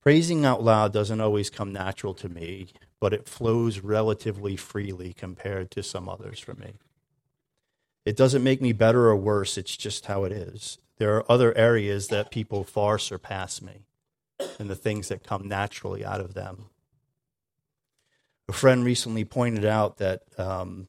Praising 0.01 0.47
out 0.47 0.63
loud 0.63 0.95
doesn't 0.95 1.21
always 1.21 1.51
come 1.51 1.71
natural 1.71 2.15
to 2.15 2.31
me, 2.31 2.69
but 2.99 3.13
it 3.13 3.29
flows 3.29 3.81
relatively 3.81 4.57
freely 4.57 5.13
compared 5.13 5.71
to 5.73 5.83
some 5.83 6.09
others 6.09 6.41
for 6.41 6.55
me. 6.55 6.79
It 8.07 8.17
doesn't 8.17 8.43
make 8.43 8.63
me 8.63 8.73
better 8.73 9.09
or 9.09 9.17
worse, 9.17 9.59
it's 9.59 9.77
just 9.77 10.07
how 10.07 10.25
it 10.25 10.33
is. 10.33 10.79
There 10.97 11.15
are 11.15 11.31
other 11.31 11.55
areas 11.59 12.09
that 12.09 12.31
people 12.31 12.65
far 12.65 12.99
surpass 12.99 13.61
me 13.61 13.85
and 14.59 14.71
the 14.71 14.75
things 14.75 15.09
that 15.09 15.23
come 15.23 15.47
naturally 15.47 16.07
out 16.07 16.23
of 16.23 16.33
them. 16.33 16.71
A 18.49 18.55
friend 18.55 18.83
recently 18.83 19.27
pointed 19.27 19.67
out 19.67 19.99
that 19.99 20.23
um, 20.39 20.89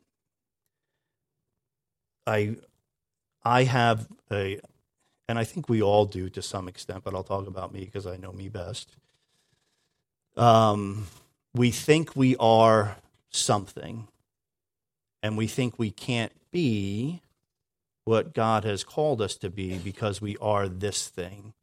I 2.30 2.56
I 3.44 3.64
have 3.64 4.08
a 4.32 4.60
and 5.28 5.38
I 5.38 5.44
think 5.44 5.70
we 5.70 5.82
all 5.82 6.06
do 6.06 6.30
to 6.30 6.42
some 6.42 6.68
extent, 6.68 7.04
but 7.04 7.14
I'll 7.14 7.24
talk 7.24 7.48
about 7.48 7.74
me 7.74 7.82
because 7.86 8.08
I 8.08 8.18
know 8.18 8.32
me 8.32 8.50
best. 8.50 8.96
Um, 10.36 11.08
we 11.54 11.72
think 11.72 12.16
we 12.16 12.36
are 12.38 12.98
something, 13.30 14.08
and 15.22 15.38
we 15.38 15.48
think 15.48 15.78
we 15.78 15.92
can't 15.92 16.32
be 16.52 17.22
what 18.06 18.34
God 18.34 18.64
has 18.64 18.84
called 18.84 19.22
us 19.22 19.36
to 19.36 19.50
be 19.50 19.78
because 19.78 20.22
we 20.22 20.36
are 20.38 20.68
this 20.68 21.08
thing 21.08 21.54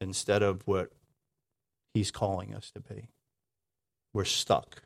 instead 0.00 0.42
of 0.42 0.66
what 0.66 0.90
He's 1.94 2.10
calling 2.10 2.54
us 2.54 2.70
to 2.72 2.80
be. 2.80 3.08
We're 4.12 4.24
stuck. 4.24 4.82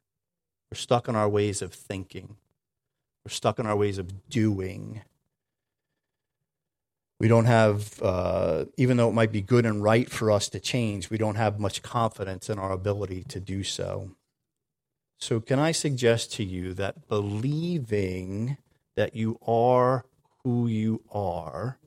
We're 0.71 0.79
stuck 0.79 1.09
in 1.09 1.17
our 1.17 1.29
ways 1.29 1.61
of 1.61 1.73
thinking. 1.73 2.37
We're 3.25 3.33
stuck 3.33 3.59
in 3.59 3.67
our 3.67 3.77
ways 3.77 3.99
of 3.99 4.29
doing. 4.29 5.03
We 7.23 7.29
don't 7.29 7.45
have, 7.45 8.03
uh, 8.03 8.65
even 8.77 8.97
though 8.97 9.09
it 9.09 9.13
might 9.15 9.31
be 9.31 9.43
good 9.43 9.65
and 9.65 9.81
right 9.81 10.11
for 10.11 10.29
us 10.29 10.49
to 10.49 10.59
change, 10.59 11.09
we 11.09 11.19
don't 11.19 11.37
have 11.37 11.61
much 11.61 11.81
confidence 11.81 12.51
in 12.51 12.59
our 12.59 12.73
ability 12.73 13.23
to 13.29 13.39
do 13.39 13.63
so. 13.63 14.11
So, 15.21 15.39
can 15.39 15.61
I 15.61 15.71
suggest 15.71 16.33
to 16.33 16.43
you 16.43 16.75
that 16.75 17.07
believing 17.07 18.57
that 18.97 19.15
you 19.15 19.39
are 19.47 20.05
who 20.43 20.67
you 20.67 21.05
are 21.13 21.79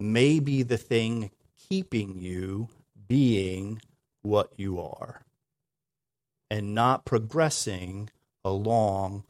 may 0.00 0.40
be 0.40 0.64
the 0.64 0.76
thing 0.76 1.30
keeping 1.68 2.18
you 2.18 2.68
being 3.06 3.80
what 4.22 4.50
you 4.56 4.80
are 4.80 5.22
and 6.50 6.74
not 6.74 7.04
progressing 7.04 8.10
along 8.44 9.22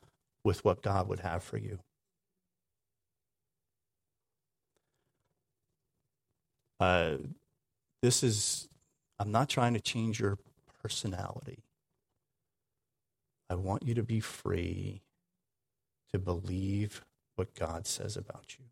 with 0.43 0.64
what 0.64 0.81
God 0.81 1.07
would 1.07 1.20
have 1.20 1.45
for 1.45 1.59
you? 1.59 1.81
Uh, 6.81 7.18
this 8.03 8.22
is, 8.22 8.68
I'm 9.18 9.31
not 9.31 9.51
trying 9.51 9.74
to 9.74 9.81
change 9.81 10.18
your 10.18 10.39
personality. 10.83 11.62
I 13.51 13.55
want 13.55 13.83
you 13.83 13.95
to 13.95 14.03
be 14.03 14.20
free 14.20 15.03
to 16.12 16.18
believe 16.18 17.05
what 17.37 17.55
God 17.55 17.87
says 17.87 18.16
about 18.16 18.57
you. 18.59 18.64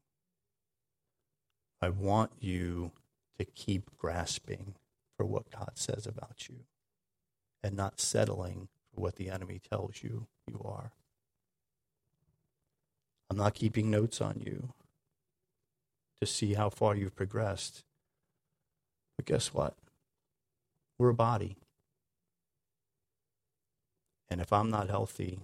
I 1.83 1.91
want 1.91 2.33
you 2.41 2.93
to 3.39 3.45
keep 3.45 3.97
grasping 3.99 4.75
for 5.17 5.27
what 5.27 5.51
God 5.51 5.73
says 5.75 6.07
about 6.07 6.49
you 6.49 6.61
and 7.63 7.77
not 7.77 8.01
settling 8.01 8.69
for 8.93 9.01
what 9.01 9.17
the 9.17 9.31
enemy 9.31 9.61
tells 9.71 10.03
you 10.03 10.27
you 10.47 10.61
are. 10.65 10.93
I'm 13.31 13.37
not 13.37 13.55
keeping 13.55 13.91
notes 13.91 14.21
on 14.21 14.41
you 14.45 14.73
to 16.21 16.27
see 16.27 16.55
how 16.55 16.71
far 16.71 16.97
you've 16.97 17.15
progressed. 17.15 17.85
But 19.19 19.27
guess 19.27 19.53
what? 19.53 19.75
We're 20.97 21.11
a 21.11 21.15
body. 21.15 21.57
And 24.31 24.41
if 24.41 24.53
I'm 24.53 24.71
not 24.71 24.89
healthy, 24.89 25.41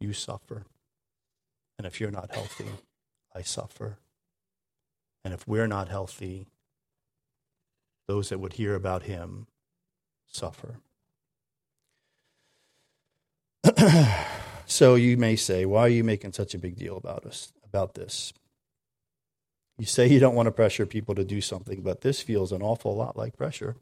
you 0.00 0.12
suffer. 0.12 0.64
And 1.78 1.86
if 1.86 2.00
you're 2.00 2.10
not 2.10 2.34
healthy, 2.34 2.70
I 3.34 3.42
suffer. 3.42 3.98
And 5.24 5.34
if 5.34 5.46
we're 5.46 5.66
not 5.66 5.88
healthy, 5.88 6.46
those 8.08 8.30
that 8.30 8.40
would 8.40 8.54
hear 8.54 8.74
about 8.74 9.02
him 9.02 9.46
suffer. 10.26 10.76
so 14.66 14.94
you 14.94 15.16
may 15.16 15.36
say, 15.36 15.66
why 15.66 15.82
are 15.82 15.88
you 15.88 16.04
making 16.04 16.32
such 16.32 16.54
a 16.54 16.58
big 16.58 16.76
deal 16.76 16.96
about 16.96 17.26
us 17.26 17.52
about 17.64 17.94
this? 17.94 18.32
You 19.78 19.86
say 19.86 20.06
you 20.06 20.20
don't 20.20 20.34
want 20.34 20.46
to 20.46 20.52
pressure 20.52 20.86
people 20.86 21.14
to 21.14 21.24
do 21.24 21.40
something, 21.40 21.82
but 21.82 22.02
this 22.02 22.20
feels 22.20 22.52
an 22.52 22.62
awful 22.62 22.94
lot 22.94 23.16
like 23.16 23.36
pressure. 23.36 23.76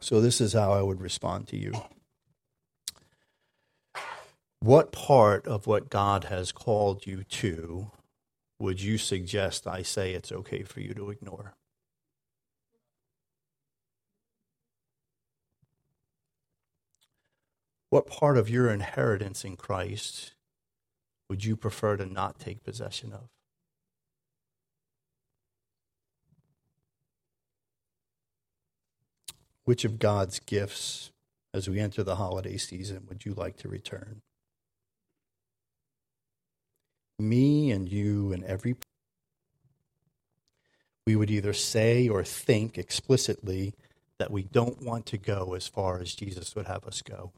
So 0.00 0.20
this 0.20 0.40
is 0.40 0.52
how 0.52 0.72
I 0.72 0.82
would 0.82 1.00
respond 1.00 1.48
to 1.48 1.56
you. 1.56 1.72
What 4.60 4.92
part 4.92 5.46
of 5.46 5.66
what 5.66 5.88
God 5.88 6.24
has 6.24 6.52
called 6.52 7.06
you 7.06 7.24
to 7.24 7.90
would 8.58 8.82
you 8.82 8.98
suggest 8.98 9.66
I 9.66 9.82
say 9.82 10.12
it's 10.12 10.32
okay 10.32 10.62
for 10.62 10.80
you 10.80 10.94
to 10.94 11.10
ignore? 11.10 11.54
What 17.90 18.06
part 18.06 18.36
of 18.36 18.50
your 18.50 18.68
inheritance 18.68 19.44
in 19.44 19.56
Christ 19.56 20.32
would 21.28 21.44
you 21.44 21.56
prefer 21.56 21.96
to 21.96 22.06
not 22.06 22.38
take 22.38 22.64
possession 22.64 23.12
of? 23.12 23.28
Which 29.64 29.84
of 29.84 29.98
God's 29.98 30.40
gifts 30.40 31.10
as 31.52 31.68
we 31.68 31.78
enter 31.78 32.02
the 32.02 32.16
holiday 32.16 32.56
season 32.56 33.04
would 33.08 33.26
you 33.26 33.34
like 33.34 33.56
to 33.58 33.68
return? 33.68 34.22
Me 37.18 37.70
and 37.70 37.88
you 37.88 38.32
and 38.32 38.44
every 38.44 38.76
we 41.06 41.16
would 41.16 41.30
either 41.30 41.54
say 41.54 42.08
or 42.08 42.22
think 42.22 42.76
explicitly 42.76 43.74
that 44.18 44.30
we 44.30 44.42
don't 44.42 44.82
want 44.82 45.06
to 45.06 45.16
go 45.16 45.54
as 45.54 45.66
far 45.66 46.00
as 46.00 46.14
Jesus 46.14 46.54
would 46.54 46.66
have 46.66 46.84
us 46.84 47.02
go 47.02 47.32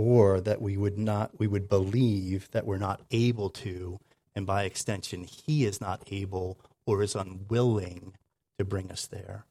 or 0.00 0.40
that 0.40 0.62
we 0.62 0.78
would 0.78 0.96
not 0.96 1.38
we 1.38 1.46
would 1.46 1.68
believe 1.68 2.50
that 2.52 2.64
we're 2.64 2.78
not 2.78 3.02
able 3.10 3.50
to 3.50 4.00
and 4.34 4.46
by 4.46 4.64
extension 4.64 5.24
he 5.24 5.66
is 5.66 5.78
not 5.78 6.02
able 6.10 6.58
or 6.86 7.02
is 7.02 7.14
unwilling 7.14 8.14
to 8.58 8.64
bring 8.64 8.90
us 8.90 9.06
there. 9.06 9.44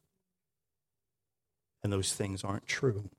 And 1.84 1.92
those 1.92 2.12
things 2.12 2.42
aren't 2.42 2.66
true. 2.66 3.10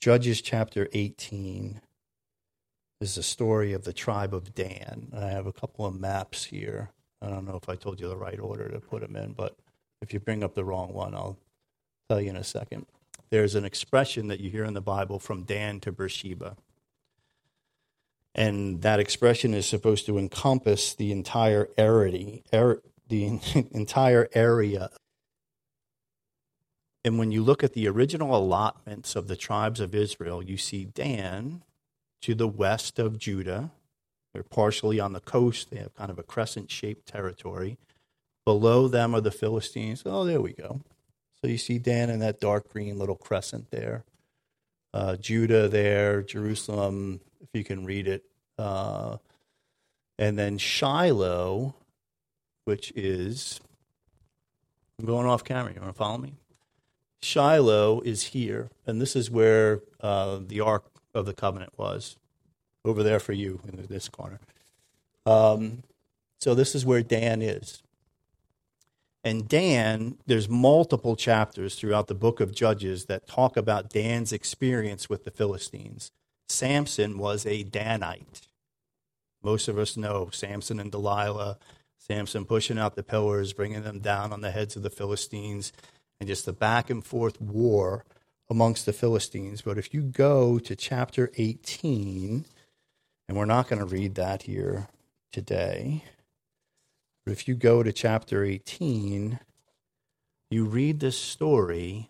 Judges 0.00 0.40
chapter 0.40 0.88
18 0.94 1.82
is 3.02 3.14
the 3.16 3.22
story 3.22 3.74
of 3.74 3.84
the 3.84 3.92
tribe 3.92 4.32
of 4.32 4.54
dan. 4.54 5.08
I 5.14 5.26
have 5.26 5.46
a 5.46 5.52
couple 5.52 5.84
of 5.84 6.00
maps 6.00 6.44
here. 6.44 6.92
I 7.20 7.28
don't 7.28 7.46
know 7.46 7.58
if 7.62 7.68
i 7.68 7.76
told 7.76 8.00
you 8.00 8.08
the 8.08 8.16
right 8.16 8.40
order 8.40 8.68
to 8.68 8.80
put 8.80 9.02
them 9.02 9.16
in 9.16 9.32
but 9.32 9.56
if 10.00 10.14
you 10.14 10.20
bring 10.20 10.44
up 10.44 10.54
the 10.54 10.64
wrong 10.64 10.92
one 10.92 11.14
i'll 11.14 11.38
tell 12.08 12.20
you 12.20 12.30
in 12.30 12.36
a 12.36 12.44
second. 12.44 12.86
There's 13.30 13.54
an 13.54 13.64
expression 13.64 14.28
that 14.28 14.40
you 14.40 14.50
hear 14.50 14.64
in 14.64 14.74
the 14.74 14.80
Bible 14.80 15.18
from 15.18 15.44
Dan 15.44 15.80
to 15.80 15.92
Beersheba. 15.92 16.56
And 18.34 18.82
that 18.82 19.00
expression 19.00 19.54
is 19.54 19.66
supposed 19.66 20.06
to 20.06 20.18
encompass 20.18 20.94
the 20.94 21.10
entire 21.10 21.68
area, 21.78 22.40
er, 22.52 22.82
the 23.08 23.40
entire 23.72 24.28
area. 24.34 24.90
And 27.04 27.18
when 27.18 27.32
you 27.32 27.42
look 27.42 27.64
at 27.64 27.72
the 27.72 27.88
original 27.88 28.36
allotments 28.36 29.16
of 29.16 29.28
the 29.28 29.36
tribes 29.36 29.80
of 29.80 29.94
Israel, 29.94 30.42
you 30.42 30.56
see 30.56 30.84
Dan 30.84 31.62
to 32.22 32.34
the 32.34 32.48
west 32.48 32.98
of 32.98 33.18
Judah. 33.18 33.70
They're 34.32 34.42
partially 34.42 35.00
on 35.00 35.12
the 35.14 35.20
coast. 35.20 35.70
They 35.70 35.78
have 35.78 35.94
kind 35.94 36.10
of 36.10 36.18
a 36.18 36.22
crescent 36.22 36.70
shaped 36.70 37.06
territory. 37.06 37.78
Below 38.44 38.86
them 38.86 39.14
are 39.14 39.20
the 39.20 39.30
Philistines. 39.30 40.02
Oh, 40.04 40.24
there 40.24 40.40
we 40.40 40.52
go. 40.52 40.82
So 41.40 41.48
you 41.48 41.58
see 41.58 41.78
Dan 41.78 42.10
in 42.10 42.20
that 42.20 42.40
dark 42.40 42.68
green 42.68 42.98
little 42.98 43.16
crescent 43.16 43.70
there. 43.70 44.04
Uh, 44.94 45.16
Judah 45.16 45.68
there, 45.68 46.22
Jerusalem, 46.22 47.20
if 47.42 47.48
you 47.52 47.62
can 47.62 47.84
read 47.84 48.08
it. 48.08 48.24
Uh, 48.58 49.18
and 50.18 50.38
then 50.38 50.56
Shiloh, 50.56 51.74
which 52.64 52.92
is, 52.96 53.60
I'm 54.98 55.04
going 55.04 55.26
off 55.26 55.44
camera. 55.44 55.72
You 55.74 55.80
want 55.80 55.92
to 55.92 55.98
follow 55.98 56.18
me? 56.18 56.34
Shiloh 57.22 58.00
is 58.00 58.22
here, 58.22 58.70
and 58.86 59.00
this 59.00 59.14
is 59.16 59.30
where 59.30 59.80
uh, 60.00 60.38
the 60.46 60.60
Ark 60.60 60.84
of 61.14 61.26
the 61.26 61.34
Covenant 61.34 61.72
was, 61.76 62.16
over 62.84 63.02
there 63.02 63.20
for 63.20 63.32
you 63.32 63.60
in 63.66 63.84
this 63.88 64.08
corner. 64.08 64.38
Um, 65.26 65.82
so 66.40 66.54
this 66.54 66.74
is 66.74 66.86
where 66.86 67.02
Dan 67.02 67.42
is. 67.42 67.82
And 69.26 69.48
Dan, 69.48 70.18
there's 70.26 70.48
multiple 70.48 71.16
chapters 71.16 71.74
throughout 71.74 72.06
the 72.06 72.14
book 72.14 72.38
of 72.38 72.54
Judges 72.54 73.06
that 73.06 73.26
talk 73.26 73.56
about 73.56 73.90
Dan's 73.90 74.32
experience 74.32 75.08
with 75.08 75.24
the 75.24 75.32
Philistines. 75.32 76.12
Samson 76.48 77.18
was 77.18 77.44
a 77.44 77.64
Danite. 77.64 78.46
Most 79.42 79.66
of 79.66 79.78
us 79.78 79.96
know 79.96 80.30
Samson 80.32 80.78
and 80.78 80.92
Delilah, 80.92 81.58
Samson 81.98 82.44
pushing 82.44 82.78
out 82.78 82.94
the 82.94 83.02
pillars, 83.02 83.52
bringing 83.52 83.82
them 83.82 83.98
down 83.98 84.32
on 84.32 84.42
the 84.42 84.52
heads 84.52 84.76
of 84.76 84.84
the 84.84 84.90
Philistines, 84.90 85.72
and 86.20 86.28
just 86.28 86.46
the 86.46 86.52
back 86.52 86.88
and 86.88 87.04
forth 87.04 87.40
war 87.40 88.04
amongst 88.48 88.86
the 88.86 88.92
Philistines. 88.92 89.60
But 89.60 89.76
if 89.76 89.92
you 89.92 90.02
go 90.02 90.60
to 90.60 90.76
chapter 90.76 91.32
18, 91.36 92.44
and 93.28 93.36
we're 93.36 93.44
not 93.44 93.66
going 93.66 93.80
to 93.80 93.86
read 93.86 94.14
that 94.14 94.42
here 94.42 94.86
today. 95.32 96.04
But 97.26 97.32
if 97.32 97.48
you 97.48 97.56
go 97.56 97.82
to 97.82 97.92
chapter 97.92 98.44
18, 98.44 99.40
you 100.48 100.64
read 100.64 101.00
this 101.00 101.18
story 101.18 102.08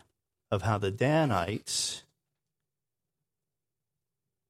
of 0.52 0.60
how 0.60 0.76
the 0.76 0.90
Danites, 0.90 2.02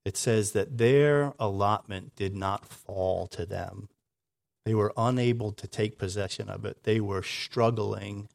it 0.04 0.16
says 0.16 0.52
that 0.52 0.76
their 0.76 1.34
allotment 1.38 2.16
did 2.16 2.34
not 2.34 2.66
fall 2.66 3.28
to 3.28 3.46
them. 3.46 3.88
They 4.64 4.74
were 4.74 4.92
unable 4.96 5.52
to 5.52 5.68
take 5.68 5.98
possession 5.98 6.50
of 6.50 6.64
it. 6.64 6.82
They 6.82 7.00
were 7.00 7.22
struggling 7.22 8.28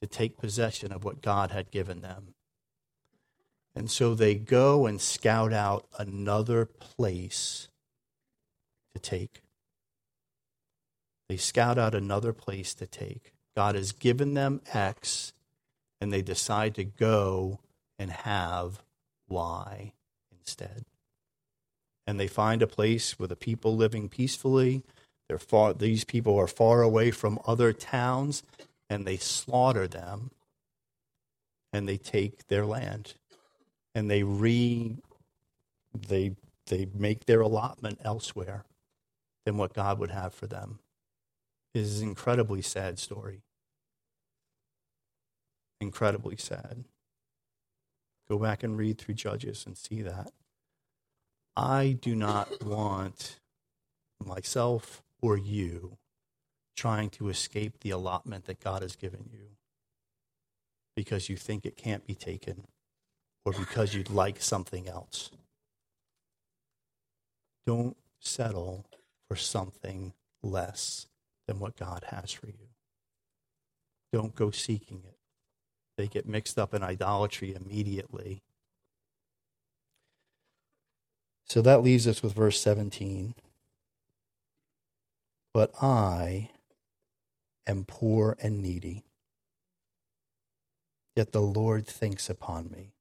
to 0.00 0.06
take 0.06 0.38
possession 0.38 0.92
of 0.92 1.02
what 1.02 1.22
God 1.22 1.50
had 1.50 1.72
given 1.72 2.02
them. 2.02 2.34
And 3.74 3.90
so 3.90 4.14
they 4.14 4.36
go 4.36 4.86
and 4.86 5.00
scout 5.00 5.52
out 5.52 5.88
another 5.98 6.66
place 6.66 7.66
to 8.94 9.00
take. 9.00 9.40
They 11.28 11.36
scout 11.36 11.78
out 11.78 11.94
another 11.94 12.32
place 12.32 12.74
to 12.74 12.86
take. 12.86 13.32
God 13.56 13.74
has 13.74 13.92
given 13.92 14.34
them 14.34 14.60
X, 14.72 15.32
and 16.00 16.12
they 16.12 16.22
decide 16.22 16.74
to 16.74 16.84
go 16.84 17.60
and 17.98 18.10
have 18.10 18.82
Y 19.28 19.92
instead. 20.38 20.84
And 22.06 22.20
they 22.20 22.26
find 22.26 22.60
a 22.60 22.66
place 22.66 23.18
with 23.18 23.30
the 23.30 23.36
people 23.36 23.74
living 23.76 24.08
peacefully. 24.08 24.82
They're 25.28 25.38
far, 25.38 25.72
these 25.72 26.04
people 26.04 26.38
are 26.38 26.46
far 26.46 26.82
away 26.82 27.10
from 27.10 27.38
other 27.46 27.72
towns, 27.72 28.42
and 28.90 29.06
they 29.06 29.16
slaughter 29.16 29.88
them, 29.88 30.30
and 31.72 31.88
they 31.88 31.96
take 31.96 32.48
their 32.48 32.66
land, 32.66 33.14
and 33.94 34.10
they 34.10 34.22
re, 34.22 34.98
they 35.94 36.36
they 36.66 36.88
make 36.94 37.24
their 37.24 37.40
allotment 37.40 38.00
elsewhere 38.04 38.64
than 39.44 39.56
what 39.56 39.74
God 39.74 39.98
would 39.98 40.10
have 40.10 40.34
for 40.34 40.46
them 40.46 40.78
is 41.74 42.00
an 42.00 42.08
incredibly 42.08 42.62
sad 42.62 42.98
story. 42.98 43.42
Incredibly 45.80 46.36
sad. 46.36 46.84
Go 48.28 48.38
back 48.38 48.62
and 48.62 48.78
read 48.78 48.98
through 48.98 49.14
Judges 49.14 49.66
and 49.66 49.76
see 49.76 50.00
that. 50.02 50.30
I 51.56 51.98
do 52.00 52.14
not 52.14 52.64
want 52.64 53.40
myself 54.24 55.02
or 55.20 55.36
you 55.36 55.98
trying 56.76 57.10
to 57.10 57.28
escape 57.28 57.80
the 57.80 57.90
allotment 57.90 58.46
that 58.46 58.60
God 58.60 58.82
has 58.82 58.96
given 58.96 59.28
you 59.32 59.50
because 60.96 61.28
you 61.28 61.36
think 61.36 61.66
it 61.66 61.76
can't 61.76 62.06
be 62.06 62.14
taken 62.14 62.64
or 63.44 63.52
because 63.52 63.94
you'd 63.94 64.10
like 64.10 64.40
something 64.40 64.88
else. 64.88 65.30
Don't 67.66 67.96
settle 68.20 68.86
for 69.28 69.36
something 69.36 70.12
less 70.42 71.06
than 71.46 71.58
what 71.58 71.76
God 71.76 72.04
has 72.08 72.32
for 72.32 72.46
you. 72.46 72.68
Don't 74.12 74.34
go 74.34 74.50
seeking 74.50 75.02
it. 75.06 75.16
They 75.96 76.06
get 76.06 76.28
mixed 76.28 76.58
up 76.58 76.74
in 76.74 76.82
idolatry 76.82 77.54
immediately. 77.54 78.42
So 81.46 81.60
that 81.62 81.82
leaves 81.82 82.06
us 82.06 82.22
with 82.22 82.32
verse 82.32 82.60
17. 82.60 83.34
But 85.52 85.72
I 85.80 86.50
am 87.66 87.84
poor 87.84 88.36
and 88.40 88.60
needy, 88.60 89.04
yet 91.14 91.32
the 91.32 91.40
Lord 91.40 91.86
thinks 91.86 92.28
upon 92.28 92.70
me. 92.70 92.92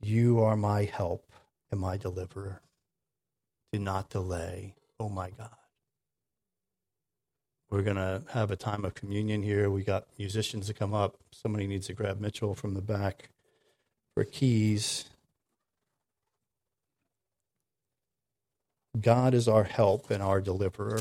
You 0.00 0.40
are 0.40 0.56
my 0.56 0.84
help 0.84 1.32
and 1.70 1.80
my 1.80 1.96
deliverer. 1.96 2.60
Do 3.72 3.78
not 3.78 4.10
delay, 4.10 4.74
oh 5.00 5.08
my 5.08 5.30
God. 5.30 5.65
We're 7.70 7.82
going 7.82 7.96
to 7.96 8.22
have 8.32 8.50
a 8.50 8.56
time 8.56 8.84
of 8.84 8.94
communion 8.94 9.42
here. 9.42 9.70
We 9.70 9.82
got 9.82 10.06
musicians 10.18 10.66
to 10.68 10.74
come 10.74 10.94
up. 10.94 11.16
Somebody 11.32 11.66
needs 11.66 11.88
to 11.88 11.94
grab 11.94 12.20
Mitchell 12.20 12.54
from 12.54 12.74
the 12.74 12.80
back 12.80 13.30
for 14.14 14.24
keys. 14.24 15.06
God 19.00 19.34
is 19.34 19.48
our 19.48 19.64
help 19.64 20.10
and 20.10 20.22
our 20.22 20.40
deliverer 20.40 21.00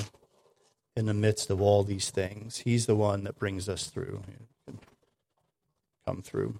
in 0.95 1.05
the 1.05 1.13
midst 1.13 1.49
of 1.49 1.61
all 1.61 1.83
these 1.83 2.09
things. 2.09 2.57
He's 2.59 2.87
the 2.87 2.95
one 2.95 3.23
that 3.25 3.37
brings 3.37 3.69
us 3.69 3.87
through. 3.87 4.21
Come 6.05 6.21
through. 6.21 6.55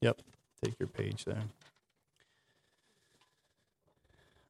Yep, 0.00 0.20
take 0.64 0.78
your 0.78 0.88
page 0.88 1.24
there. 1.24 1.44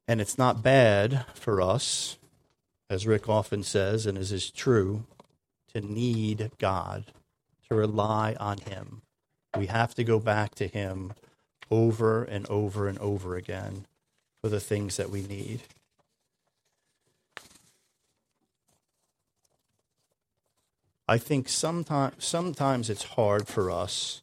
And 0.09 0.21
it's 0.21 0.37
not 0.37 0.63
bad 0.63 1.25
for 1.35 1.61
us, 1.61 2.19
as 2.93 3.07
Rick 3.07 3.27
often 3.27 3.63
says, 3.63 4.05
and 4.05 4.19
as 4.19 4.33
is 4.33 4.51
true, 4.51 5.05
to 5.73 5.81
need 5.81 6.51
God, 6.59 7.07
to 7.67 7.75
rely 7.75 8.37
on 8.39 8.59
Him. 8.59 9.01
We 9.57 9.69
have 9.69 9.95
to 9.95 10.05
go 10.05 10.19
back 10.19 10.55
to 10.57 10.67
Him 10.67 11.15
over 11.71 12.23
and 12.23 12.47
over 12.51 12.89
and 12.89 12.99
over 12.99 13.35
again 13.35 13.87
for 14.43 14.51
the 14.51 14.61
things 14.61 14.99
that 14.99 15.09
we 15.09 15.23
need. 15.23 15.63
I 21.09 21.17
think 21.17 21.49
sometimes 21.49 22.23
sometimes 22.23 22.91
it's 22.91 23.05
hard 23.05 23.49
for 23.49 23.71
us 23.71 24.21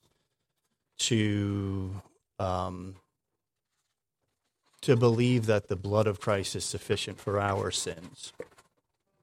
to 1.00 2.04
um, 2.38 2.98
to 4.82 4.96
believe 4.96 5.48
that 5.48 5.70
the 5.70 5.76
blood 5.76 6.06
of 6.06 6.22
Christ 6.22 6.56
is 6.56 6.66
sufficient 6.66 7.20
for 7.20 7.40
our 7.40 7.72
sins. 7.72 8.32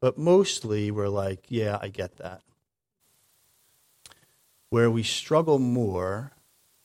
But 0.00 0.18
mostly 0.18 0.90
we're 0.90 1.08
like, 1.08 1.44
yeah, 1.48 1.78
I 1.80 1.88
get 1.88 2.18
that. 2.18 2.42
Where 4.70 4.90
we 4.90 5.02
struggle 5.02 5.58
more 5.58 6.32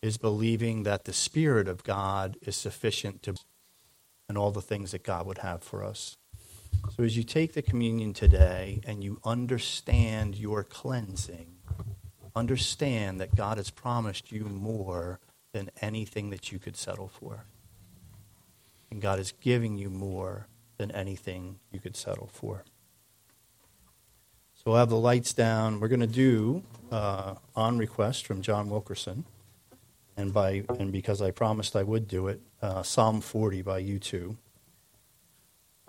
is 0.01 0.17
believing 0.17 0.83
that 0.83 1.05
the 1.05 1.13
Spirit 1.13 1.67
of 1.67 1.83
God 1.83 2.37
is 2.41 2.55
sufficient 2.55 3.23
to 3.23 3.35
and 4.29 4.37
all 4.37 4.51
the 4.51 4.61
things 4.61 4.91
that 4.91 5.03
God 5.03 5.25
would 5.25 5.39
have 5.39 5.61
for 5.61 5.83
us. 5.83 6.15
So 6.95 7.03
as 7.03 7.17
you 7.17 7.23
take 7.23 7.53
the 7.53 7.61
communion 7.61 8.13
today 8.13 8.79
and 8.87 9.03
you 9.03 9.19
understand 9.25 10.37
your 10.37 10.63
cleansing, 10.63 11.57
understand 12.33 13.19
that 13.19 13.35
God 13.35 13.57
has 13.57 13.69
promised 13.69 14.31
you 14.31 14.45
more 14.45 15.19
than 15.51 15.69
anything 15.81 16.29
that 16.29 16.51
you 16.51 16.59
could 16.59 16.77
settle 16.77 17.09
for. 17.09 17.43
And 18.89 19.01
God 19.01 19.19
is 19.19 19.33
giving 19.41 19.77
you 19.77 19.89
more 19.89 20.47
than 20.77 20.91
anything 20.91 21.59
you 21.71 21.79
could 21.79 21.97
settle 21.97 22.29
for. 22.31 22.63
So 24.63 24.69
we'll 24.69 24.79
have 24.79 24.89
the 24.89 24.95
lights 24.95 25.33
down. 25.33 25.79
We're 25.79 25.87
going 25.87 26.01
to 26.01 26.05
do 26.05 26.61
uh, 26.91 27.33
on 27.55 27.79
request 27.79 28.27
from 28.27 28.43
John 28.43 28.69
Wilkerson, 28.69 29.25
and 30.15 30.31
by 30.31 30.65
and 30.77 30.91
because 30.91 31.19
I 31.19 31.31
promised 31.31 31.75
I 31.75 31.81
would 31.81 32.07
do 32.07 32.27
it, 32.27 32.41
uh, 32.61 32.83
Psalm 32.83 33.21
40 33.21 33.63
by 33.63 33.81
U2. 33.81 34.37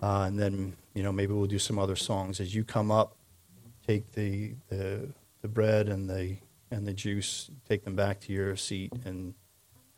Uh, 0.01 0.23
and 0.25 0.39
then, 0.39 0.75
you 0.95 1.03
know, 1.03 1.11
maybe 1.11 1.33
we'll 1.33 1.45
do 1.45 1.59
some 1.59 1.77
other 1.77 1.95
songs. 1.95 2.39
As 2.39 2.55
you 2.55 2.63
come 2.63 2.89
up, 2.89 3.15
take 3.85 4.13
the, 4.13 4.55
the, 4.69 5.07
the 5.43 5.47
bread 5.47 5.87
and 5.87 6.09
the, 6.09 6.37
and 6.71 6.87
the 6.87 6.93
juice, 6.93 7.51
take 7.69 7.83
them 7.85 7.95
back 7.95 8.21
to 8.21 8.33
your 8.33 8.55
seat, 8.55 8.91
and 9.05 9.35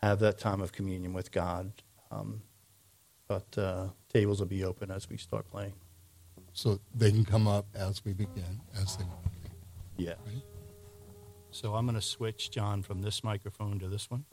have 0.02 0.20
that 0.20 0.38
time 0.38 0.60
of 0.60 0.74
communion 0.74 1.14
with 1.14 1.32
God. 1.32 1.72
Um, 2.12 2.42
but 3.30 3.58
uh, 3.58 3.88
tables 4.12 4.42
will 4.42 4.48
be 4.48 4.66
open 4.66 4.92
as 4.92 5.10
we 5.10 5.16
start 5.16 5.50
playing. 5.50 5.74
So 6.56 6.80
they 6.96 7.12
can 7.12 7.26
come 7.26 7.50
up 7.50 7.66
as 7.76 8.04
we 8.06 8.14
begin, 8.14 8.62
as 8.82 8.96
they 8.96 9.04
want. 9.04 9.28
Yeah. 9.98 10.14
Right? 10.26 10.42
So 11.52 11.76
I'm 11.76 11.86
going 11.86 11.96
to 11.96 12.02
switch, 12.02 12.50
John, 12.50 12.82
from 12.82 13.02
this 13.02 13.26
microphone 13.26 13.78
to 13.80 13.90
this 13.90 14.10
one. 14.10 14.24